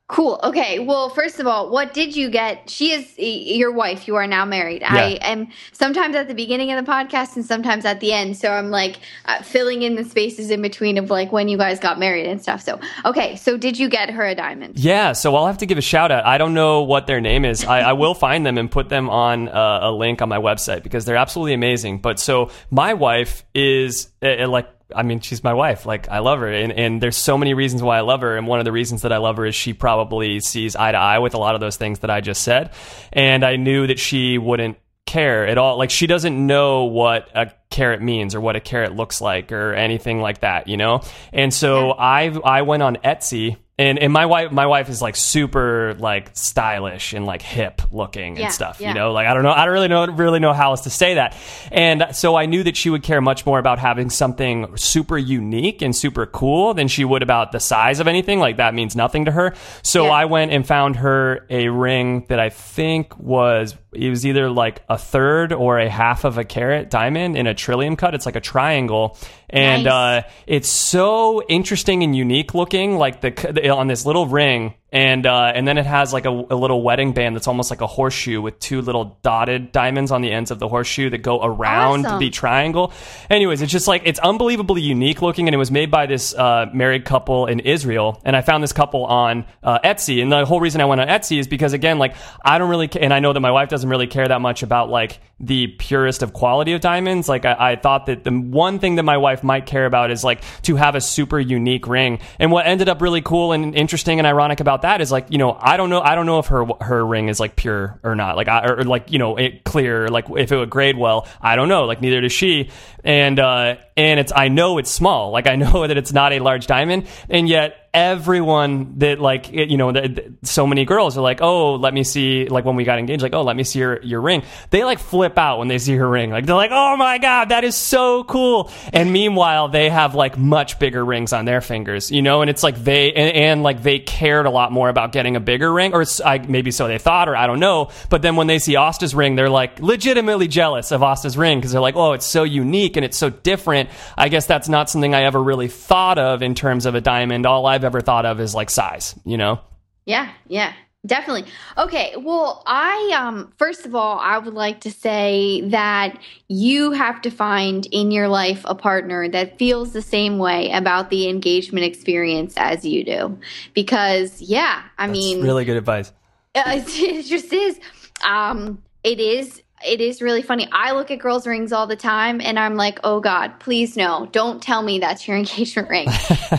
Cool. 0.06 0.38
Okay. 0.42 0.80
Well, 0.80 1.08
first 1.08 1.40
of 1.40 1.46
all, 1.46 1.70
what 1.70 1.94
did 1.94 2.14
you 2.14 2.28
get? 2.28 2.68
She 2.68 2.92
is 2.92 3.18
your 3.18 3.72
wife. 3.72 4.06
You 4.06 4.16
are 4.16 4.26
now 4.26 4.44
married. 4.44 4.82
I 4.82 5.12
am 5.22 5.48
sometimes 5.72 6.14
at 6.14 6.28
the 6.28 6.34
beginning 6.34 6.70
of 6.72 6.84
the 6.84 6.90
podcast 6.90 7.36
and 7.36 7.44
sometimes 7.44 7.86
at 7.86 8.00
the 8.00 8.12
end. 8.12 8.36
So 8.36 8.50
I'm 8.50 8.70
like 8.70 8.98
uh, 9.24 9.40
filling 9.42 9.80
in 9.80 9.94
the 9.94 10.04
spaces 10.04 10.50
in 10.50 10.60
between 10.60 10.98
of 10.98 11.08
like 11.08 11.32
when 11.32 11.48
you 11.48 11.56
guys 11.56 11.80
got 11.80 11.98
married 11.98 12.26
and 12.26 12.40
stuff. 12.40 12.60
So, 12.60 12.78
okay. 13.06 13.36
So 13.36 13.56
did 13.56 13.78
you 13.78 13.88
get 13.88 14.10
her 14.10 14.26
a 14.26 14.34
diamond? 14.34 14.78
Yeah, 14.78 15.12
so 15.12 15.34
I'll 15.36 15.46
have 15.46 15.58
to 15.58 15.66
give 15.66 15.78
a 15.78 15.82
shout 15.82 16.12
out. 16.12 16.26
I 16.26 16.36
don't 16.36 16.52
know 16.52 16.82
what 16.82 17.06
their 17.06 17.22
name 17.22 17.46
is. 17.46 17.64
I, 17.64 17.80
I 17.80 17.92
will 17.94 18.14
find 18.14 18.44
them 18.44 18.58
and 18.58 18.70
put 18.70 18.90
them 18.90 19.08
on 19.08 19.48
uh, 19.48 19.78
a 19.84 19.90
link 19.90 20.20
on 20.20 20.28
my 20.28 20.38
website 20.38 20.82
because 20.82 21.06
they're 21.06 21.16
absolutely 21.16 21.54
amazing. 21.54 22.02
But 22.02 22.20
so 22.20 22.50
my 22.70 22.92
wife 22.92 23.42
is 23.54 24.10
uh, 24.22 24.46
like, 24.48 24.68
I 24.94 25.02
mean, 25.02 25.20
she's 25.20 25.42
my 25.42 25.54
wife. 25.54 25.87
Like, 25.87 26.09
I 26.09 26.20
love 26.20 26.40
her. 26.40 26.48
And, 26.48 26.72
and 26.72 27.02
there's 27.02 27.16
so 27.16 27.37
many 27.37 27.54
reasons 27.54 27.83
why 27.83 27.98
I 27.98 28.02
love 28.02 28.20
her. 28.20 28.37
And 28.37 28.46
one 28.46 28.59
of 28.59 28.64
the 28.64 28.72
reasons 28.72 29.02
that 29.02 29.12
I 29.12 29.18
love 29.18 29.37
her 29.37 29.46
is 29.46 29.54
she 29.54 29.72
probably 29.72 30.40
sees 30.40 30.76
eye 30.76 30.92
to 30.92 30.98
eye 30.98 31.18
with 31.18 31.35
a 31.35 31.38
lot 31.38 31.54
of 31.54 31.61
those 31.61 31.76
things 31.76 32.00
that 32.00 32.11
I 32.11 32.20
just 32.20 32.42
said. 32.42 32.72
And 33.12 33.44
I 33.44 33.57
knew 33.57 33.87
that 33.87 33.98
she 33.98 34.38
wouldn't 34.38 34.78
care 35.07 35.46
at 35.46 35.59
all. 35.59 35.76
Like 35.76 35.90
she 35.90 36.07
doesn't 36.07 36.46
know 36.46 36.85
what 36.85 37.28
a 37.35 37.52
carat 37.70 38.00
means 38.00 38.35
or 38.35 38.40
what 38.40 38.57
a 38.57 38.61
carat 38.61 38.94
looks 38.94 39.20
like 39.20 39.52
or 39.52 39.74
anything 39.74 40.20
like 40.20 40.40
that, 40.40 40.68
you 40.68 40.76
know? 40.76 41.02
And 41.33 41.52
so 41.52 41.92
I 41.92 42.28
I 42.44 42.62
went 42.62 42.83
on 42.83 42.96
Etsy 42.96 43.57
and 43.76 43.98
and 43.98 44.12
my 44.12 44.26
wife 44.26 44.52
my 44.52 44.66
wife 44.66 44.88
is 44.88 45.02
like 45.02 45.16
super 45.16 45.94
like 45.98 46.30
stylish 46.34 47.12
and 47.12 47.26
like 47.26 47.42
hip 47.42 47.82
looking 47.90 48.37
Yeah, 48.37 48.44
and 48.44 48.52
stuff, 48.54 48.80
yeah. 48.80 48.88
you 48.88 48.94
know? 48.94 49.12
Like 49.12 49.26
I 49.26 49.34
don't 49.34 49.42
know 49.42 49.50
I 49.50 49.64
don't 49.64 49.74
really 49.74 49.88
know 49.88 50.06
really 50.06 50.38
know 50.38 50.52
how 50.52 50.70
else 50.70 50.82
to 50.82 50.90
say 50.90 51.14
that. 51.14 51.37
And 51.72 52.06
so 52.12 52.37
I 52.37 52.46
knew 52.46 52.62
that 52.62 52.76
she 52.76 52.88
would 52.90 53.02
care 53.02 53.20
much 53.20 53.44
more 53.46 53.58
about 53.58 53.80
having 53.80 54.10
something 54.10 54.76
super 54.76 55.18
unique 55.18 55.82
and 55.82 55.94
super 55.94 56.24
cool 56.26 56.72
than 56.74 56.87
she 56.87 57.04
would 57.04 57.22
about 57.24 57.50
the 57.50 57.58
size 57.58 57.98
of 57.98 58.06
anything. 58.06 58.38
Like 58.38 58.58
that 58.58 58.74
means 58.74 58.94
nothing 58.94 59.24
to 59.24 59.32
her. 59.32 59.54
So 59.82 60.04
Yeah. 60.04 60.10
I 60.10 60.24
went 60.26 60.52
and 60.52 60.64
found 60.66 60.96
her 60.96 61.44
a 61.50 61.68
ring 61.68 62.26
that 62.28 62.38
I 62.38 62.50
think 62.50 63.18
was 63.18 63.74
it 63.94 64.11
was 64.11 64.26
either 64.26 64.50
like 64.50 64.83
a 64.88 64.98
third 64.98 65.52
or 65.52 65.78
a 65.78 65.88
half 65.88 66.24
of 66.24 66.38
a 66.38 66.44
carat 66.44 66.90
diamond 66.90 67.37
in 67.37 67.46
a 67.46 67.54
trillion 67.54 67.96
cut. 67.96 68.14
It's 68.14 68.26
like 68.26 68.37
a 68.37 68.40
triangle, 68.40 69.16
and 69.50 69.85
Nice. 69.85 70.24
uh, 70.24 70.28
it's 70.46 70.68
so 70.70 71.42
interesting 71.48 72.02
and 72.02 72.14
unique 72.14 72.54
looking. 72.54 72.96
Like 72.98 73.20
the, 73.20 73.30
the 73.30 73.68
on 73.70 73.87
this 73.87 74.04
little 74.07 74.26
ring, 74.26 74.74
and 74.94 75.26
uh, 75.26 75.52
and 75.54 75.66
then 75.66 75.76
it 75.76 75.85
has 75.87 76.12
like 76.12 76.24
a, 76.24 76.30
a 76.30 76.54
little 76.57 76.80
wedding 76.80 77.12
band 77.12 77.35
that's 77.35 77.48
almost 77.48 77.68
like 77.70 77.80
a 77.80 77.87
horseshoe 77.87 78.40
with 78.40 78.59
two 78.61 78.80
little 78.80 79.18
dotted 79.22 79.72
diamonds 79.72 80.12
on 80.12 80.22
the 80.22 80.30
ends 80.30 80.52
of 80.52 80.61
the 80.61 80.68
horseshoe 80.68 81.11
that 81.11 81.18
go 81.18 81.42
around 81.42 82.07
Awesome. 82.07 82.20
the 82.20 82.30
triangle. 82.30 82.92
Anyways, 83.28 83.61
it's 83.61 83.72
just 83.72 83.88
like 83.88 84.02
it's 84.04 84.20
unbelievably 84.20 84.80
unique 84.80 85.20
looking, 85.20 85.48
and 85.48 85.54
it 85.54 85.59
was 85.59 85.72
made 85.72 85.90
by 85.90 86.07
this 86.07 86.33
uh, 86.33 86.66
married 86.72 87.04
couple 87.04 87.46
in 87.46 87.59
Israel. 87.59 88.22
And 88.24 88.37
I 88.37 88.40
found 88.40 88.62
this 88.62 88.72
couple 88.72 89.04
on 89.04 89.44
uh, 89.64 89.80
Etsy, 89.80 90.22
and 90.22 90.30
the 90.30 90.44
whole 90.44 90.61
reason 90.61 90.80
I 90.80 90.85
went 90.85 91.00
on 91.00 91.09
Etsy 91.09 91.40
is 91.40 91.48
because 91.48 91.72
again, 91.72 91.98
like 91.98 92.14
I 92.44 92.59
don't 92.59 92.70
really, 92.70 92.87
ca- 92.87 93.00
and 93.00 93.12
I 93.12 93.18
know 93.18 93.33
that 93.33 93.40
my 93.40 93.50
wife 93.50 93.68
doesn't 93.70 93.90
really 93.90 94.07
care 94.07 94.28
that 94.28 94.40
much 94.40 94.62
about 94.62 94.90
like 94.90 95.18
the 95.40 95.66
purest 95.66 96.22
of 96.22 96.33
quality 96.33 96.72
of 96.72 96.80
diamonds. 96.80 97.28
Like 97.28 97.44
I, 97.44 97.72
I 97.72 97.76
thought 97.76 98.07
that 98.07 98.22
the 98.22 98.30
one 98.30 98.78
thing 98.78 98.94
that 98.94 99.02
my 99.02 99.16
wife 99.16 99.42
might 99.42 99.66
care 99.66 99.87
about 99.87 100.12
is 100.12 100.22
like 100.22 100.42
to 100.62 100.76
have 100.76 100.94
a 100.94 101.00
super 101.00 101.40
unique 101.40 101.88
ring. 101.88 102.20
And 102.38 102.52
what 102.52 102.64
ended 102.66 102.88
up 102.88 103.02
really 103.02 103.20
cool 103.20 103.50
and 103.50 103.74
interesting 103.74 104.20
and 104.20 104.26
ironic 104.28 104.61
about 104.61 104.83
that 104.85 105.01
is 105.01 105.11
like 105.11 105.29
you 105.31 105.38
know 105.38 105.57
I 105.59 105.79
don't 105.79 105.88
know 105.88 106.03
I 106.03 106.14
don't 106.14 106.27
know 106.27 106.38
if 106.40 106.47
her 106.49 106.66
her 106.83 107.05
ring 107.07 107.29
is 107.29 107.40
like 107.40 107.57
pure 107.57 107.99
or 108.03 108.14
not. 108.14 108.37
Like 108.37 108.49
I, 108.49 108.66
or, 108.66 108.85
like 108.85 109.11
you 109.11 109.18
know 109.18 109.38
it 109.38 109.64
clear 109.64 110.09
like 110.09 110.27
if 110.29 110.53
it 110.53 110.57
would 110.57 110.68
grade 110.68 110.99
well 110.99 111.27
I 111.40 111.57
don't 111.57 111.68
know. 111.68 111.87
Like 111.87 112.03
neither 112.03 112.20
does 112.20 112.33
she 112.33 112.68
and 113.04 113.38
uh 113.38 113.76
and 113.96 114.18
it's 114.18 114.32
I 114.34 114.48
know 114.48 114.78
it's 114.78 114.90
small. 114.90 115.30
Like 115.30 115.46
I 115.46 115.56
know 115.64 115.86
that 115.86 115.96
it's 115.96 116.12
not 116.12 116.32
a 116.32 116.40
large 116.40 116.66
diamond. 116.66 117.06
And 117.28 117.48
yet 117.48 117.76
everyone 117.94 118.98
that 118.98 119.20
like 119.20 119.52
it- 119.52 119.70
you 119.70 119.76
know 119.76 119.92
that 119.92 120.16
that 120.16 120.24
so 120.42 120.66
many 120.66 120.84
girls 120.84 121.16
are 121.16 121.20
like 121.20 121.40
oh 121.40 121.76
let 121.76 121.94
me 121.94 122.02
see 122.02 122.48
like 122.48 122.64
when 122.64 122.74
we 122.74 122.82
got 122.82 122.98
engaged 122.98 123.22
like 123.22 123.34
oh 123.34 123.42
let 123.42 123.54
me 123.54 123.62
see 123.62 123.78
your 123.78 124.02
your 124.02 124.20
ring. 124.20 124.42
They 124.70 124.82
like 124.84 124.98
flip 124.98 125.38
out 125.38 125.58
when 125.60 125.68
they 125.68 125.78
see 125.78 125.94
her 125.94 126.08
ring. 126.08 126.30
Like 126.30 126.44
they're 126.44 126.56
like 126.56 126.72
oh 126.72 126.96
my 126.96 127.18
god 127.18 127.50
that 127.50 127.62
is 127.62 127.76
so 127.76 128.24
cool. 128.24 128.70
And 128.92 129.12
meanwhile 129.12 129.68
they 129.68 129.90
have 129.90 130.16
like 130.16 130.36
much 130.36 130.80
bigger 130.80 131.04
rings 131.04 131.32
on 131.32 131.44
their 131.44 131.60
fingers 131.60 132.10
you 132.10 132.20
know? 132.22 132.40
And 132.40 132.50
it's 132.50 132.64
like 132.64 132.82
they 132.82 133.12
and, 133.12 133.36
and 133.36 133.62
like 133.62 133.82
they 133.82 134.00
cared 134.00 134.46
a 134.46 134.50
lot 134.50 134.72
more 134.72 134.88
about 134.88 135.12
getting 135.12 135.36
a 135.36 135.40
bigger 135.40 135.72
ring 135.72 135.94
or 135.94 136.04
I, 136.24 136.38
maybe 136.38 136.72
so 136.72 136.88
they 136.88 136.98
thought 136.98 137.28
or 137.28 137.36
I 137.36 137.46
don't 137.46 137.60
know. 137.60 137.90
But 138.10 138.22
then 138.22 138.34
when 138.34 138.48
they 138.48 138.58
see 138.58 138.74
Asta's 138.74 139.14
ring 139.14 139.36
they're 139.36 139.48
like 139.48 139.78
legitimately 139.78 140.48
jealous 140.48 140.90
of 140.90 141.04
Asta's 141.04 141.38
ring 141.38 141.58
because 141.58 141.70
they're 141.70 141.80
like 141.80 141.94
oh 141.96 142.14
it's 142.14 142.26
so 142.26 142.42
unique 142.42 142.93
and 142.96 143.04
it's 143.04 143.16
so 143.16 143.30
different 143.30 143.90
I 144.16 144.28
guess 144.28 144.47
that's 144.47 144.68
not 144.68 144.90
something 144.90 145.14
I 145.14 145.24
ever 145.24 145.42
really 145.42 145.68
thought 145.68 146.18
of 146.18 146.42
in 146.42 146.55
terms 146.55 146.86
of 146.86 146.95
a 146.95 147.01
diamond. 147.01 147.47
All 147.47 147.66
I've 147.66 147.84
ever 147.84 148.01
thought 148.01 148.26
of 148.26 148.40
is 148.40 148.55
like 148.55 148.70
size, 148.70 149.14
you 149.24 149.36
know? 149.36 149.61
Yeah, 150.07 150.30
yeah, 150.47 150.72
definitely. 151.07 151.51
Okay, 151.76 152.14
well, 152.18 152.62
I 152.66 153.14
um 153.18 153.53
first 153.59 153.86
of 153.86 153.95
all, 153.95 154.18
I 154.18 154.38
would 154.38 154.55
like 154.55 154.80
to 154.80 154.90
say 154.90 155.62
that 155.68 156.18
you 156.49 156.92
have 156.92 157.22
to 157.22 157.30
find 157.30 157.86
in 157.86 158.11
your 158.11 158.28
life 158.28 158.62
a 158.66 158.74
partner 158.74 159.28
that 159.28 159.59
feels 159.59 159.92
the 159.92 160.03
same 160.03 160.38
way 160.38 160.70
about 160.70 161.11
the 161.11 161.28
engagement 161.28 161.86
experience 161.86 162.55
as 162.57 162.84
you 162.84 163.05
do. 163.05 163.38
Because 163.72 164.40
yeah, 164.40 164.82
I 164.99 165.07
mean, 165.07 165.42
really 165.42 165.64
good 165.64 165.76
advice. 165.76 166.12
Uh, 166.55 166.62
it 166.86 167.24
just 167.24 167.53
is. 167.53 167.78
Um, 168.24 168.82
it 169.03 169.20
is. 169.20 169.62
It 169.85 170.01
is 170.01 170.22
really 170.22 170.43
funny. 170.43 170.68
I 170.72 170.93
look 170.93 171.11
at 171.11 171.18
girls' 171.18 171.47
rings 171.47 171.72
all 171.72 171.87
the 171.87 171.97
time, 171.97 172.41
and 172.41 172.59
I'm 172.59 172.74
like, 172.76 172.99
"Oh 173.05 173.20
God, 173.20 173.59
please 173.61 173.97
no! 173.97 174.28
Don't 174.32 174.62
tell 174.62 174.82
me 174.82 174.99
that's 174.99 175.26
your 175.28 175.37
engagement 175.43 175.89
ring." 175.89 176.09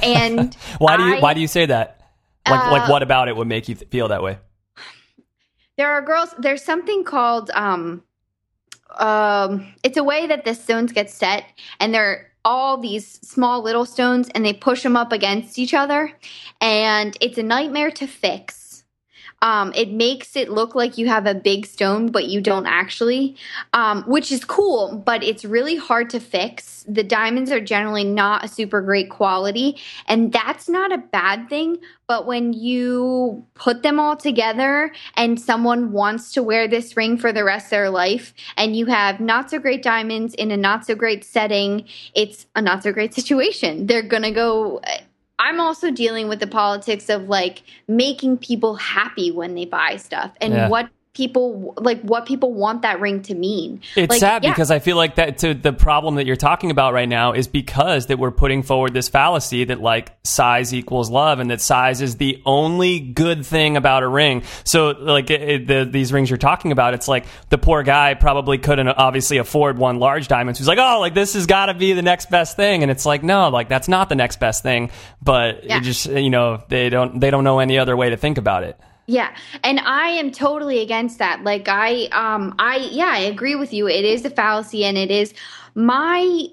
And 0.03 0.53
Why 0.77 0.97
do 0.97 1.03
you 1.03 1.15
I- 1.15 1.19
why 1.19 1.33
do 1.33 1.41
you 1.41 1.47
say 1.47 1.65
that? 1.65 2.01
Like 2.47 2.71
like 2.71 2.81
Uh, 2.83 2.91
what 2.91 3.01
about 3.03 3.27
it 3.27 3.35
would 3.35 3.47
make 3.47 3.67
you 3.67 3.75
th- 3.75 3.89
feel 3.89 4.07
that 4.09 4.21
way? 4.21 4.37
there 5.77 5.91
are 5.91 6.01
girls. 6.01 6.33
There's 6.37 6.63
something 6.63 7.03
called 7.03 7.49
um, 7.55 8.03
um, 8.97 9.73
it's 9.83 9.97
a 9.97 10.03
way 10.03 10.27
that 10.27 10.45
the 10.45 10.53
stones 10.53 10.91
get 10.93 11.09
set, 11.09 11.43
and 11.79 11.93
they're 11.93 12.31
all 12.45 12.77
these 12.77 13.19
small 13.27 13.63
little 13.63 13.85
stones, 13.85 14.29
and 14.35 14.45
they 14.45 14.53
push 14.53 14.83
them 14.83 14.95
up 14.95 15.11
against 15.11 15.57
each 15.57 15.73
other, 15.73 16.11
and 16.61 17.17
it's 17.19 17.37
a 17.39 17.43
nightmare 17.43 17.89
to 17.91 18.05
fix. 18.07 18.64
Um, 19.41 19.73
it 19.75 19.91
makes 19.91 20.35
it 20.35 20.49
look 20.49 20.75
like 20.75 20.97
you 20.97 21.07
have 21.07 21.25
a 21.25 21.35
big 21.35 21.65
stone, 21.65 22.07
but 22.07 22.25
you 22.25 22.41
don't 22.41 22.65
actually, 22.65 23.35
um, 23.73 24.03
which 24.03 24.31
is 24.31 24.43
cool, 24.43 25.01
but 25.05 25.23
it's 25.23 25.45
really 25.45 25.75
hard 25.75 26.09
to 26.11 26.19
fix. 26.19 26.85
The 26.87 27.03
diamonds 27.03 27.51
are 27.51 27.59
generally 27.59 28.03
not 28.03 28.45
a 28.45 28.47
super 28.47 28.81
great 28.81 29.09
quality, 29.09 29.77
and 30.07 30.31
that's 30.31 30.69
not 30.69 30.91
a 30.91 30.97
bad 30.97 31.49
thing. 31.49 31.77
But 32.07 32.27
when 32.27 32.53
you 32.53 33.45
put 33.55 33.81
them 33.81 33.99
all 33.99 34.15
together 34.15 34.91
and 35.15 35.41
someone 35.41 35.91
wants 35.91 36.31
to 36.33 36.43
wear 36.43 36.67
this 36.67 36.95
ring 36.95 37.17
for 37.17 37.33
the 37.33 37.43
rest 37.43 37.67
of 37.67 37.71
their 37.71 37.89
life, 37.89 38.33
and 38.57 38.75
you 38.75 38.85
have 38.85 39.19
not 39.19 39.49
so 39.49 39.59
great 39.59 39.83
diamonds 39.83 40.33
in 40.35 40.51
a 40.51 40.57
not 40.57 40.85
so 40.85 40.95
great 40.95 41.23
setting, 41.23 41.85
it's 42.13 42.45
a 42.55 42.61
not 42.61 42.83
so 42.83 42.91
great 42.91 43.13
situation. 43.19 43.87
They're 43.87 44.01
gonna 44.01 44.31
go. 44.31 44.81
I'm 45.37 45.59
also 45.59 45.91
dealing 45.91 46.27
with 46.29 46.39
the 46.39 46.47
politics 46.47 47.09
of 47.09 47.27
like 47.27 47.63
making 47.87 48.37
people 48.37 48.75
happy 48.75 49.31
when 49.31 49.55
they 49.55 49.65
buy 49.65 49.97
stuff 49.97 50.31
and 50.39 50.53
Yeah. 50.53 50.69
what 50.69 50.89
people 51.15 51.73
like 51.77 52.01
what 52.01 52.25
people 52.27 52.53
want 52.53 52.83
that 52.83 52.99
ring 52.99 53.21
to 53.23 53.33
mean. 53.33 53.81
It's 53.95 54.11
Like, 54.11 54.19
sad 54.19 54.43
yeah. 54.43 54.51
because 54.51 54.69
I 54.69 54.79
feel 54.79 54.97
like 54.97 55.15
that 55.15 55.39
to 55.39 55.53
the 55.55 55.73
problem 55.73 56.15
that 56.15 56.27
you're 56.27 56.35
talking 56.35 56.69
about 56.69 56.93
right 56.93 57.09
now 57.09 57.31
is 57.31 57.47
because 57.47 58.07
that 58.07 58.19
we're 58.19 58.31
putting 58.31 58.61
forward 58.61 58.93
this 58.93 59.09
fallacy 59.09 59.63
that 59.63 59.81
like 59.81 60.11
size 60.23 60.73
equals 60.73 61.09
love 61.09 61.39
and 61.39 61.49
that 61.49 61.61
size 61.61 62.01
is 62.01 62.17
the 62.17 62.41
only 62.45 62.99
good 62.99 63.45
thing 63.45 63.77
about 63.77 64.03
a 64.03 64.07
ring. 64.07 64.43
So 64.65 64.89
like 64.89 65.29
it, 65.31 65.41
it- 65.41 65.67
the, 65.67 65.87
these 65.89 66.11
rings 66.13 66.29
you're 66.29 66.37
talking 66.37 66.71
about, 66.73 66.93
it's 66.93 67.07
like 67.07 67.25
the 67.49 67.57
poor 67.57 67.81
guy 67.81 68.13
probably 68.13 68.57
couldn't 68.57 68.87
obviously 68.89 69.37
afford 69.37 69.77
one 69.79 69.99
large 69.99 70.27
diamond. 70.27 70.57
So 70.57 70.61
he's 70.61 70.67
like, 70.67 70.79
oh, 70.79 70.99
like 70.99 71.13
this 71.15 71.33
has 71.33 71.45
got 71.47 71.67
to 71.67 71.73
be 71.73 71.93
the 71.93 72.01
next 72.03 72.29
best 72.29 72.55
thing, 72.57 72.83
and 72.83 72.91
it's 72.91 73.05
like 73.05 73.23
no, 73.23 73.47
like 73.49 73.69
that's 73.69 73.87
not 73.87 74.09
the 74.09 74.15
next 74.15 74.39
best 74.41 74.61
thing. 74.63 74.91
But 75.23 75.63
Yeah. 75.63 75.77
it 75.77 75.83
just 75.83 76.07
you 76.07 76.29
know 76.29 76.61
they 76.67 76.89
don't 76.89 77.19
they 77.21 77.31
don't 77.31 77.45
know 77.45 77.59
any 77.59 77.79
other 77.79 77.95
way 77.95 78.09
to 78.09 78.17
think 78.17 78.37
about 78.37 78.63
it. 78.63 78.77
Yeah, 79.07 79.35
and 79.63 79.79
I 79.79 80.09
am 80.09 80.31
totally 80.31 80.79
against 80.79 81.19
that. 81.19 81.43
Like 81.43 81.67
I 81.67 82.05
um 82.05 82.55
I 82.57 82.77
yeah, 82.77 83.11
I 83.11 83.19
agree 83.19 83.55
with 83.55 83.73
you. 83.73 83.87
It 83.87 84.03
is 84.05 84.25
a 84.25 84.29
fallacy 84.29 84.83
and 84.83 84.97
it 84.97 85.11
is 85.11 85.33
my 85.75 86.47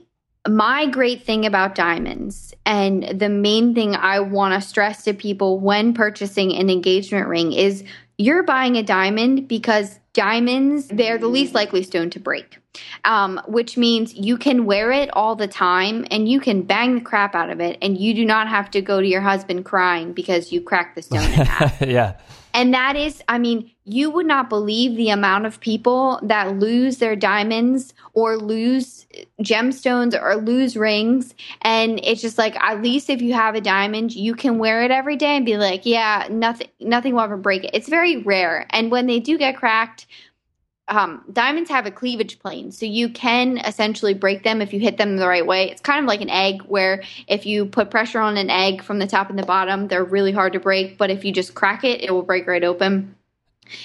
my 0.49 0.87
great 0.87 1.23
thing 1.23 1.47
about 1.47 1.75
diamonds 1.75 2.53
and 2.67 3.05
the 3.19 3.29
main 3.29 3.75
thing 3.75 3.95
I 3.95 4.19
want 4.21 4.61
to 4.61 4.67
stress 4.67 5.05
to 5.05 5.15
people 5.15 5.61
when 5.61 5.95
purchasing 5.95 6.53
an 6.55 6.69
engagement 6.69 7.29
ring 7.29 7.53
is 7.53 7.85
you're 8.19 8.43
buying 8.43 8.77
a 8.77 8.83
diamond 8.83 9.47
because 9.47 10.01
diamonds 10.15 10.89
they're 10.89 11.17
the 11.17 11.29
least 11.29 11.55
likely 11.55 11.83
stone 11.85 12.11
to 12.11 12.21
break 12.21 12.59
um, 13.05 13.41
which 13.47 13.77
means 13.77 14.15
you 14.15 14.37
can 14.37 14.65
wear 14.65 14.91
it 14.91 15.09
all 15.13 15.37
the 15.37 15.47
time 15.47 16.05
and 16.11 16.29
you 16.29 16.41
can 16.41 16.63
bang 16.63 16.97
the 16.97 17.01
crap 17.01 17.35
out 17.35 17.49
of 17.49 17.61
it 17.61 17.79
and 17.81 17.97
you 17.97 18.13
do 18.13 18.25
not 18.25 18.49
have 18.49 18.71
to 18.71 18.83
go 18.83 19.01
to 19.01 19.07
your 19.07 19.21
husband 19.21 19.65
crying 19.65 20.13
because 20.13 20.51
you 20.51 20.61
cracked 20.61 20.97
the 20.97 21.03
stone 21.03 21.23
in 21.23 21.47
half 21.47 21.81
yeah. 21.87 22.15
And 22.55 22.75
that 22.75 22.97
is, 22.97 23.23
I 23.29 23.39
mean, 23.39 23.71
you 23.85 24.11
would 24.11 24.27
not 24.27 24.49
believe 24.49 24.97
the 24.97 25.11
amount 25.11 25.47
of 25.47 25.61
people 25.61 26.21
that 26.23 26.59
lose 26.59 26.99
their 26.99 27.17
diamonds 27.17 27.95
or 28.13 28.37
lose 28.37 29.07
gemstones 29.41 30.21
or 30.21 30.37
lose 30.37 30.77
rings. 30.77 31.35
And 31.63 31.99
it's 32.05 32.21
just 32.21 32.39
like, 32.39 32.55
at 32.57 32.83
least 32.83 33.11
if 33.11 33.21
you 33.21 33.33
have 33.35 33.55
a 33.55 33.61
diamond, 33.61 34.15
you 34.15 34.35
can 34.35 34.59
wear 34.59 34.85
it 34.85 34.91
every 34.91 35.17
day 35.17 35.37
and 35.37 35.45
be 35.45 35.57
like, 35.57 35.85
yeah, 35.85 36.29
nothing, 36.31 36.69
nothing 36.81 37.15
will 37.15 37.23
ever 37.23 37.37
break 37.37 37.65
it. 37.65 37.71
It's 37.75 37.89
very 37.89 38.19
rare. 38.19 38.67
And 38.71 38.91
when 38.91 39.07
they 39.07 39.19
do 39.19 39.37
get 39.37 39.57
cracked, 39.57 40.07
um, 40.89 41.25
diamonds 41.33 41.71
have 41.71 41.87
a 41.87 41.91
cleavage 41.91 42.39
plane, 42.39 42.73
so 42.73 42.85
you 42.87 43.09
can 43.09 43.59
essentially 43.59 44.15
break 44.15 44.43
them 44.43 44.61
if 44.61 44.73
you 44.73 44.81
hit 44.81 44.99
them 44.99 45.17
the 45.17 45.29
right 45.29 45.47
way. 45.47 45.71
It's 45.71 45.81
kind 45.81 46.01
of 46.01 46.07
like 46.07 46.21
an 46.21 46.31
egg, 46.31 46.63
where 46.63 47.03
if 47.29 47.47
you 47.47 47.67
put 47.67 47.91
pressure 47.91 48.21
on 48.21 48.37
an 48.37 48.51
egg 48.51 48.83
from 48.83 48.99
the 48.99 49.07
top 49.07 49.31
and 49.31 49.39
the 49.39 49.47
bottom, 49.47 49.89
they're 49.89 50.05
really 50.05 50.33
hard 50.33 50.53
to 50.55 50.61
break. 50.61 50.99
But 50.99 51.11
if 51.11 51.25
you 51.25 51.33
just 51.33 51.55
crack 51.55 51.85
it, 51.85 52.03
it 52.03 52.11
will 52.11 52.23
break 52.23 52.47
right 52.47 52.65
open. 52.65 53.15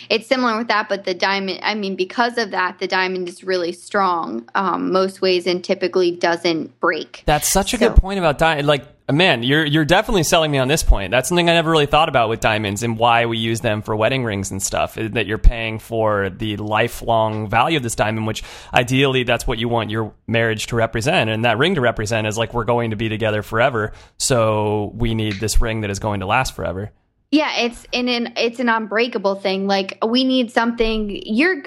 It's 0.10 0.28
similar 0.28 0.58
with 0.58 0.68
that, 0.70 0.89
but 0.89 1.06
the 1.06 1.14
diamond, 1.14 1.60
I 1.62 1.76
mean, 1.76 1.95
because 1.95 2.38
of 2.38 2.52
that, 2.52 2.80
the 2.80 2.88
diamond 2.88 3.30
is 3.30 3.43
really 3.43 3.72
strong 3.72 4.50
um, 4.56 4.91
most 4.91 5.22
ways 5.22 5.45
and 5.48 5.64
typically 5.64 6.12
doesn't 6.12 6.78
break. 6.80 7.24
That's 7.26 7.48
such 7.48 7.74
a 7.74 7.78
So- 7.78 7.89
good 7.89 7.98
point 8.02 8.20
about 8.20 8.38
diamond. 8.38 8.68
Like, 8.68 8.84
man, 9.12 9.43
you're 9.43 9.66
you're 9.66 9.86
definitely 9.86 10.24
selling 10.24 10.51
me 10.51 10.58
on 10.58 10.68
this 10.68 10.84
point. 10.84 11.12
That's 11.12 11.30
something 11.30 11.49
I 11.49 11.53
never 11.53 11.72
really 11.72 11.86
thought 11.86 12.10
about 12.10 12.30
with 12.30 12.39
diamonds 12.39 12.84
and 12.84 12.97
why 12.97 13.26
we 13.26 13.38
use 13.38 13.62
them 13.62 13.82
for 13.82 13.95
wedding 13.95 14.24
rings 14.24 14.51
and 14.51 14.62
stuff. 14.62 14.95
That 14.95 15.26
you're 15.28 15.38
paying 15.38 15.80
for 15.80 16.30
the 16.30 16.58
lifelong 16.58 17.49
value 17.49 17.78
of 17.78 17.84
this 17.84 17.95
diamond, 17.95 18.28
which 18.28 18.43
ideally 18.74 19.24
that's 19.24 19.47
what 19.47 19.60
you 19.60 19.70
want 19.70 19.89
your 19.89 20.14
marriage 20.28 20.68
to 20.68 20.76
represent, 20.76 21.30
and 21.30 21.45
that 21.45 21.58
ring 21.58 21.76
to 21.76 21.82
represent 21.82 22.28
is 22.28 22.38
like 22.38 22.53
we're 22.53 22.66
going 22.66 22.91
to 22.91 22.97
be 22.97 23.08
together 23.08 23.43
forever. 23.43 23.93
So 24.18 24.91
we 24.95 25.16
need 25.16 25.39
this 25.39 25.62
ring 25.62 25.82
that 25.82 25.89
is 25.89 25.99
going 25.99 26.20
to 26.20 26.26
last 26.26 26.55
forever. 26.55 26.91
Yeah, 27.32 27.55
it's 27.58 27.86
in 27.91 28.10
an 28.10 28.34
it's 28.38 28.60
an 28.60 28.70
unbreakable 28.70 29.36
thing. 29.36 29.68
Like 29.68 29.97
we 30.05 30.24
need 30.24 30.51
something 30.51 31.22
you're 31.26 31.64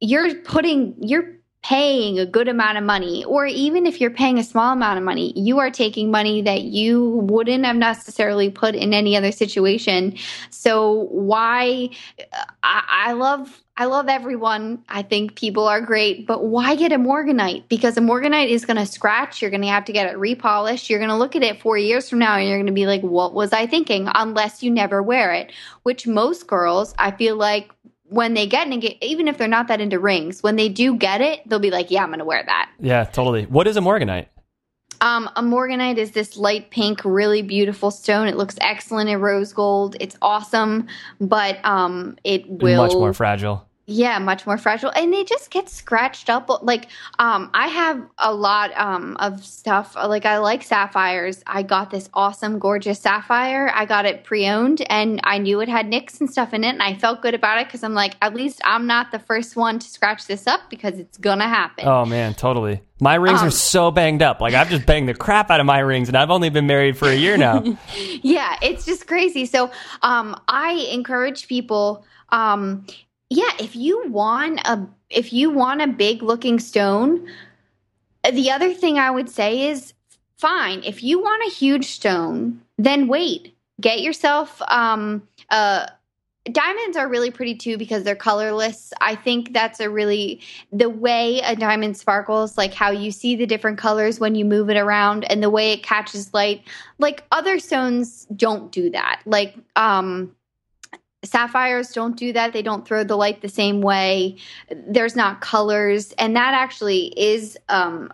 you're 0.00 0.34
putting 0.36 0.96
you're 1.00 1.37
paying 1.62 2.18
a 2.18 2.26
good 2.26 2.48
amount 2.48 2.78
of 2.78 2.84
money 2.84 3.24
or 3.24 3.44
even 3.44 3.84
if 3.84 4.00
you're 4.00 4.10
paying 4.10 4.38
a 4.38 4.44
small 4.44 4.72
amount 4.72 4.96
of 4.96 5.04
money, 5.04 5.32
you 5.36 5.58
are 5.58 5.70
taking 5.70 6.10
money 6.10 6.40
that 6.42 6.62
you 6.62 7.26
wouldn't 7.28 7.64
have 7.64 7.76
necessarily 7.76 8.50
put 8.50 8.74
in 8.74 8.94
any 8.94 9.16
other 9.16 9.32
situation. 9.32 10.16
So 10.50 11.08
why 11.10 11.90
I, 12.62 12.84
I 13.08 13.12
love 13.12 13.62
I 13.80 13.84
love 13.84 14.08
everyone. 14.08 14.82
I 14.88 15.02
think 15.02 15.36
people 15.36 15.68
are 15.68 15.80
great, 15.80 16.26
but 16.26 16.44
why 16.44 16.74
get 16.74 16.90
a 16.90 16.96
morganite? 16.96 17.68
Because 17.68 17.96
a 17.96 18.00
morganite 18.00 18.48
is 18.48 18.64
going 18.64 18.76
to 18.76 18.84
scratch. 18.84 19.40
You're 19.40 19.52
going 19.52 19.62
to 19.62 19.68
have 19.68 19.84
to 19.84 19.92
get 19.92 20.12
it 20.12 20.18
repolished. 20.18 20.90
You're 20.90 20.98
going 20.98 21.10
to 21.10 21.16
look 21.16 21.36
at 21.36 21.44
it 21.44 21.62
four 21.62 21.78
years 21.78 22.10
from 22.10 22.18
now 22.18 22.36
and 22.36 22.48
you're 22.48 22.56
going 22.56 22.66
to 22.66 22.72
be 22.72 22.86
like, 22.86 23.02
what 23.02 23.34
was 23.34 23.52
I 23.52 23.68
thinking? 23.68 24.08
Unless 24.12 24.64
you 24.64 24.72
never 24.72 25.00
wear 25.00 25.32
it, 25.32 25.52
which 25.84 26.08
most 26.08 26.48
girls, 26.48 26.92
I 26.98 27.12
feel 27.12 27.36
like, 27.36 27.70
when 28.08 28.34
they 28.34 28.46
get 28.46 28.66
an 28.66 28.82
even 29.02 29.28
if 29.28 29.38
they're 29.38 29.48
not 29.48 29.68
that 29.68 29.80
into 29.80 29.98
rings, 29.98 30.42
when 30.42 30.56
they 30.56 30.68
do 30.68 30.96
get 30.96 31.20
it, 31.20 31.40
they'll 31.46 31.58
be 31.58 31.70
like, 31.70 31.90
yeah, 31.90 32.02
I'm 32.02 32.08
going 32.08 32.18
to 32.18 32.24
wear 32.24 32.42
that. 32.44 32.70
Yeah, 32.80 33.04
totally. 33.04 33.44
What 33.44 33.66
is 33.66 33.76
a 33.76 33.80
morganite? 33.80 34.26
Um, 35.00 35.30
a 35.36 35.42
morganite 35.42 35.96
is 35.96 36.10
this 36.10 36.36
light 36.36 36.70
pink, 36.70 37.04
really 37.04 37.42
beautiful 37.42 37.90
stone. 37.90 38.26
It 38.26 38.36
looks 38.36 38.56
excellent 38.60 39.08
in 39.08 39.20
rose 39.20 39.52
gold. 39.52 39.96
It's 40.00 40.16
awesome, 40.20 40.88
but 41.20 41.64
um, 41.64 42.16
it 42.24 42.48
will 42.48 42.82
Much 42.82 42.94
more 42.94 43.12
fragile. 43.12 43.67
Yeah, 43.90 44.18
much 44.18 44.46
more 44.46 44.58
fragile, 44.58 44.90
and 44.94 45.10
they 45.10 45.24
just 45.24 45.50
get 45.50 45.70
scratched 45.70 46.28
up. 46.28 46.50
Like, 46.62 46.88
um, 47.18 47.50
I 47.54 47.68
have 47.68 48.02
a 48.18 48.34
lot 48.34 48.70
um 48.76 49.16
of 49.18 49.42
stuff. 49.42 49.96
Like, 49.96 50.26
I 50.26 50.36
like 50.38 50.62
sapphires. 50.62 51.42
I 51.46 51.62
got 51.62 51.90
this 51.90 52.10
awesome, 52.12 52.58
gorgeous 52.58 53.00
sapphire. 53.00 53.72
I 53.74 53.86
got 53.86 54.04
it 54.04 54.24
pre-owned, 54.24 54.82
and 54.90 55.20
I 55.24 55.38
knew 55.38 55.60
it 55.60 55.70
had 55.70 55.88
nicks 55.88 56.20
and 56.20 56.30
stuff 56.30 56.52
in 56.52 56.64
it, 56.64 56.68
and 56.68 56.82
I 56.82 56.92
felt 56.94 57.22
good 57.22 57.32
about 57.32 57.60
it 57.60 57.66
because 57.68 57.82
I'm 57.82 57.94
like, 57.94 58.14
at 58.20 58.34
least 58.34 58.60
I'm 58.62 58.86
not 58.86 59.10
the 59.10 59.18
first 59.18 59.56
one 59.56 59.78
to 59.78 59.88
scratch 59.88 60.26
this 60.26 60.46
up 60.46 60.60
because 60.68 60.98
it's 60.98 61.16
gonna 61.16 61.48
happen. 61.48 61.86
Oh 61.88 62.04
man, 62.04 62.34
totally. 62.34 62.82
My 63.00 63.14
rings 63.14 63.40
Um, 63.40 63.46
are 63.48 63.50
so 63.52 63.90
banged 63.90 64.20
up. 64.22 64.42
Like 64.42 64.52
I've 64.52 64.68
just 64.68 64.84
banged 64.84 65.08
the 65.08 65.14
crap 65.14 65.50
out 65.50 65.60
of 65.60 65.66
my 65.66 65.78
rings, 65.78 66.08
and 66.08 66.16
I've 66.16 66.30
only 66.30 66.50
been 66.50 66.66
married 66.66 66.98
for 66.98 67.08
a 67.08 67.14
year 67.14 67.38
now. 67.38 67.62
yeah 68.22 68.56
it's 68.60 68.84
just 68.84 69.06
crazy 69.06 69.46
so 69.46 69.70
um 70.02 70.38
i 70.48 70.72
encourage 70.92 71.46
people 71.46 72.04
um 72.30 72.84
yeah 73.30 73.50
if 73.58 73.74
you 73.76 74.08
want 74.08 74.60
a 74.64 74.86
if 75.10 75.32
you 75.32 75.50
want 75.50 75.82
a 75.82 75.86
big 75.86 76.22
looking 76.22 76.58
stone 76.58 77.28
the 78.32 78.50
other 78.50 78.72
thing 78.72 78.98
i 78.98 79.10
would 79.10 79.28
say 79.28 79.68
is 79.68 79.92
fine 80.36 80.82
if 80.84 81.02
you 81.02 81.20
want 81.20 81.42
a 81.46 81.50
huge 81.50 81.86
stone 81.86 82.60
then 82.76 83.08
wait 83.08 83.54
get 83.80 84.00
yourself 84.00 84.60
um 84.68 85.22
a 85.50 85.88
diamonds 86.52 86.96
are 86.96 87.08
really 87.08 87.30
pretty 87.30 87.54
too 87.54 87.76
because 87.76 88.02
they're 88.02 88.16
colorless. 88.16 88.92
I 89.00 89.14
think 89.14 89.52
that's 89.52 89.80
a 89.80 89.90
really 89.90 90.40
the 90.72 90.88
way 90.88 91.40
a 91.40 91.54
diamond 91.54 91.96
sparkles, 91.96 92.56
like 92.56 92.74
how 92.74 92.90
you 92.90 93.10
see 93.10 93.36
the 93.36 93.46
different 93.46 93.78
colors 93.78 94.18
when 94.20 94.34
you 94.34 94.44
move 94.44 94.70
it 94.70 94.76
around 94.76 95.24
and 95.30 95.42
the 95.42 95.50
way 95.50 95.72
it 95.72 95.82
catches 95.82 96.32
light. 96.34 96.62
Like 96.98 97.24
other 97.32 97.58
stones 97.58 98.26
don't 98.36 98.72
do 98.72 98.90
that. 98.90 99.22
Like 99.26 99.56
um 99.76 100.34
sapphires 101.24 101.90
don't 101.92 102.16
do 102.16 102.32
that. 102.32 102.52
They 102.52 102.62
don't 102.62 102.86
throw 102.86 103.04
the 103.04 103.16
light 103.16 103.42
the 103.42 103.48
same 103.48 103.80
way. 103.80 104.36
There's 104.70 105.16
not 105.16 105.40
colors 105.40 106.12
and 106.18 106.36
that 106.36 106.54
actually 106.54 107.12
is 107.16 107.58
um 107.68 108.12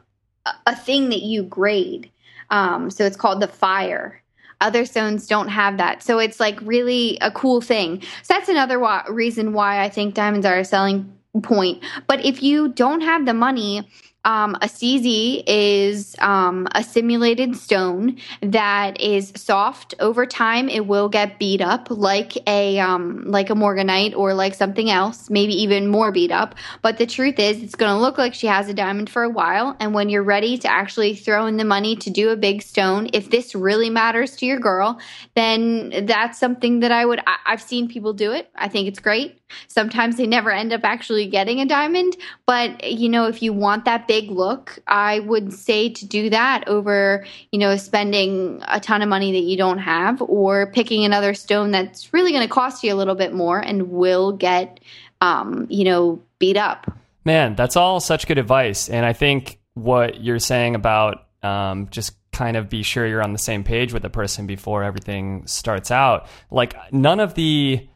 a- 0.66 0.76
thing 0.76 1.10
that 1.10 1.22
you 1.22 1.42
grade. 1.42 2.10
Um 2.50 2.90
so 2.90 3.04
it's 3.04 3.16
called 3.16 3.40
the 3.40 3.48
fire 3.48 4.20
other 4.60 4.86
stones 4.86 5.26
don't 5.26 5.48
have 5.48 5.76
that 5.76 6.02
so 6.02 6.18
it's 6.18 6.40
like 6.40 6.58
really 6.62 7.18
a 7.20 7.30
cool 7.30 7.60
thing 7.60 8.00
so 8.22 8.34
that's 8.34 8.48
another 8.48 8.78
wa- 8.78 9.04
reason 9.08 9.52
why 9.52 9.82
i 9.82 9.88
think 9.88 10.14
diamonds 10.14 10.46
are 10.46 10.58
a 10.58 10.64
selling 10.64 11.12
point 11.42 11.82
but 12.06 12.24
if 12.24 12.42
you 12.42 12.68
don't 12.68 13.00
have 13.00 13.26
the 13.26 13.34
money 13.34 13.86
um, 14.24 14.54
a 14.56 14.66
CZ 14.66 15.44
is 15.46 16.16
um, 16.18 16.66
a 16.74 16.82
simulated 16.82 17.56
stone 17.56 18.18
that 18.40 19.00
is 19.00 19.32
soft. 19.36 19.94
Over 20.00 20.26
time, 20.26 20.68
it 20.68 20.86
will 20.86 21.08
get 21.08 21.38
beat 21.38 21.60
up 21.60 21.88
like 21.90 22.36
a 22.48 22.78
um, 22.78 23.24
like 23.26 23.50
a 23.50 23.54
morganite 23.54 24.16
or 24.16 24.34
like 24.34 24.54
something 24.54 24.90
else, 24.90 25.28
maybe 25.28 25.52
even 25.62 25.88
more 25.88 26.10
beat 26.10 26.32
up. 26.32 26.54
But 26.82 26.98
the 26.98 27.06
truth 27.06 27.38
is, 27.38 27.62
it's 27.62 27.74
going 27.74 27.92
to 27.92 28.00
look 28.00 28.16
like 28.18 28.34
she 28.34 28.46
has 28.46 28.68
a 28.68 28.74
diamond 28.74 29.10
for 29.10 29.22
a 29.22 29.30
while. 29.30 29.76
And 29.78 29.94
when 29.94 30.08
you're 30.08 30.22
ready 30.22 30.56
to 30.58 30.68
actually 30.70 31.14
throw 31.14 31.46
in 31.46 31.56
the 31.56 31.64
money 31.64 31.96
to 31.96 32.10
do 32.10 32.30
a 32.30 32.36
big 32.36 32.62
stone, 32.62 33.08
if 33.12 33.30
this 33.30 33.54
really 33.54 33.90
matters 33.90 34.36
to 34.36 34.46
your 34.46 34.60
girl, 34.60 34.98
then 35.34 36.06
that's 36.06 36.38
something 36.38 36.80
that 36.80 36.92
I 36.92 37.04
would. 37.04 37.20
I, 37.26 37.36
I've 37.46 37.62
seen 37.62 37.88
people 37.88 38.12
do 38.14 38.32
it. 38.32 38.50
I 38.54 38.68
think 38.68 38.88
it's 38.88 39.00
great. 39.00 39.38
Sometimes 39.68 40.16
they 40.16 40.26
never 40.26 40.50
end 40.50 40.72
up 40.72 40.82
actually 40.84 41.26
getting 41.26 41.60
a 41.60 41.66
diamond, 41.66 42.16
but 42.46 42.84
you 42.84 43.08
know, 43.08 43.26
if 43.26 43.42
you 43.42 43.52
want 43.52 43.84
that 43.84 44.08
big 44.08 44.30
look, 44.30 44.78
I 44.86 45.20
would 45.20 45.52
say 45.52 45.88
to 45.90 46.06
do 46.06 46.30
that 46.30 46.66
over, 46.68 47.24
you 47.52 47.58
know, 47.58 47.76
spending 47.76 48.62
a 48.68 48.80
ton 48.80 49.02
of 49.02 49.08
money 49.08 49.32
that 49.32 49.46
you 49.46 49.56
don't 49.56 49.78
have 49.78 50.22
or 50.22 50.70
picking 50.72 51.04
another 51.04 51.34
stone 51.34 51.70
that's 51.70 52.12
really 52.12 52.32
going 52.32 52.46
to 52.46 52.52
cost 52.52 52.82
you 52.84 52.92
a 52.92 52.96
little 52.96 53.14
bit 53.14 53.32
more 53.32 53.58
and 53.58 53.90
will 53.90 54.32
get, 54.32 54.80
um, 55.20 55.66
you 55.70 55.84
know, 55.84 56.20
beat 56.38 56.56
up. 56.56 56.90
Man, 57.24 57.54
that's 57.54 57.76
all 57.76 58.00
such 58.00 58.26
good 58.26 58.38
advice. 58.38 58.88
And 58.88 59.06
I 59.06 59.12
think 59.12 59.58
what 59.74 60.22
you're 60.22 60.38
saying 60.38 60.74
about 60.74 61.26
um, 61.42 61.88
just 61.90 62.12
kind 62.32 62.56
of 62.56 62.68
be 62.68 62.82
sure 62.82 63.06
you're 63.06 63.22
on 63.22 63.32
the 63.32 63.38
same 63.38 63.64
page 63.64 63.92
with 63.92 64.02
the 64.02 64.10
person 64.10 64.46
before 64.46 64.82
everything 64.82 65.46
starts 65.46 65.90
out. 65.90 66.26
Like 66.50 66.74
none 66.92 67.20
of 67.20 67.34
the 67.34 67.88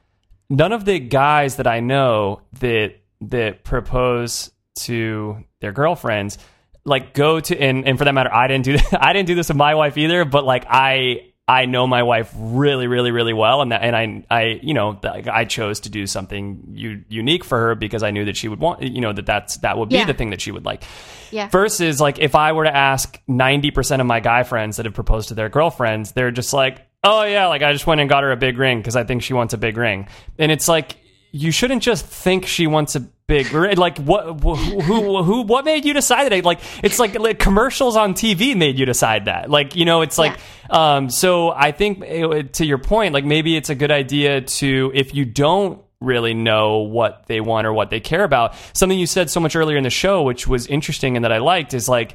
none 0.51 0.73
of 0.73 0.85
the 0.85 0.99
guys 0.99 1.57
that 1.57 1.67
I 1.67 1.81
know 1.81 2.43
that 2.61 2.95
that 3.23 3.65
propose 3.65 4.51
to 4.81 5.45
their 5.61 5.73
girlfriends 5.73 6.39
like 6.85 7.13
go 7.13 7.41
to 7.41 7.59
and, 7.61 7.87
and 7.87 7.99
for 7.99 8.05
that 8.05 8.13
matter 8.15 8.33
I 8.33 8.47
didn't 8.47 8.65
do 8.65 8.77
I 8.99 9.13
didn't 9.13 9.27
do 9.27 9.35
this 9.35 9.49
with 9.49 9.57
my 9.57 9.75
wife 9.75 9.99
either 9.99 10.25
but 10.25 10.45
like 10.45 10.65
I 10.69 11.33
I 11.49 11.65
know 11.67 11.87
my 11.87 12.03
wife 12.05 12.31
really 12.37 12.87
really 12.87 13.11
really 13.11 13.33
well 13.33 13.61
and 13.63 13.73
that 13.73 13.83
and 13.83 13.97
I 13.97 14.25
I 14.31 14.61
you 14.63 14.75
know 14.75 14.99
like 15.03 15.27
I 15.27 15.45
chose 15.47 15.81
to 15.81 15.91
do 15.91 16.07
something 16.07 16.63
u- 16.75 17.05
unique 17.09 17.43
for 17.45 17.59
her 17.59 17.75
because 17.75 18.03
I 18.03 18.11
knew 18.13 18.25
that 18.27 18.37
she 18.37 18.47
would 18.49 18.61
want 18.61 18.83
you 18.83 19.01
know 19.01 19.13
that 19.13 19.27
that's 19.27 19.57
that 19.59 19.77
would 19.77 19.89
be 19.89 19.97
Yeah. 19.97 20.05
the 20.07 20.15
thing 20.15 20.31
that 20.31 20.41
she 20.41 20.53
would 20.53 20.65
like 20.65 20.85
Yeah. 21.33 21.49
versus 21.49 22.01
like 22.01 22.21
if 22.21 22.35
I 22.37 22.53
were 22.53 22.65
to 22.65 22.75
ask 22.75 23.21
90% 23.29 24.01
of 24.01 24.07
my 24.07 24.21
guy 24.21 24.45
friends 24.45 24.77
that 24.77 24.87
have 24.87 24.95
proposed 24.95 25.29
to 25.29 25.35
their 25.35 25.49
girlfriends 25.49 26.13
they're 26.13 26.31
just 26.31 26.53
like 26.53 26.87
oh 27.05 27.25
yeah 27.25 27.47
like 27.47 27.63
I 27.63 27.73
just 27.73 27.87
went 27.87 28.01
and 28.01 28.09
got 28.09 28.23
her 28.23 28.33
a 28.33 28.37
big 28.37 28.59
ring 28.59 28.79
because 28.79 28.97
I 28.97 29.05
think 29.05 29.23
she 29.23 29.35
wants 29.35 29.55
a 29.55 29.59
big 29.59 29.77
ring. 29.77 30.09
And 30.39 30.51
it's 30.53 30.69
like 30.69 30.97
you 31.31 31.51
shouldn't 31.51 31.83
just 31.83 32.07
think 32.07 32.47
she 32.47 32.67
wants 32.67 32.97
a 32.97 33.01
big 33.01 33.53
ring 33.53 33.77
like 33.77 33.99
what 33.99 34.41
who, 34.41 34.55
who 34.55 35.23
who 35.23 35.43
what 35.43 35.65
made 35.65 35.85
you 35.85 35.93
decide 35.93 36.33
that? 36.33 36.45
Like 36.45 36.61
it's 36.83 36.99
like, 36.99 37.19
like 37.19 37.39
commercials 37.39 37.97
on 37.97 38.15
TV 38.15 38.57
made 38.57 38.79
you 38.79 38.87
decide 38.87 39.27
that. 39.27 39.51
Like 39.51 39.77
you 39.77 39.85
know 39.85 40.01
it's 40.03 40.19
like 40.19 40.39
um 40.71 41.11
so 41.11 41.51
I 41.51 41.73
think 41.73 42.03
eh, 42.05 42.43
to 42.43 42.65
your 42.65 42.79
point 42.79 43.15
like 43.15 43.25
maybe 43.25 43.57
it's 43.57 43.71
a 43.71 43.75
good 43.75 43.91
idea 43.91 44.41
to 44.41 44.93
if 44.95 45.15
you 45.15 45.25
don't 45.25 45.83
really 46.01 46.33
know 46.33 46.79
what 46.79 47.27
they 47.27 47.41
want 47.41 47.67
or 47.67 47.73
what 47.73 47.91
they 47.91 47.99
care 47.99 48.23
about 48.23 48.55
something 48.73 48.99
you 48.99 49.07
said 49.07 49.29
so 49.29 49.41
much 49.41 49.57
earlier 49.57 49.77
in 49.77 49.83
the 49.83 49.91
show 49.91 50.23
which 50.23 50.47
was 50.47 50.67
interesting 50.69 51.17
and 51.17 51.25
that 51.25 51.33
I 51.33 51.39
liked 51.39 51.75
is 51.75 51.89
like 51.89 52.15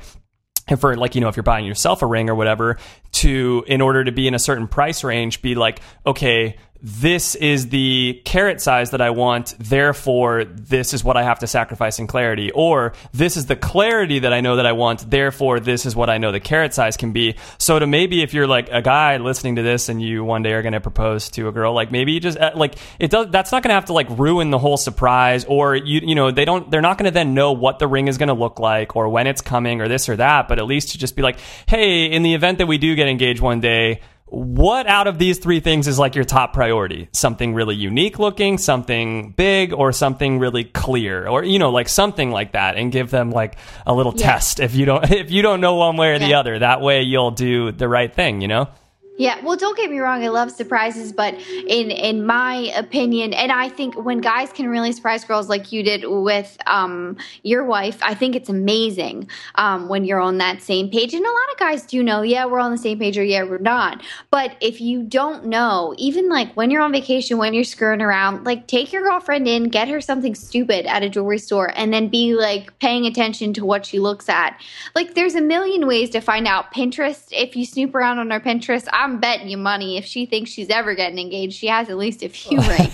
and 0.68 0.80
for 0.80 0.96
like 0.96 1.16
you 1.16 1.22
know 1.22 1.28
if 1.28 1.36
you're 1.36 1.44
buying 1.44 1.66
yourself 1.66 2.02
a 2.02 2.06
ring 2.06 2.30
or 2.30 2.36
whatever 2.36 2.78
to 3.12 3.64
in 3.68 3.82
order 3.82 4.04
to 4.04 4.12
be 4.12 4.28
in 4.28 4.34
a 4.34 4.40
certain 4.40 4.68
price 4.68 5.04
range 5.04 5.42
be 5.42 5.56
like 5.56 5.82
okay 6.06 6.58
this 6.86 7.36
is 7.36 7.70
the 7.70 8.22
carat 8.26 8.60
size 8.60 8.92
that 8.92 9.00
I 9.00 9.12
want 9.12 9.56
therefore 9.58 10.44
this 10.44 10.94
is 10.94 11.02
what 11.02 11.16
I 11.16 11.24
have 11.24 11.40
to 11.40 11.48
sacrifice 11.48 11.98
in 11.98 12.08
clarity. 12.08 12.52
Or 12.52 12.92
this 13.14 13.38
is 13.38 13.46
the 13.46 13.56
clarity 13.56 14.20
that 14.20 14.34
I 14.34 14.42
know 14.42 14.58
that 14.58 14.66
I 14.66 14.74
want 14.74 15.10
therefore 15.10 15.62
this 15.62 15.86
is 15.86 15.96
what 15.96 16.10
I 16.10 16.18
know 16.18 16.34
the 16.34 16.42
carat 16.42 16.74
size 16.74 16.98
can 16.98 17.14
be. 17.14 17.36
So 17.58 17.80
to 17.80 17.88
maybe 17.88 18.22
if 18.22 18.34
you're 18.34 18.48
like 18.48 18.68
a 18.70 18.82
guy 18.82 19.16
listening 19.16 19.56
to 19.56 19.62
this 19.62 19.88
and 19.88 20.02
you 20.02 20.26
one 20.26 20.44
day 20.44 20.52
are 20.52 20.62
going 20.62 20.74
to 20.74 20.82
propose 20.82 21.30
to 21.32 21.48
a 21.48 21.54
girl 21.54 21.74
like 21.74 21.90
maybe 21.90 22.12
you 22.12 22.20
just 22.20 22.38
uh, 22.38 22.52
like 22.54 22.76
it 23.00 23.10
does 23.10 23.28
that's 23.30 23.54
not 23.54 23.64
going 23.64 23.70
to 23.70 23.76
have 23.76 23.86
to 23.86 23.94
like 23.94 24.10
ruin 24.10 24.52
the 24.52 24.60
whole 24.60 24.76
surprise 24.76 25.46
or 25.46 25.76
you 25.76 26.02
you 26.04 26.16
know 26.16 26.32
they 26.32 26.44
don't 26.44 26.70
they're 26.70 26.82
not 26.82 26.98
going 26.98 27.06
to 27.06 27.14
then 27.14 27.34
know 27.34 27.54
what 27.54 27.80
the 27.80 27.88
ring 27.88 28.10
is 28.10 28.18
going 28.18 28.28
to 28.28 28.34
look 28.34 28.60
like 28.60 28.98
or 28.98 29.08
when 29.08 29.26
it's 29.26 29.42
coming 29.42 29.80
or 29.80 29.88
this 29.88 30.10
or 30.10 30.18
that 30.18 30.50
but 30.50 30.60
at 30.60 30.66
least 30.66 30.92
to 30.92 30.98
just 30.98 31.16
be 31.16 31.22
like 31.22 31.40
hey 31.66 32.08
in 32.08 32.24
the 32.24 32.34
event 32.34 32.58
that 32.58 32.68
we 32.68 32.78
do 32.78 32.94
get 32.94 33.08
engaged 33.08 33.40
one 33.40 33.62
day 33.62 34.02
what 34.34 34.88
out 34.88 35.06
of 35.06 35.20
these 35.20 35.38
three 35.38 35.60
things 35.60 35.88
is 35.88 36.00
like 36.00 36.16
your 36.16 36.24
top 36.24 36.54
priority? 36.54 37.08
Something 37.14 37.54
really 37.54 37.76
unique 37.76 38.18
looking 38.18 38.58
something 38.58 39.32
big 39.34 39.74
or 39.74 39.92
something 39.92 40.40
really 40.40 40.64
clear? 40.64 41.28
Or 41.28 41.44
you 41.44 41.60
know 41.60 41.70
like 41.70 41.88
something 41.88 42.32
like 42.32 42.54
that 42.54 42.76
and 42.76 42.92
give 42.92 43.12
them 43.12 43.30
like 43.30 43.58
a 43.86 43.94
little 43.94 44.14
Yeah. 44.16 44.26
test 44.32 44.60
if 44.60 44.74
you 44.74 44.86
don't 44.86 45.10
if 45.12 45.30
you 45.30 45.44
don't 45.44 45.62
know 45.62 45.76
one 45.76 45.98
way 45.98 46.14
or 46.14 46.20
the 46.20 46.34
other. 46.34 46.58
That 46.58 46.82
way 46.82 47.04
you'll 47.04 47.32
do 47.32 47.72
the 47.72 47.88
right 47.88 48.14
thing 48.14 48.42
you 48.42 48.48
know 48.48 48.70
Yeah, 49.16 49.46
well, 49.46 49.56
don't 49.56 49.78
get 49.78 49.92
me 49.92 50.00
wrong. 50.00 50.24
I 50.24 50.30
love 50.30 50.50
surprises, 50.50 51.14
but 51.14 51.36
in 51.36 51.92
in 51.92 52.26
my 52.26 52.74
opinion, 52.76 53.32
and 53.34 53.52
I 53.52 53.70
think 53.70 53.96
when 53.96 54.22
guys 54.22 54.52
can 54.52 54.68
really 54.68 54.92
surprise 54.92 55.24
girls 55.24 55.50
like 55.50 55.72
you 55.72 55.84
did 55.84 56.06
with 56.08 56.58
um, 56.66 57.18
your 57.44 57.64
wife, 57.64 58.00
I 58.02 58.16
think 58.16 58.36
it's 58.36 58.50
amazing 58.50 59.30
um, 59.54 59.88
when 59.88 60.04
you're 60.04 60.20
on 60.20 60.40
that 60.40 60.64
same 60.64 60.90
page. 60.90 61.14
And 61.14 61.24
a 61.24 61.30
lot 61.30 61.52
of 61.52 61.60
guys 61.60 61.84
do 61.84 62.02
know, 62.02 62.24
yeah, 62.24 62.46
we're 62.46 62.60
on 62.60 62.72
the 62.72 62.78
same 62.78 62.98
page, 62.98 63.16
or 63.16 63.24
yeah, 63.24 63.44
we're 63.44 63.60
not. 63.60 64.02
But 64.32 64.58
if 64.62 64.82
you 64.82 65.04
don't 65.04 65.46
know, 65.46 65.94
even 66.00 66.28
like 66.28 66.52
when 66.56 66.72
you're 66.72 66.82
on 66.82 66.92
vacation, 66.92 67.38
when 67.38 67.54
you're 67.54 67.64
screwing 67.64 68.02
around, 68.02 68.46
like 68.46 68.66
take 68.66 68.92
your 68.92 69.04
girlfriend 69.04 69.48
in, 69.48 69.66
get 69.66 69.90
her 69.90 70.02
something 70.02 70.34
stupid 70.34 70.88
at 70.88 71.04
a 71.04 71.10
jewelry 71.10 71.38
store, 71.38 71.72
and 71.76 71.94
then 71.94 72.08
be 72.08 72.34
like 72.34 72.80
paying 72.80 73.06
attention 73.06 73.54
to 73.54 73.64
what 73.64 73.86
she 73.86 74.00
looks 74.00 74.28
at. 74.28 74.60
Like, 74.96 75.14
there's 75.14 75.36
a 75.36 75.42
million 75.42 75.86
ways 75.86 76.10
to 76.12 76.20
find 76.20 76.48
out. 76.48 76.74
Pinterest, 76.74 77.28
if 77.30 77.56
you 77.56 77.64
snoop 77.64 77.94
around 77.94 78.18
on 78.18 78.32
our 78.32 78.40
Pinterest, 78.40 78.88
I'm 78.92 79.13
betting 79.20 79.50
you 79.50 79.58
money 79.58 79.98
if 79.98 80.06
she 80.06 80.26
thinks 80.26 80.52
she's 80.52 80.70
ever 80.70 80.96
getting 80.96 81.20
engaged, 81.20 81.56
she 81.58 81.68
has 81.68 81.90
at 81.90 81.98
least 81.98 82.24
a 82.24 82.30
few 82.30 82.60
rings. 82.60 82.94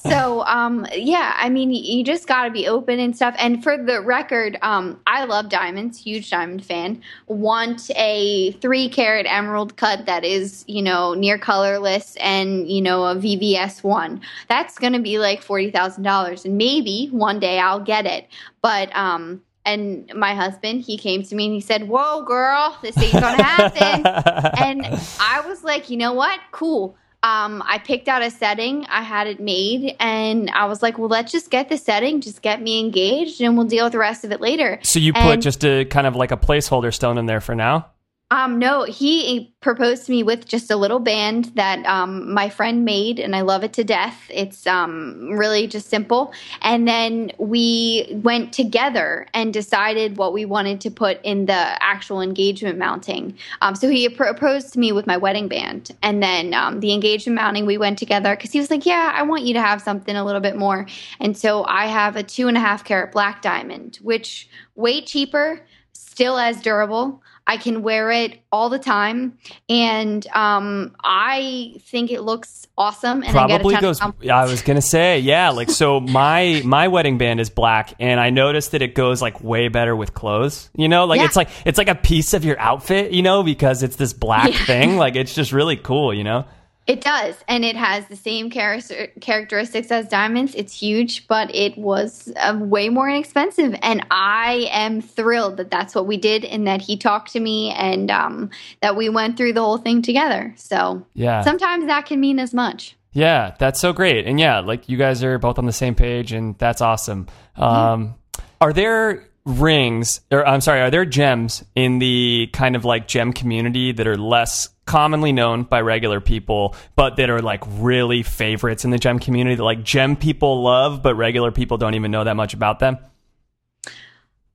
so, 0.00 0.44
um, 0.44 0.86
yeah, 0.94 1.34
I 1.36 1.48
mean, 1.48 1.70
you 1.70 2.04
just 2.04 2.26
got 2.26 2.44
to 2.44 2.50
be 2.50 2.66
open 2.66 2.98
and 2.98 3.14
stuff. 3.14 3.34
And 3.38 3.62
for 3.62 3.76
the 3.76 4.00
record, 4.00 4.58
um, 4.62 5.00
I 5.06 5.24
love 5.24 5.48
diamonds, 5.48 5.98
huge 5.98 6.30
diamond 6.30 6.64
fan. 6.64 7.02
Want 7.26 7.90
a 7.96 8.52
three 8.52 8.88
carat 8.88 9.26
emerald 9.28 9.76
cut 9.76 10.06
that 10.06 10.24
is, 10.24 10.64
you 10.66 10.82
know, 10.82 11.14
near 11.14 11.38
colorless 11.38 12.16
and, 12.16 12.70
you 12.70 12.80
know, 12.80 13.04
a 13.04 13.16
VVS 13.16 13.82
one. 13.82 14.20
That's 14.48 14.78
going 14.78 14.92
to 14.92 15.00
be 15.00 15.18
like 15.18 15.42
$40,000. 15.44 16.44
And 16.44 16.58
maybe 16.58 17.08
one 17.10 17.40
day 17.40 17.58
I'll 17.58 17.80
get 17.80 18.06
it. 18.06 18.28
But, 18.62 18.94
um, 18.96 19.42
and 19.66 20.10
my 20.14 20.34
husband, 20.34 20.80
he 20.82 20.96
came 20.96 21.22
to 21.24 21.34
me 21.34 21.44
and 21.46 21.54
he 21.54 21.60
said, 21.60 21.88
Whoa, 21.88 22.22
girl, 22.22 22.78
this 22.80 22.96
ain't 22.96 23.12
gonna 23.12 23.42
happen. 23.42 24.06
and 24.86 24.86
I 25.20 25.42
was 25.46 25.62
like, 25.62 25.90
you 25.90 25.96
know 25.98 26.14
what? 26.14 26.40
Cool. 26.52 26.96
Um, 27.22 27.62
I 27.66 27.78
picked 27.78 28.06
out 28.08 28.22
a 28.22 28.30
setting, 28.30 28.86
I 28.88 29.02
had 29.02 29.26
it 29.26 29.40
made, 29.40 29.96
and 29.98 30.48
I 30.50 30.66
was 30.66 30.80
like, 30.80 30.96
well, 30.96 31.08
let's 31.08 31.32
just 31.32 31.50
get 31.50 31.68
the 31.68 31.76
setting, 31.76 32.20
just 32.20 32.40
get 32.40 32.62
me 32.62 32.78
engaged, 32.78 33.40
and 33.40 33.56
we'll 33.56 33.66
deal 33.66 33.84
with 33.86 33.94
the 33.94 33.98
rest 33.98 34.24
of 34.24 34.30
it 34.30 34.40
later. 34.40 34.78
so 34.82 35.00
you 35.00 35.12
put 35.12 35.22
And- 35.22 35.42
just 35.42 35.64
a 35.64 35.84
kind 35.86 36.06
of 36.06 36.14
like 36.14 36.30
a 36.30 36.36
placeholder 36.36 36.94
stone 36.94 37.18
in 37.18 37.26
there 37.26 37.40
for 37.40 37.54
now 37.56 37.86
Um, 38.32 38.58
no, 38.58 38.82
he 38.82 39.54
proposed 39.60 40.06
to 40.06 40.10
me 40.10 40.24
with 40.24 40.48
just 40.48 40.68
a 40.72 40.76
little 40.76 40.98
band 40.98 41.52
that 41.54 41.86
um, 41.86 42.34
my 42.34 42.48
friend 42.48 42.84
made, 42.84 43.20
and 43.20 43.36
I 43.36 43.42
love 43.42 43.62
it 43.62 43.72
to 43.74 43.84
death. 43.84 44.20
It's 44.30 44.66
um, 44.66 45.30
really 45.30 45.68
just 45.68 45.88
simple. 45.88 46.32
And 46.60 46.88
then 46.88 47.30
we 47.38 48.20
went 48.24 48.52
together 48.52 49.28
and 49.32 49.54
decided 49.54 50.16
what 50.16 50.32
we 50.32 50.44
wanted 50.44 50.80
to 50.80 50.90
put 50.90 51.20
in 51.22 51.46
the 51.46 51.52
actual 51.52 52.20
engagement 52.20 52.78
mounting. 52.78 53.38
Um, 53.62 53.76
so 53.76 53.88
he 53.88 54.08
proposed 54.08 54.72
to 54.72 54.80
me 54.80 54.90
with 54.90 55.06
my 55.06 55.16
wedding 55.16 55.46
band, 55.46 55.92
and 56.02 56.20
then 56.20 56.52
um, 56.52 56.80
the 56.80 56.92
engagement 56.92 57.36
mounting 57.36 57.64
we 57.64 57.78
went 57.78 57.96
together 57.96 58.34
because 58.34 58.50
he 58.50 58.58
was 58.58 58.72
like, 58.72 58.84
"Yeah, 58.84 59.12
I 59.14 59.22
want 59.22 59.44
you 59.44 59.54
to 59.54 59.62
have 59.62 59.80
something 59.80 60.16
a 60.16 60.24
little 60.24 60.40
bit 60.40 60.56
more." 60.56 60.86
And 61.20 61.36
so 61.36 61.64
I 61.66 61.86
have 61.86 62.16
a 62.16 62.24
two 62.24 62.48
and 62.48 62.56
a 62.56 62.60
half 62.60 62.82
carat 62.82 63.12
black 63.12 63.40
diamond, 63.40 64.00
which 64.02 64.48
way 64.74 65.00
cheaper, 65.00 65.60
still 65.92 66.38
as 66.38 66.60
durable. 66.60 67.22
I 67.46 67.56
can 67.58 67.82
wear 67.82 68.10
it 68.10 68.40
all 68.50 68.68
the 68.68 68.78
time, 68.78 69.38
and 69.68 70.26
um, 70.28 70.96
I 71.04 71.74
think 71.80 72.10
it 72.10 72.22
looks 72.22 72.66
awesome. 72.76 73.22
And 73.22 73.28
I 73.30 73.46
Probably 73.46 73.74
ton 73.74 73.82
goes. 73.82 74.00
I 74.00 74.44
was 74.44 74.62
gonna 74.62 74.82
say, 74.82 75.20
yeah. 75.20 75.50
Like, 75.50 75.70
so 75.70 76.00
my 76.00 76.60
my 76.64 76.88
wedding 76.88 77.18
band 77.18 77.38
is 77.40 77.48
black, 77.48 77.94
and 78.00 78.18
I 78.18 78.30
noticed 78.30 78.72
that 78.72 78.82
it 78.82 78.94
goes 78.94 79.22
like 79.22 79.42
way 79.44 79.68
better 79.68 79.94
with 79.94 80.12
clothes. 80.12 80.70
You 80.76 80.88
know, 80.88 81.04
like 81.04 81.20
Yeah. 81.20 81.26
it's 81.26 81.36
like 81.36 81.48
it's 81.64 81.78
like 81.78 81.88
a 81.88 81.94
piece 81.94 82.34
of 82.34 82.44
your 82.44 82.58
outfit. 82.58 83.12
You 83.12 83.22
know, 83.22 83.42
because 83.44 83.82
it's 83.82 83.96
this 83.96 84.12
black 84.12 84.50
Yeah. 84.52 84.64
thing. 84.64 84.96
Like, 85.06 85.14
it's 85.14 85.34
just 85.34 85.52
really 85.52 85.76
cool. 85.76 86.12
You 86.12 86.24
know. 86.24 86.44
It 86.86 87.00
does, 87.00 87.34
and 87.48 87.64
it 87.64 87.74
has 87.74 88.06
the 88.06 88.14
same 88.14 88.48
character- 88.48 89.08
characteristics 89.20 89.90
as 89.90 90.06
diamonds. 90.08 90.54
It's 90.54 90.72
huge, 90.72 91.26
but 91.26 91.52
it 91.54 91.76
was 91.76 92.32
uh, 92.36 92.56
way 92.60 92.88
more 92.88 93.08
inexpensive, 93.08 93.74
and 93.82 94.06
I 94.10 94.68
am 94.70 95.00
thrilled 95.00 95.56
that 95.56 95.70
that's 95.70 95.94
what 95.96 96.06
we 96.06 96.16
did, 96.16 96.44
and 96.44 96.66
that 96.68 96.80
he 96.80 96.96
talked 96.96 97.32
to 97.32 97.40
me, 97.40 97.72
and 97.72 98.10
um, 98.10 98.50
that 98.82 98.94
we 98.96 99.08
went 99.08 99.36
through 99.36 99.54
the 99.54 99.62
whole 99.62 99.78
thing 99.78 100.00
together. 100.00 100.54
So 100.56 101.04
Yeah. 101.14 101.42
sometimes 101.42 101.86
that 101.86 102.06
can 102.06 102.20
mean 102.20 102.38
as 102.38 102.54
much. 102.54 102.96
Yeah, 103.12 103.54
that's 103.58 103.80
so 103.80 103.92
great. 103.92 104.26
And 104.26 104.38
yeah, 104.38 104.60
like 104.60 104.88
you 104.88 104.96
guys 104.98 105.24
are 105.24 105.38
both 105.38 105.58
on 105.58 105.64
the 105.64 105.72
same 105.72 105.94
page 105.94 106.32
and 106.32 106.56
that's 106.58 106.82
awesome. 106.82 107.28
Um, 107.56 108.14
are 108.60 108.74
there 108.74 109.24
rings 109.46 110.20
or 110.30 110.46
I'm 110.46 110.60
sorry, 110.60 110.80
are 110.80 110.90
there 110.90 111.04
gems 111.04 111.64
in 111.74 112.00
the 112.00 112.50
kind 112.52 112.76
of 112.76 112.84
like 112.84 113.08
gem 113.08 113.32
community 113.32 113.92
that 113.92 114.06
are 114.06 114.18
less 114.18 114.68
commonly 114.84 115.32
known 115.32 115.62
by 115.62 115.80
regular 115.80 116.20
people, 116.20 116.74
but 116.96 117.16
that 117.16 117.30
are 117.30 117.40
like 117.40 117.62
really 117.78 118.22
favorites 118.22 118.84
in 118.84 118.90
the 118.90 118.98
gem 118.98 119.18
community 119.18 119.56
that 119.56 119.62
like 119.62 119.82
gem 119.82 120.16
people 120.16 120.62
love, 120.62 121.02
but 121.02 121.14
regular 121.14 121.50
people 121.50 121.78
don't 121.78 121.94
even 121.94 122.10
know 122.10 122.24
that 122.24 122.34
much 122.34 122.54
about 122.54 122.80
them? 122.80 122.98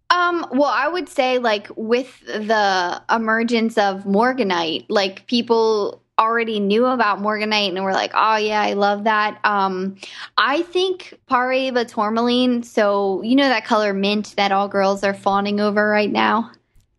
Um, 0.10 0.46
well, 0.52 0.72
I 0.74 0.90
would 0.90 1.08
say 1.08 1.40
like 1.40 1.70
with 1.78 2.20
the 2.26 3.02
emergence 3.10 3.78
of 3.78 4.04
Morganite, 4.04 4.86
like 4.90 5.26
people 5.26 6.02
already 6.22 6.60
knew 6.60 6.86
about 6.86 7.20
Morganite 7.20 7.70
and 7.70 7.84
were 7.84 7.94
like, 7.94 8.12
"Oh 8.14 8.38
yeah, 8.38 8.62
I 8.62 8.74
love 8.74 9.06
that." 9.06 9.40
Um, 9.44 9.98
I 10.38 10.62
think 10.62 11.20
Paraiba 11.30 11.88
tourmaline, 11.88 12.64
so 12.64 13.22
you 13.24 13.36
know 13.36 13.50
that 13.50 13.66
color 13.66 13.94
mint 13.94 14.36
that 14.38 14.52
all 14.52 14.68
girls 14.68 15.04
are 15.04 15.14
fawning 15.14 15.60
over 15.60 15.90
right 15.90 16.12
now. 16.12 16.52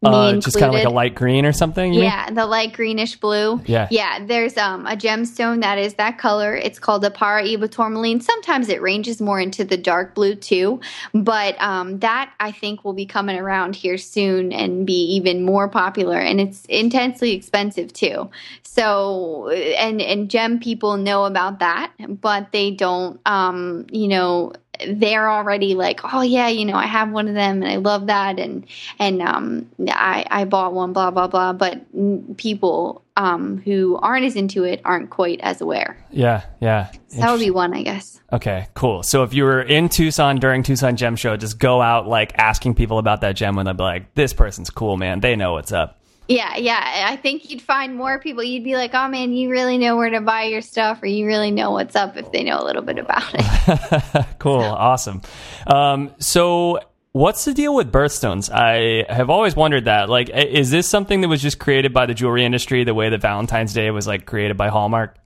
Uh, 0.02 0.34
just 0.34 0.58
kind 0.58 0.68
of 0.68 0.74
like 0.74 0.84
a 0.84 0.90
light 0.90 1.14
green 1.14 1.46
or 1.46 1.52
something? 1.52 1.92
you 1.92 2.00
mean? 2.00 2.10
Yeah, 2.10 2.30
the 2.30 2.46
light 2.46 2.72
greenish 2.72 3.16
blue. 3.16 3.60
Yeah. 3.66 3.86
Yeah, 3.90 4.24
there's 4.24 4.56
um 4.56 4.86
a 4.86 4.96
gemstone 4.96 5.60
that 5.60 5.78
is 5.78 5.94
that 5.94 6.18
color. 6.18 6.56
It's 6.56 6.78
called 6.78 7.04
a 7.04 7.10
Paraiba 7.10 7.70
tourmaline. 7.70 8.20
Sometimes 8.20 8.68
it 8.68 8.82
ranges 8.82 9.20
more 9.20 9.38
into 9.38 9.64
the 9.64 9.76
dark 9.76 10.14
blue 10.14 10.34
too, 10.34 10.80
but 11.14 11.60
um 11.62 12.00
that 12.00 12.32
I 12.40 12.50
think 12.50 12.84
will 12.84 12.94
be 12.94 13.06
coming 13.06 13.38
around 13.38 13.76
here 13.76 13.96
soon 13.96 14.52
and 14.52 14.86
be 14.86 15.14
even 15.14 15.44
more 15.44 15.68
popular 15.68 16.18
and 16.18 16.40
it's 16.40 16.64
intensely 16.66 17.32
expensive 17.32 17.92
too. 17.92 18.28
So 18.62 19.50
and 19.50 20.00
and 20.00 20.28
gem 20.28 20.58
people 20.58 20.96
know 20.96 21.24
about 21.26 21.60
that, 21.60 21.92
but 22.08 22.50
they 22.52 22.72
don't 22.72 23.20
um 23.26 23.86
you 23.92 24.08
know 24.08 24.52
they're 24.86 25.30
already 25.30 25.74
like, 25.74 26.00
oh 26.12 26.22
yeah, 26.22 26.48
you 26.48 26.64
know, 26.64 26.74
I 26.74 26.86
have 26.86 27.10
one 27.10 27.28
of 27.28 27.34
them 27.34 27.62
and 27.62 27.70
I 27.70 27.76
love 27.76 28.06
that, 28.06 28.38
and 28.38 28.66
and 28.98 29.22
um, 29.22 29.70
I 29.88 30.24
I 30.30 30.44
bought 30.44 30.72
one, 30.72 30.92
blah 30.92 31.10
blah 31.10 31.28
blah. 31.28 31.52
But 31.52 32.36
people 32.36 33.04
um 33.16 33.58
who 33.58 33.96
aren't 33.96 34.24
as 34.24 34.36
into 34.36 34.64
it 34.64 34.80
aren't 34.84 35.10
quite 35.10 35.40
as 35.42 35.60
aware. 35.60 36.02
Yeah, 36.10 36.44
yeah. 36.60 36.90
So 37.08 37.20
that 37.20 37.30
would 37.32 37.40
be 37.40 37.50
one, 37.50 37.74
I 37.74 37.82
guess. 37.82 38.20
Okay, 38.32 38.68
cool. 38.74 39.02
So 39.02 39.22
if 39.24 39.34
you 39.34 39.44
were 39.44 39.60
in 39.60 39.90
Tucson 39.90 40.36
during 40.36 40.62
Tucson 40.62 40.96
Gem 40.96 41.16
Show, 41.16 41.36
just 41.36 41.58
go 41.58 41.82
out 41.82 42.08
like 42.08 42.32
asking 42.38 42.74
people 42.74 42.98
about 42.98 43.20
that 43.20 43.36
gem 43.36 43.58
and 43.58 43.66
they'll 43.66 43.74
be 43.74 43.82
like, 43.82 44.14
this 44.14 44.32
person's 44.32 44.70
cool, 44.70 44.96
man. 44.96 45.20
They 45.20 45.36
know 45.36 45.52
what's 45.52 45.72
up. 45.72 46.01
Yeah, 46.28 46.56
yeah. 46.56 47.08
I 47.08 47.16
think 47.16 47.50
you'd 47.50 47.62
find 47.62 47.96
more 47.96 48.18
people. 48.18 48.42
You'd 48.42 48.64
be 48.64 48.76
like, 48.76 48.94
oh 48.94 49.08
man, 49.08 49.32
you 49.32 49.50
really 49.50 49.76
know 49.78 49.96
where 49.96 50.10
to 50.10 50.20
buy 50.20 50.44
your 50.44 50.62
stuff, 50.62 51.02
or 51.02 51.06
you 51.06 51.26
really 51.26 51.50
know 51.50 51.72
what's 51.72 51.96
up 51.96 52.16
if 52.16 52.30
they 52.32 52.44
know 52.44 52.58
a 52.60 52.64
little 52.64 52.82
bit 52.82 52.98
about 52.98 53.34
it. 53.34 54.26
cool, 54.38 54.60
awesome. 54.60 55.22
Um, 55.66 56.14
so 56.18 56.78
what's 57.12 57.44
the 57.44 57.54
deal 57.54 57.74
with 57.74 57.92
birthstones? 57.92 58.50
I 58.50 59.12
have 59.12 59.30
always 59.30 59.54
wondered 59.56 59.84
that. 59.86 60.08
Like, 60.08 60.30
is 60.30 60.70
this 60.70 60.88
something 60.88 61.20
that 61.22 61.28
was 61.28 61.42
just 61.42 61.58
created 61.58 61.92
by 61.92 62.06
the 62.06 62.14
jewelry 62.14 62.44
industry 62.44 62.84
the 62.84 62.94
way 62.94 63.08
that 63.10 63.20
Valentine's 63.20 63.72
Day 63.72 63.90
was 63.90 64.06
like 64.06 64.26
created 64.26 64.56
by 64.56 64.68
Hallmark? 64.68 65.16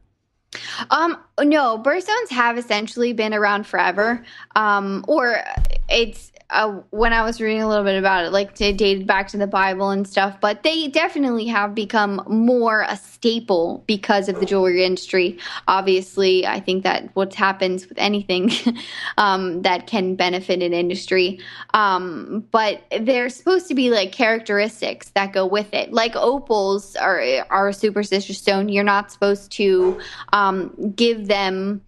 Um, 0.90 1.18
no, 1.40 1.78
birthstones 1.78 2.30
have 2.30 2.58
essentially 2.58 3.12
been 3.12 3.34
around 3.34 3.66
forever. 3.66 4.24
Um, 4.54 5.04
or 5.08 5.42
it's 5.88 6.32
uh, 6.50 6.80
when 6.90 7.12
I 7.12 7.24
was 7.24 7.40
reading 7.40 7.62
a 7.62 7.68
little 7.68 7.84
bit 7.84 7.98
about 7.98 8.24
it, 8.24 8.30
like 8.30 8.60
it 8.60 8.78
dated 8.78 9.06
back 9.06 9.28
to 9.28 9.36
the 9.36 9.46
Bible 9.46 9.90
and 9.90 10.06
stuff. 10.06 10.40
But 10.40 10.62
they 10.62 10.88
definitely 10.88 11.46
have 11.46 11.74
become 11.74 12.22
more 12.28 12.82
a 12.82 12.96
staple 12.96 13.82
because 13.86 14.28
of 14.28 14.38
the 14.38 14.46
jewelry 14.46 14.84
industry. 14.84 15.38
Obviously, 15.66 16.46
I 16.46 16.60
think 16.60 16.84
that 16.84 17.10
what 17.14 17.34
happens 17.34 17.88
with 17.88 17.98
anything 17.98 18.52
um, 19.18 19.62
that 19.62 19.88
can 19.88 20.14
benefit 20.14 20.62
an 20.62 20.72
industry. 20.72 21.40
Um, 21.74 22.46
but 22.52 22.82
they're 23.00 23.28
supposed 23.28 23.66
to 23.68 23.74
be 23.74 23.90
like 23.90 24.12
characteristics 24.12 25.10
that 25.10 25.32
go 25.32 25.46
with 25.46 25.74
it. 25.74 25.92
Like 25.92 26.14
opals 26.14 26.94
are 26.96 27.20
are 27.50 27.68
a 27.68 27.74
superstitious 27.74 28.38
stone. 28.38 28.68
You're 28.68 28.84
not 28.84 29.10
supposed 29.10 29.50
to 29.52 30.00
um, 30.32 30.92
give 30.94 31.26
them 31.26 31.82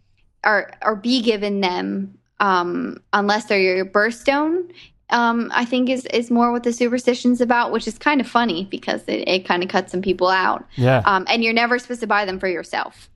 or 0.44 0.70
or 0.82 0.96
be 0.96 1.22
given 1.22 1.61
them 1.61 2.18
um, 2.41 3.01
unless 3.12 3.47
they're 3.47 3.61
your 3.61 3.86
birthstone. 3.86 4.70
Um, 5.11 5.51
I 5.55 5.64
think 5.64 5.89
is 5.89 6.05
is 6.07 6.30
more 6.30 6.53
what 6.53 6.64
the 6.64 6.72
superstition's 6.72 7.41
about, 7.41 7.72
which 7.72 7.89
is 7.89 7.97
kind 7.97 8.20
of 8.20 8.28
funny 8.28 8.66
because 8.70 9.03
it, 9.07 9.26
it 9.26 9.47
kind 9.47 9.62
of 9.62 9.70
cuts 9.70 9.93
some 9.93 10.03
people 10.03 10.28
out. 10.28 10.66
Yeah. 10.76 11.03
Um, 11.07 11.24
and 11.28 11.43
you're 11.43 11.55
never 11.55 11.78
supposed 11.78 12.01
to 12.01 12.07
buy 12.07 12.26
them 12.26 12.39
for 12.39 12.49
yourself. 12.49 13.09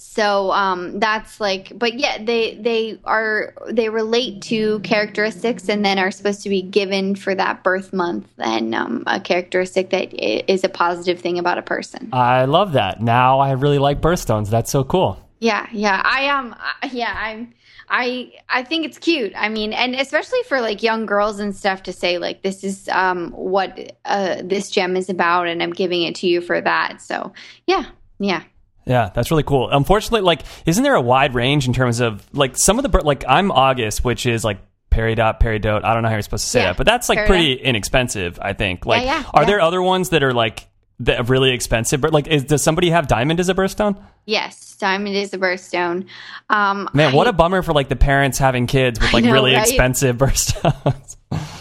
So 0.00 0.52
um, 0.52 1.00
that's 1.00 1.40
like, 1.40 1.72
but 1.76 1.98
yeah, 1.98 2.22
they 2.22 2.54
they 2.54 3.00
are 3.02 3.52
they 3.68 3.88
relate 3.88 4.42
to 4.42 4.78
characteristics 4.80 5.68
and 5.68 5.84
then 5.84 5.98
are 5.98 6.12
supposed 6.12 6.42
to 6.44 6.48
be 6.48 6.62
given 6.62 7.16
for 7.16 7.34
that 7.34 7.64
birth 7.64 7.92
month 7.92 8.28
and 8.38 8.76
um, 8.76 9.02
a 9.08 9.18
characteristic 9.18 9.90
that 9.90 10.14
is 10.14 10.62
a 10.62 10.68
positive 10.68 11.20
thing 11.20 11.36
about 11.36 11.58
a 11.58 11.62
person. 11.62 12.10
I 12.12 12.44
love 12.44 12.72
that. 12.74 13.02
Now 13.02 13.40
I 13.40 13.50
really 13.52 13.78
like 13.78 14.00
birthstones. 14.00 14.50
That's 14.50 14.70
so 14.70 14.84
cool. 14.84 15.20
Yeah, 15.40 15.66
yeah, 15.72 16.00
I 16.04 16.22
am. 16.22 16.52
Um, 16.52 16.90
yeah, 16.92 17.14
I'm. 17.16 17.52
I 17.90 18.32
I 18.48 18.62
think 18.62 18.84
it's 18.84 18.98
cute. 18.98 19.32
I 19.36 19.48
mean, 19.48 19.72
and 19.72 19.94
especially 19.94 20.42
for 20.48 20.60
like 20.60 20.82
young 20.82 21.06
girls 21.06 21.38
and 21.40 21.54
stuff 21.54 21.84
to 21.84 21.92
say 21.92 22.18
like 22.18 22.42
this 22.42 22.64
is 22.64 22.88
um 22.90 23.30
what 23.32 23.96
uh 24.04 24.42
this 24.44 24.70
gem 24.70 24.96
is 24.96 25.08
about, 25.08 25.48
and 25.48 25.62
I'm 25.62 25.72
giving 25.72 26.02
it 26.02 26.14
to 26.16 26.26
you 26.26 26.40
for 26.40 26.60
that. 26.60 27.00
So 27.02 27.32
yeah, 27.66 27.86
yeah. 28.18 28.42
Yeah, 28.86 29.10
that's 29.14 29.30
really 29.30 29.42
cool. 29.42 29.68
Unfortunately, 29.70 30.22
like, 30.22 30.42
isn't 30.64 30.82
there 30.82 30.94
a 30.94 31.00
wide 31.00 31.34
range 31.34 31.66
in 31.66 31.74
terms 31.74 32.00
of 32.00 32.26
like 32.34 32.56
some 32.56 32.78
of 32.78 32.90
the 32.90 33.02
like 33.04 33.22
I'm 33.28 33.50
August, 33.50 34.02
which 34.02 34.24
is 34.24 34.44
like 34.44 34.60
peridot, 34.90 35.40
peridot. 35.40 35.84
I 35.84 35.92
don't 35.92 36.02
know 36.02 36.08
how 36.08 36.14
you're 36.14 36.22
supposed 36.22 36.44
to 36.44 36.50
say 36.50 36.60
Yeah, 36.60 36.66
that, 36.68 36.76
but 36.78 36.86
that's 36.86 37.08
like 37.08 37.18
peridot. 37.18 37.26
pretty 37.26 37.52
inexpensive. 37.52 38.38
I 38.40 38.54
think. 38.54 38.86
Like, 38.86 39.04
yeah, 39.04 39.24
are 39.34 39.42
yeah. 39.42 39.46
there 39.46 39.60
other 39.60 39.82
ones 39.82 40.10
that 40.10 40.22
are 40.22 40.32
like 40.32 40.67
that 41.00 41.28
really 41.28 41.50
expensive? 41.50 42.00
But 42.00 42.12
like, 42.12 42.26
is, 42.26 42.44
does 42.44 42.62
somebody 42.62 42.90
have 42.90 43.06
diamond 43.06 43.40
as 43.40 43.48
a 43.48 43.54
birthstone? 43.54 44.00
Yes, 44.26 44.76
diamond 44.76 45.16
is 45.16 45.32
a 45.32 45.38
birthstone. 45.38 46.06
Um, 46.50 46.88
Man, 46.92 47.12
what 47.14 47.26
a 47.26 47.32
bummer 47.32 47.62
for 47.62 47.72
like 47.72 47.88
the 47.88 47.96
parents 47.96 48.38
having 48.38 48.66
kids 48.66 49.00
with 49.00 49.12
like 49.12 49.24
know, 49.24 49.32
really 49.32 49.54
right? 49.54 49.66
expensive 49.66 50.16
birthstones. 50.18 51.16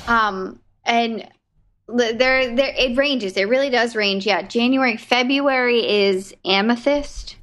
Um, 0.07 0.59
and 0.85 1.27
there, 1.87 2.55
there, 2.55 2.73
it 2.77 2.97
ranges. 2.97 3.37
It 3.37 3.47
really 3.47 3.69
does 3.69 3.95
range. 3.95 4.25
Yeah, 4.25 4.41
January, 4.41 4.97
February 4.97 5.87
is 5.87 6.33
amethyst. 6.45 7.35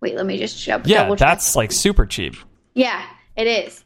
Wait, 0.00 0.14
let 0.14 0.26
me 0.26 0.38
just 0.38 0.64
double 0.64 0.88
yeah, 0.88 1.14
that's 1.14 1.56
like 1.56 1.72
super 1.72 2.06
cheap. 2.06 2.36
Yeah, 2.74 3.04
it 3.36 3.46
is. 3.46 3.84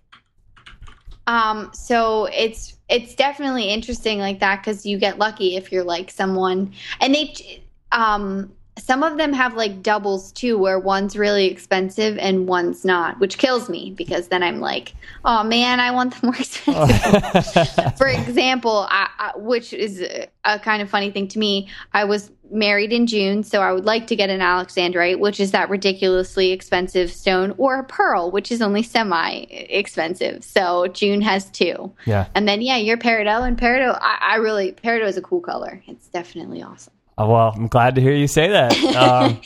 Um, 1.26 1.70
so 1.72 2.26
it's 2.26 2.76
it's 2.88 3.14
definitely 3.14 3.70
interesting 3.70 4.18
like 4.18 4.40
that 4.40 4.60
because 4.60 4.84
you 4.84 4.98
get 4.98 5.18
lucky 5.18 5.56
if 5.56 5.72
you're 5.72 5.84
like 5.84 6.10
someone, 6.10 6.72
and 7.00 7.14
they, 7.14 7.62
um, 7.92 8.52
some 8.78 9.02
of 9.02 9.18
them 9.18 9.32
have 9.32 9.54
like 9.54 9.82
doubles 9.82 10.32
too, 10.32 10.56
where 10.56 10.78
one's 10.78 11.16
really 11.16 11.46
expensive 11.46 12.16
and 12.18 12.48
one's 12.48 12.84
not, 12.84 13.20
which 13.20 13.36
kills 13.36 13.68
me 13.68 13.90
because 13.90 14.28
then 14.28 14.42
I'm 14.42 14.60
like, 14.60 14.94
oh 15.24 15.44
man, 15.44 15.78
I 15.78 15.90
want 15.90 16.14
the 16.14 16.26
more 16.26 16.36
expensive. 16.38 17.96
For 17.98 18.08
example, 18.08 18.86
I, 18.90 19.08
I, 19.18 19.32
which 19.36 19.72
is 19.74 20.00
a, 20.00 20.26
a 20.44 20.58
kind 20.58 20.80
of 20.80 20.88
funny 20.88 21.10
thing 21.10 21.28
to 21.28 21.38
me, 21.38 21.68
I 21.92 22.04
was 22.04 22.30
married 22.50 22.92
in 22.92 23.06
June, 23.06 23.42
so 23.42 23.60
I 23.60 23.72
would 23.72 23.84
like 23.84 24.06
to 24.06 24.16
get 24.16 24.30
an 24.30 24.40
alexandrite, 24.40 25.18
which 25.18 25.38
is 25.38 25.50
that 25.50 25.68
ridiculously 25.68 26.52
expensive 26.52 27.10
stone, 27.12 27.54
or 27.58 27.78
a 27.78 27.84
pearl, 27.84 28.30
which 28.30 28.50
is 28.50 28.62
only 28.62 28.82
semi 28.82 29.44
expensive. 29.50 30.44
So 30.44 30.86
June 30.88 31.20
has 31.20 31.50
two. 31.50 31.92
Yeah. 32.06 32.28
And 32.34 32.48
then 32.48 32.62
yeah, 32.62 32.76
your 32.78 32.96
peridot 32.96 33.46
and 33.46 33.58
peridot. 33.58 33.98
I, 34.00 34.18
I 34.32 34.36
really 34.36 34.72
peridot 34.72 35.08
is 35.08 35.16
a 35.18 35.22
cool 35.22 35.40
color. 35.40 35.82
It's 35.86 36.08
definitely 36.08 36.62
awesome. 36.62 36.94
Oh, 37.18 37.30
well, 37.30 37.52
I'm 37.54 37.68
glad 37.68 37.94
to 37.96 38.00
hear 38.00 38.14
you 38.14 38.26
say 38.26 38.48
that. 38.48 38.72
Um, 38.92 39.40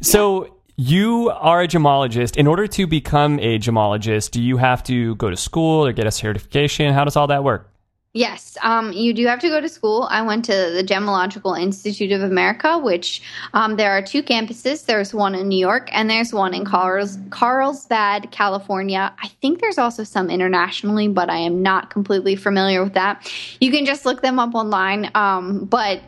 so 0.00 0.56
you 0.76 1.30
are 1.30 1.62
a 1.62 1.68
gemologist. 1.68 2.36
In 2.36 2.46
order 2.46 2.66
to 2.66 2.86
become 2.86 3.38
a 3.38 3.58
gemologist, 3.58 4.30
do 4.32 4.42
you 4.42 4.56
have 4.56 4.82
to 4.84 5.14
go 5.16 5.30
to 5.30 5.36
school 5.36 5.86
or 5.86 5.92
get 5.92 6.06
a 6.06 6.10
certification? 6.10 6.92
How 6.92 7.04
does 7.04 7.16
all 7.16 7.26
that 7.28 7.44
work? 7.44 7.70
Yes, 8.16 8.56
um, 8.62 8.92
you 8.92 9.12
do 9.12 9.26
have 9.26 9.40
to 9.40 9.48
go 9.48 9.60
to 9.60 9.68
school. 9.68 10.06
I 10.08 10.22
went 10.22 10.44
to 10.44 10.52
the 10.52 10.84
Gemological 10.84 11.60
Institute 11.60 12.12
of 12.12 12.22
America, 12.22 12.78
which 12.78 13.20
um, 13.54 13.74
there 13.74 13.90
are 13.90 14.00
two 14.00 14.22
campuses. 14.22 14.86
There's 14.86 15.12
one 15.12 15.34
in 15.34 15.48
New 15.48 15.58
York 15.58 15.88
and 15.92 16.08
there's 16.08 16.32
one 16.32 16.54
in 16.54 16.64
Carls- 16.64 17.18
Carlsbad, 17.30 18.30
California. 18.30 19.12
I 19.20 19.28
think 19.42 19.60
there's 19.60 19.78
also 19.78 20.04
some 20.04 20.30
internationally, 20.30 21.08
but 21.08 21.28
I 21.28 21.38
am 21.38 21.60
not 21.60 21.90
completely 21.90 22.36
familiar 22.36 22.84
with 22.84 22.94
that. 22.94 23.28
You 23.60 23.72
can 23.72 23.84
just 23.84 24.06
look 24.06 24.22
them 24.22 24.38
up 24.38 24.54
online. 24.54 25.10
Um, 25.16 25.64
but 25.64 26.00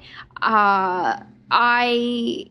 uh, 0.42 1.20
I 1.50 2.46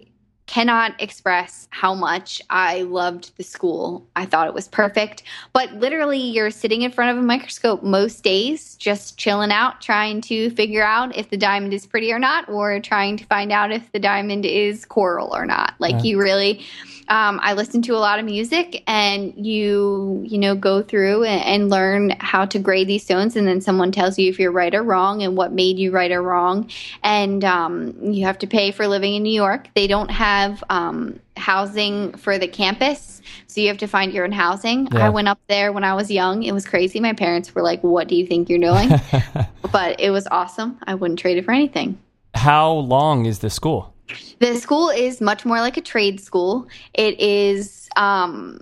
cannot 0.48 1.02
express 1.02 1.68
how 1.72 1.96
much 1.96 2.42
I 2.50 2.84
loved 2.84 3.36
the 3.38 3.44
school. 3.44 4.06
I 4.16 4.26
thought 4.26 4.48
it 4.48 4.54
was 4.54 4.68
perfect. 4.68 5.24
But 5.54 5.74
literally, 5.74 6.20
you're 6.20 6.52
sitting 6.52 6.84
in 6.84 6.92
front 6.92 7.12
of 7.12 7.24
a 7.24 7.26
microscope 7.26 7.82
most 7.82 8.24
days, 8.24 8.76
just 8.76 9.18
chilling 9.18 9.52
out, 9.52 9.82
trying 9.82 10.22
to 10.22 10.52
figure 10.52 10.84
out 10.84 11.16
if 11.18 11.30
the 11.30 11.38
diamond 11.38 11.74
is 11.74 11.88
pretty 11.88 12.14
or 12.14 12.20
not, 12.20 12.48
or 12.48 12.80
trying 12.80 13.18
to 13.18 13.26
find 13.26 13.52
out 13.52 13.72
if 13.72 13.92
the 13.92 14.00
diamond 14.00 14.46
is 14.46 14.86
coral 14.86 15.36
or 15.36 15.46
not. 15.46 15.74
Like, 15.80 16.04
you 16.04 16.20
really. 16.20 16.66
Um, 17.08 17.40
I 17.44 17.54
listen 17.54 17.84
to 17.84 17.96
a 17.96 18.02
lot 18.02 18.18
of 18.18 18.26
music, 18.26 18.82
and 18.88 19.32
you 19.38 20.24
you 20.26 20.40
know 20.40 20.56
go 20.56 20.82
through 20.82 21.24
and, 21.24 21.44
and 21.44 21.70
learn 21.70 22.16
how 22.20 22.46
to 22.46 22.58
grade 22.58 22.88
these 22.88 23.04
stones, 23.04 23.36
and 23.36 23.48
then 23.48 23.62
someone 23.62 23.92
tells 23.92 24.18
you 24.18 24.28
if 24.28 24.40
you're 24.40 24.52
right 24.52 24.74
or 24.74 24.82
wrong, 24.82 25.22
and 25.22 25.38
what 25.38 25.54
made 25.54 25.78
you 25.78 25.92
right 25.92 26.12
or 26.12 26.24
wrong, 26.24 26.68
and 27.04 27.46
um, 27.46 27.96
you 28.02 28.26
have 28.26 28.40
to 28.40 28.48
pay 28.48 28.72
for 28.72 28.88
living 28.88 29.14
in 29.14 29.22
New 29.22 29.34
York. 29.34 29.68
They 29.76 29.86
don't 29.86 30.10
have 30.10 30.35
um, 30.70 31.20
housing 31.38 32.14
for 32.14 32.38
the 32.38 32.48
campus, 32.48 33.22
so 33.48 33.62
you 33.62 33.68
have 33.68 33.78
to 33.80 33.88
find 33.88 34.14
your 34.14 34.26
own 34.26 34.32
housing. 34.32 34.88
Yeah. 34.92 35.08
I 35.08 35.10
went 35.10 35.28
up 35.28 35.40
there 35.48 35.72
when 35.72 35.84
I 35.84 35.94
was 35.94 36.10
young. 36.12 36.44
It 36.44 36.54
was 36.54 36.66
crazy. 36.66 37.00
My 37.00 37.14
parents 37.14 37.54
were 37.54 37.62
like, 37.62 37.82
"What 37.84 38.08
do 38.08 38.16
you 38.16 38.26
think 38.26 38.50
you're 38.50 38.60
doing?" 38.60 38.90
but 39.72 40.00
it 40.00 40.12
was 40.12 40.28
awesome. 40.28 40.78
I 40.88 40.96
wouldn't 40.96 41.20
trade 41.20 41.38
it 41.38 41.46
for 41.46 41.52
anything. 41.52 41.98
How 42.34 42.72
long 42.72 43.26
is 43.26 43.40
the 43.40 43.50
school? 43.50 43.94
The 44.40 44.56
school 44.56 44.90
is 44.90 45.22
much 45.22 45.46
more 45.46 45.60
like 45.60 45.78
a 45.78 45.82
trade 45.82 46.20
school. 46.20 46.68
It 46.94 47.20
is 47.20 47.90
um, 47.96 48.60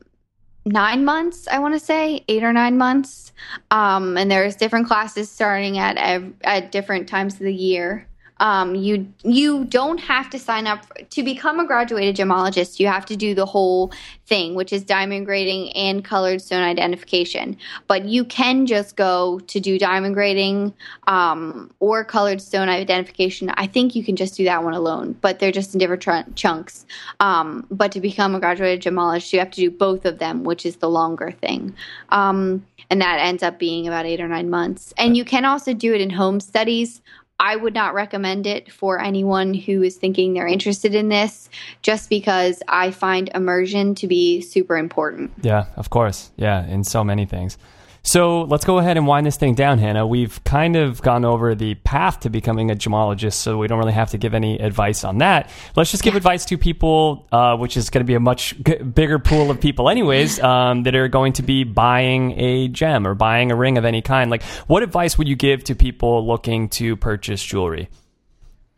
nine 0.65 1.03
months, 1.03 1.47
I 1.47 1.59
want 1.59 1.74
to 1.74 1.80
say, 1.80 2.24
eight 2.28 2.43
or 2.43 2.53
nine 2.53 2.78
months. 2.78 3.34
Um, 3.71 4.17
and 4.17 4.32
there's 4.32 4.55
different 4.55 4.88
classes 4.88 5.30
starting 5.30 5.78
at 5.78 5.97
ev- 5.97 6.34
at 6.43 6.71
different 6.71 7.09
times 7.09 7.34
of 7.34 7.41
the 7.41 7.53
year. 7.53 8.07
Um, 8.44 8.76
you 8.76 9.08
you 9.24 9.64
don't 9.64 10.00
have 10.00 10.30
to 10.32 10.38
sign 10.38 10.68
up 10.68 10.86
for, 10.86 10.96
to 10.96 11.24
become 11.24 11.62
a 11.62 11.66
graduated 11.66 12.18
gemologist. 12.18 12.78
You 12.78 12.88
have 12.88 13.06
to 13.06 13.16
do 13.16 13.34
the 13.34 13.46
whole 13.46 13.91
thing, 14.26 14.54
which 14.54 14.74
is 14.74 14.84
diamond 14.84 15.26
grading 15.26 15.72
and 15.72 16.04
colored 16.04 16.41
stone 16.41 16.62
identification. 16.62 17.58
But 17.88 18.04
you 18.04 18.26
can 18.26 18.66
just 18.66 18.98
go 18.98 19.39
to 19.39 19.60
do 19.62 19.80
diamond 19.80 20.14
grading 20.14 20.74
um, 21.08 21.72
or 21.80 22.04
colored 22.04 22.41
stone 22.41 22.68
identification. 22.68 23.50
I 23.52 23.66
think 23.66 23.96
you 23.96 24.04
can 24.04 24.18
just 24.18 24.36
do 24.36 24.44
that 24.44 24.62
one 24.62 24.74
alone, 24.74 25.16
but 25.22 25.39
they're 25.39 25.52
just 25.54 25.74
in 25.74 25.80
different 25.80 26.02
tr- 26.02 26.32
chunks. 26.36 26.86
Um, 27.22 27.66
but 27.72 27.94
to 27.94 28.02
become 28.02 28.36
a 28.36 28.41
graduated 28.41 28.82
gemologist, 28.82 29.32
you 29.32 29.39
have 29.39 29.52
to 29.52 29.62
do 29.62 29.72
both 29.72 30.04
of 30.06 30.20
them, 30.20 30.44
which 30.44 30.66
is 30.66 30.78
the 30.78 30.89
longer 30.89 31.32
thing. 31.32 31.74
Um, 32.10 32.66
and 32.89 33.02
that 33.02 33.20
ends 33.20 33.41
up 33.41 33.58
being 33.58 33.88
about 33.88 34.06
eight 34.06 34.20
or 34.20 34.28
nine 34.28 34.50
months. 34.50 34.94
And 34.98 35.16
you 35.16 35.26
can 35.26 35.46
also 35.46 35.74
do 35.74 35.94
it 35.94 36.02
in 36.02 36.10
home 36.10 36.39
studies. 36.39 37.02
I 37.44 37.58
would 37.58 37.74
not 37.74 37.94
recommend 37.94 38.48
it 38.48 38.72
for 38.72 39.02
anyone 39.02 39.54
who 39.54 39.84
is 39.84 39.98
thinking 39.98 40.34
they're 40.34 40.48
interested 40.48 40.96
in 40.96 41.10
this, 41.10 41.50
just 41.82 42.10
because 42.10 42.64
I 42.70 42.91
find 42.91 43.30
immersion 43.36 43.96
to 43.96 44.08
be 44.08 44.39
super 44.39 44.78
important. 44.78 45.34
Yeah, 45.41 45.66
of 45.76 45.89
course. 45.89 46.32
Yeah, 46.38 46.66
in 46.66 46.86
so 46.86 47.04
many 47.04 47.26
things. 47.26 47.58
So 48.06 48.41
let's 48.43 48.66
go 48.66 48.80
ahead 48.80 48.97
and 48.97 49.08
wind 49.08 49.26
this 49.26 49.38
thing 49.38 49.56
down, 49.56 49.80
Hannah. 49.80 50.06
We've 50.06 50.43
kind 50.43 50.76
of 50.76 51.01
gone 51.01 51.24
over 51.24 51.56
the 51.56 51.76
path 51.76 52.20
to 52.22 52.30
becoming 52.30 52.70
a 52.70 52.76
gemologist, 52.76 53.36
so 53.36 53.58
we 53.58 53.68
don't 53.68 53.80
really 53.80 53.93
have 53.93 54.10
to 54.10 54.18
give 54.18 54.34
any 54.34 54.60
advice 54.60 55.06
on 55.06 55.20
that. 55.20 55.49
Let's 55.78 55.89
just 55.89 56.04
give 56.04 56.18
advice 56.18 56.43
to 56.45 56.58
people, 56.58 57.26
uh, 57.32 57.56
which 57.56 57.78
is 57.78 57.89
going 57.89 58.01
to 58.01 58.06
be 58.06 58.16
a 58.16 58.20
much 58.20 58.62
bigger 58.62 59.20
pool 59.20 59.49
of 59.49 59.62
people, 59.62 59.89
anyways, 59.89 60.41
um, 60.41 60.84
that 60.84 60.95
are 60.95 61.08
going 61.08 61.32
to 61.34 61.43
be 61.43 61.64
buying 61.64 62.38
a 62.38 62.68
gem 62.68 63.08
or 63.08 63.16
buying 63.16 63.54
a 63.54 63.56
ring 63.56 63.78
of 63.78 63.86
any 63.86 64.01
kind. 64.01 64.30
Like, 64.30 64.43
what 64.68 64.84
advice 64.84 65.18
would 65.18 65.30
you 65.30 65.38
give 65.38 65.64
to 65.64 65.74
people 65.74 66.28
looking 66.28 66.68
to 66.70 66.97
purchase 66.97 67.41
jewelry? 67.41 67.88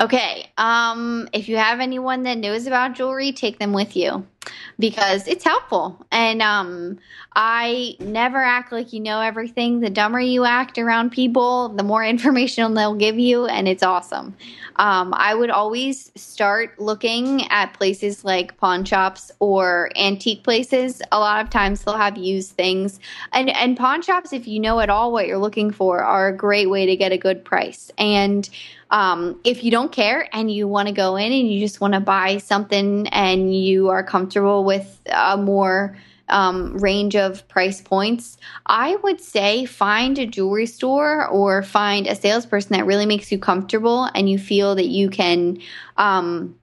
Okay. 0.01 0.49
Um, 0.57 1.29
if 1.31 1.47
you 1.47 1.55
have 1.55 1.79
anyone 1.79 2.23
that 2.23 2.37
knows 2.37 2.67
about 2.67 2.95
jewelry, 2.95 3.31
take 3.31 3.59
them 3.59 3.71
with 3.71 3.95
you 3.95 4.25
because 4.77 5.27
it's 5.27 5.43
helpful. 5.43 6.05
And 6.11 6.41
um, 6.41 6.99
I 7.33 7.95
never 7.99 8.37
act 8.37 8.73
like 8.73 8.91
you 8.91 8.99
know 8.99 9.21
everything. 9.21 9.79
The 9.79 9.89
dumber 9.89 10.19
you 10.19 10.43
act 10.43 10.77
around 10.77 11.11
people, 11.11 11.69
the 11.69 11.83
more 11.83 12.03
information 12.05 12.73
they'll 12.73 12.95
give 12.95 13.17
you, 13.17 13.45
and 13.45 13.67
it's 13.69 13.83
awesome. 13.83 14.35
Um, 14.77 15.13
I 15.15 15.33
would 15.33 15.49
always 15.49 16.11
start 16.15 16.77
looking 16.79 17.47
at 17.49 17.73
places 17.73 18.25
like 18.25 18.57
pawn 18.57 18.83
shops 18.83 19.31
or 19.39 19.89
antique 19.95 20.43
places. 20.43 21.01
A 21.13 21.19
lot 21.19 21.41
of 21.41 21.49
times 21.49 21.83
they'll 21.83 21.95
have 21.95 22.17
used 22.17 22.51
things, 22.51 22.99
and 23.31 23.49
and 23.49 23.77
pawn 23.77 24.01
shops, 24.01 24.33
if 24.33 24.47
you 24.47 24.59
know 24.59 24.81
at 24.81 24.89
all 24.89 25.13
what 25.13 25.27
you're 25.27 25.37
looking 25.37 25.71
for, 25.71 26.03
are 26.03 26.27
a 26.27 26.35
great 26.35 26.69
way 26.69 26.85
to 26.85 26.97
get 26.97 27.13
a 27.13 27.17
good 27.17 27.45
price. 27.45 27.91
And 27.97 28.49
um, 28.91 29.39
if 29.43 29.63
you 29.63 29.71
don't 29.71 29.91
care 29.91 30.27
and 30.33 30.51
you 30.51 30.67
want 30.67 30.87
to 30.87 30.93
go 30.93 31.15
in 31.15 31.31
and 31.31 31.51
you 31.51 31.59
just 31.59 31.81
want 31.81 31.93
to 31.93 31.99
buy 31.99 32.37
something 32.37 33.07
and 33.07 33.55
you 33.55 33.89
are 33.89 34.03
comfortable 34.03 34.63
with 34.63 35.01
a 35.11 35.37
more 35.37 35.97
um, 36.29 36.77
range 36.77 37.15
of 37.15 37.47
price 37.47 37.81
points, 37.81 38.37
I 38.65 38.95
would 38.97 39.21
say 39.21 39.65
find 39.65 40.17
a 40.17 40.25
jewelry 40.25 40.65
store 40.65 41.27
or 41.27 41.63
find 41.63 42.07
a 42.07 42.15
salesperson 42.15 42.73
that 42.73 42.85
really 42.85 43.05
makes 43.05 43.31
you 43.31 43.39
comfortable 43.39 44.09
and 44.15 44.29
you 44.29 44.37
feel 44.37 44.75
that 44.75 44.87
you 44.87 45.09
can. 45.09 45.59
Um, 45.97 46.55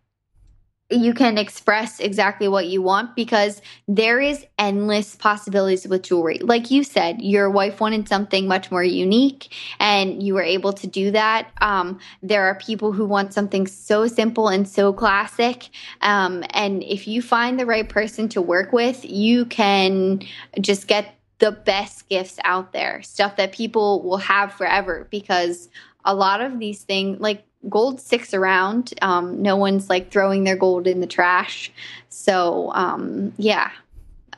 you 0.92 1.14
can 1.14 1.38
express 1.38 2.00
exactly 2.00 2.48
what 2.48 2.66
you 2.66 2.82
want 2.82 3.16
because 3.16 3.62
there 3.88 4.20
is 4.20 4.44
endless 4.58 5.16
possibilities 5.16 5.86
with 5.88 6.02
jewelry. 6.02 6.38
Like 6.38 6.70
you 6.70 6.84
said, 6.84 7.22
your 7.22 7.50
wife 7.50 7.80
wanted 7.80 8.08
something 8.08 8.46
much 8.46 8.70
more 8.70 8.84
unique 8.84 9.54
and 9.80 10.22
you 10.22 10.34
were 10.34 10.42
able 10.42 10.72
to 10.74 10.86
do 10.86 11.10
that. 11.12 11.50
Um, 11.60 11.98
there 12.22 12.44
are 12.44 12.54
people 12.56 12.92
who 12.92 13.06
want 13.06 13.32
something 13.32 13.66
so 13.66 14.06
simple 14.06 14.48
and 14.48 14.68
so 14.68 14.92
classic. 14.92 15.68
Um, 16.00 16.44
and 16.50 16.82
if 16.82 17.08
you 17.08 17.22
find 17.22 17.58
the 17.58 17.66
right 17.66 17.88
person 17.88 18.28
to 18.30 18.42
work 18.42 18.72
with, 18.72 19.04
you 19.04 19.46
can 19.46 20.20
just 20.60 20.86
get 20.86 21.14
the 21.38 21.52
best 21.52 22.08
gifts 22.08 22.38
out 22.44 22.72
there, 22.72 23.02
stuff 23.02 23.36
that 23.36 23.52
people 23.52 24.02
will 24.02 24.18
have 24.18 24.52
forever 24.52 25.08
because 25.10 25.68
a 26.04 26.14
lot 26.14 26.40
of 26.40 26.58
these 26.58 26.82
things, 26.82 27.18
like 27.20 27.44
gold 27.68 28.00
sticks 28.00 28.34
around. 28.34 28.92
Um, 29.02 29.42
no 29.42 29.56
one's 29.56 29.88
like 29.88 30.10
throwing 30.10 30.44
their 30.44 30.56
gold 30.56 30.86
in 30.86 31.00
the 31.00 31.06
trash. 31.06 31.72
So, 32.08 32.72
um, 32.74 33.32
yeah, 33.36 33.70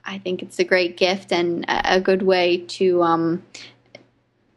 I 0.04 0.18
think 0.18 0.42
it's 0.42 0.58
a 0.58 0.64
great 0.64 0.96
gift 0.96 1.32
and 1.32 1.64
a 1.68 2.00
good 2.00 2.22
way 2.22 2.58
to 2.58 3.02
um, 3.02 3.42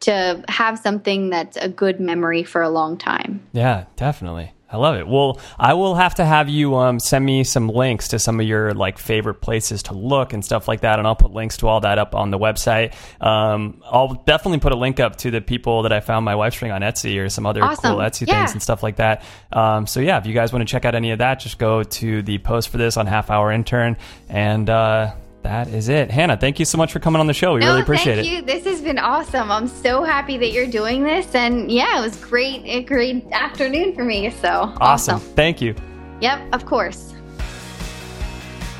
to 0.01 0.43
have 0.47 0.77
something 0.79 1.29
that's 1.29 1.57
a 1.57 1.69
good 1.69 1.99
memory 1.99 2.43
for 2.43 2.61
a 2.61 2.69
long 2.69 2.97
time. 2.97 3.41
Yeah, 3.53 3.85
definitely. 3.95 4.53
I 4.69 4.75
love 4.75 4.95
it. 4.97 5.07
Well, 5.07 5.39
I 5.57 5.75
will 5.75 5.95
have 5.95 6.15
to 6.15 6.25
have 6.25 6.49
you 6.49 6.75
um, 6.75 6.99
send 6.99 7.25
me 7.25 7.45
some 7.45 7.69
links 7.69 8.09
to 8.09 8.19
some 8.19 8.39
of 8.41 8.45
your 8.45 8.73
like 8.73 8.97
favorite 8.97 9.35
places 9.35 9.83
to 9.83 9.93
look 9.93 10.33
and 10.33 10.43
stuff 10.43 10.67
like 10.67 10.81
that, 10.81 10.99
and 10.99 11.07
I'll 11.07 11.15
put 11.15 11.31
links 11.31 11.55
to 11.57 11.69
all 11.69 11.79
that 11.81 11.97
up 11.97 12.13
on 12.15 12.31
the 12.31 12.37
website. 12.37 12.93
Um, 13.25 13.81
I'll 13.89 14.15
definitely 14.25 14.59
put 14.59 14.73
a 14.73 14.75
link 14.75 14.99
up 14.99 15.15
to 15.17 15.31
the 15.31 15.39
people 15.39 15.83
that 15.83 15.93
I 15.93 16.01
found 16.01 16.25
my 16.25 16.35
wife's 16.35 16.61
ring 16.61 16.71
on 16.73 16.81
Etsy 16.81 17.17
or 17.23 17.29
some 17.29 17.45
other 17.45 17.63
Awesome. 17.63 17.91
cool 17.93 17.99
Etsy 18.01 18.27
Yeah. 18.27 18.39
things 18.39 18.51
and 18.51 18.61
stuff 18.61 18.83
like 18.83 18.97
that. 18.97 19.23
Um, 19.53 19.87
so 19.87 20.01
yeah, 20.01 20.17
if 20.17 20.25
you 20.25 20.33
guys 20.33 20.51
want 20.51 20.67
to 20.67 20.69
check 20.71 20.83
out 20.83 20.95
any 20.95 21.11
of 21.11 21.19
that, 21.19 21.39
just 21.39 21.57
go 21.59 21.83
to 21.83 22.21
the 22.21 22.37
post 22.39 22.67
for 22.67 22.77
this 22.77 22.97
on 22.97 23.07
Half 23.07 23.29
Hour 23.31 23.53
Intern, 23.53 23.95
and 24.27 24.69
uh, 24.69 25.13
that 25.47 25.69
is 25.69 25.87
it. 25.87 26.11
Hannah, 26.11 26.35
thank 26.35 26.59
you 26.59 26.65
so 26.65 26.77
much 26.77 26.91
for 26.91 26.99
coming 26.99 27.21
on 27.21 27.27
the 27.27 27.33
show. 27.33 27.53
We 27.53 27.61
really 27.61 27.81
appreciate 27.81 28.19
it. 28.19 28.23
thank 28.23 28.33
it. 28.33 28.35
you. 28.35 28.41
This 28.41 28.65
has 28.65 28.81
been 28.81 28.99
awesome. 28.99 29.49
I'm 29.49 29.69
so 29.69 30.03
happy 30.03 30.37
that 30.37 30.51
you're 30.51 30.67
doing 30.67 31.03
this, 31.03 31.33
and 31.33 31.71
yeah, 31.71 31.99
it 31.99 32.01
was 32.01 32.17
great. 32.17 32.63
A 32.65 32.83
great 32.83 33.25
afternoon 33.31 33.95
for 33.95 34.03
me. 34.03 34.29
So 34.29 34.73
Awesome. 34.81 35.19
Thank 35.19 35.61
you. 35.61 35.73
Yep, 36.19 36.53
of 36.53 36.65
course. 36.65 37.13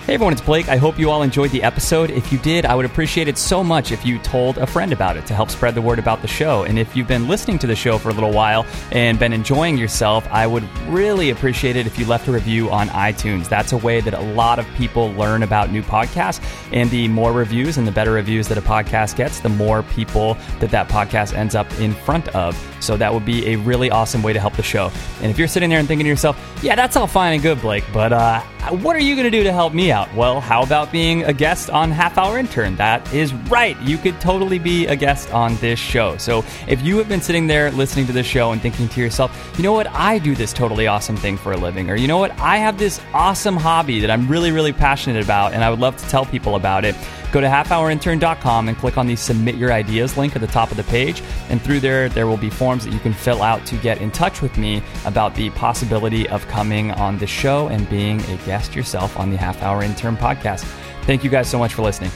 Hey 0.07 0.13
everyone, 0.13 0.31
it's 0.31 0.41
Blake. 0.41 0.69
I 0.69 0.77
hope 0.77 0.97
you 0.97 1.11
all 1.11 1.21
enjoyed 1.21 1.51
the 1.51 1.61
episode. 1.61 2.11
If 2.11 2.31
you 2.31 2.37
did, 2.37 2.65
I 2.65 2.75
would 2.75 2.85
appreciate 2.85 3.27
it 3.27 3.37
so 3.37 3.61
much 3.61 3.91
if 3.91 4.05
you 4.05 4.19
told 4.19 4.57
a 4.57 4.65
friend 4.65 4.93
about 4.93 5.17
it 5.17 5.25
to 5.25 5.33
help 5.33 5.49
spread 5.49 5.75
the 5.75 5.81
word 5.81 5.99
about 5.99 6.21
the 6.21 6.29
show. 6.29 6.63
And 6.63 6.79
if 6.79 6.95
you've 6.95 7.09
been 7.09 7.27
listening 7.27 7.59
to 7.59 7.67
the 7.67 7.75
show 7.75 7.97
for 7.97 8.07
a 8.07 8.13
little 8.13 8.31
while 8.31 8.65
and 8.93 9.19
been 9.19 9.33
enjoying 9.33 9.77
yourself, 9.77 10.25
I 10.31 10.47
would 10.47 10.63
really 10.87 11.31
appreciate 11.31 11.75
it 11.75 11.85
if 11.87 11.99
you 11.99 12.05
left 12.05 12.29
a 12.29 12.31
review 12.31 12.69
on 12.69 12.87
iTunes. 12.87 13.49
That's 13.49 13.73
a 13.73 13.77
way 13.77 13.99
that 13.99 14.13
a 14.13 14.21
lot 14.21 14.59
of 14.59 14.65
people 14.75 15.11
learn 15.11 15.43
about 15.43 15.73
new 15.73 15.83
podcasts. 15.83 16.41
And 16.71 16.89
the 16.89 17.09
more 17.09 17.33
reviews 17.33 17.77
and 17.77 17.85
the 17.85 17.91
better 17.91 18.13
reviews 18.13 18.47
that 18.47 18.57
a 18.57 18.61
podcast 18.61 19.17
gets, 19.17 19.41
the 19.41 19.49
more 19.49 19.83
people 19.83 20.35
that 20.61 20.71
that 20.71 20.87
podcast 20.87 21.33
ends 21.33 21.53
up 21.53 21.69
in 21.81 21.93
front 21.93 22.29
of. 22.29 22.55
So 22.79 22.97
that 22.97 23.13
would 23.13 23.25
be 23.25 23.47
a 23.47 23.55
really 23.57 23.89
awesome 23.89 24.23
way 24.23 24.33
to 24.33 24.39
help 24.39 24.55
the 24.55 24.63
show. 24.63 24.91
And 25.21 25.31
if 25.31 25.37
you're 25.37 25.47
sitting 25.47 25.69
there 25.69 25.79
and 25.79 25.87
thinking 25.87 26.05
to 26.05 26.09
yourself, 26.09 26.37
yeah, 26.61 26.75
that's 26.75 26.95
all 26.95 27.07
fine 27.07 27.33
and 27.33 27.41
good, 27.41 27.61
Blake, 27.61 27.83
but 27.93 28.13
uh, 28.13 28.41
what 28.69 28.95
are 28.95 28.99
you 28.99 29.15
going 29.15 29.25
to 29.25 29.31
do 29.31 29.43
to 29.43 29.53
help 29.53 29.73
me 29.73 29.91
out? 29.91 30.13
Well, 30.13 30.41
how 30.41 30.63
about 30.63 30.91
being 30.91 31.23
a 31.23 31.33
guest 31.33 31.69
on 31.69 31.91
Half 31.91 32.17
Hour 32.17 32.37
Intern? 32.37 32.75
That 32.75 33.13
is 33.13 33.33
right. 33.33 33.79
You 33.81 33.97
could 33.97 34.19
totally 34.19 34.59
be 34.59 34.87
a 34.87 34.95
guest 34.95 35.31
on 35.31 35.55
this 35.57 35.79
show. 35.79 36.17
So 36.17 36.43
if 36.67 36.81
you 36.81 36.97
have 36.97 37.07
been 37.07 37.21
sitting 37.21 37.47
there 37.47 37.71
listening 37.71 38.07
to 38.07 38.13
this 38.13 38.25
show 38.25 38.51
and 38.51 38.61
thinking 38.61 38.89
to 38.89 38.99
yourself, 38.99 39.53
you 39.57 39.63
know 39.63 39.73
what, 39.73 39.87
I 39.87 40.19
do 40.19 40.35
this 40.35 40.53
totally 40.53 40.87
awesome 40.87 41.15
thing 41.15 41.37
for 41.37 41.53
a 41.53 41.57
living, 41.57 41.89
or 41.89 41.95
you 41.95 42.07
know 42.07 42.17
what, 42.17 42.37
I 42.39 42.57
have 42.57 42.77
this 42.77 42.99
awesome 43.13 43.55
hobby 43.55 44.01
that 44.01 44.11
I'm 44.11 44.27
really, 44.27 44.51
really 44.51 44.73
passionate 44.73 45.23
about, 45.23 45.53
and 45.53 45.63
I 45.63 45.69
would 45.69 45.79
love 45.79 45.97
to 45.97 46.09
tell 46.09 46.25
people 46.25 46.55
about 46.55 46.85
it. 46.85 46.95
Go 47.31 47.41
to 47.41 47.47
halfhourintern.com 47.47 48.69
and 48.69 48.77
click 48.77 48.97
on 48.97 49.05
the 49.05 49.15
submit 49.15 49.55
your 49.55 49.73
ideas 49.73 50.17
link 50.17 50.35
at 50.35 50.41
the 50.41 50.47
top 50.47 50.71
of 50.71 50.77
the 50.77 50.83
page. 50.83 51.21
And 51.49 51.61
through 51.61 51.81
there, 51.81 52.07
there 52.07 52.25
will 52.25 52.37
be 52.37 52.49
forms 52.67 52.83
that 52.83 52.91
you 52.91 52.99
can 52.99 53.13
fill 53.13 53.43
out 53.43 53.65
to 53.65 53.77
get 53.77 54.01
in 54.01 54.11
touch 54.11 54.41
with 54.41 54.57
me 54.57 54.83
about 55.05 55.33
the 55.35 55.49
possibility 55.51 56.27
of 56.27 56.45
coming 56.49 56.91
on 56.91 57.17
the 57.17 57.25
show 57.25 57.69
and 57.69 57.89
being 57.89 58.19
a 58.23 58.35
guest 58.45 58.75
yourself 58.75 59.17
on 59.17 59.29
the 59.29 59.37
Half 59.37 59.61
Hour 59.61 59.83
Intern 59.83 60.17
podcast. 60.17 60.65
Thank 61.03 61.23
you 61.23 61.29
guys 61.29 61.49
so 61.49 61.57
much 61.57 61.73
for 61.73 61.81
listening. 61.81 62.11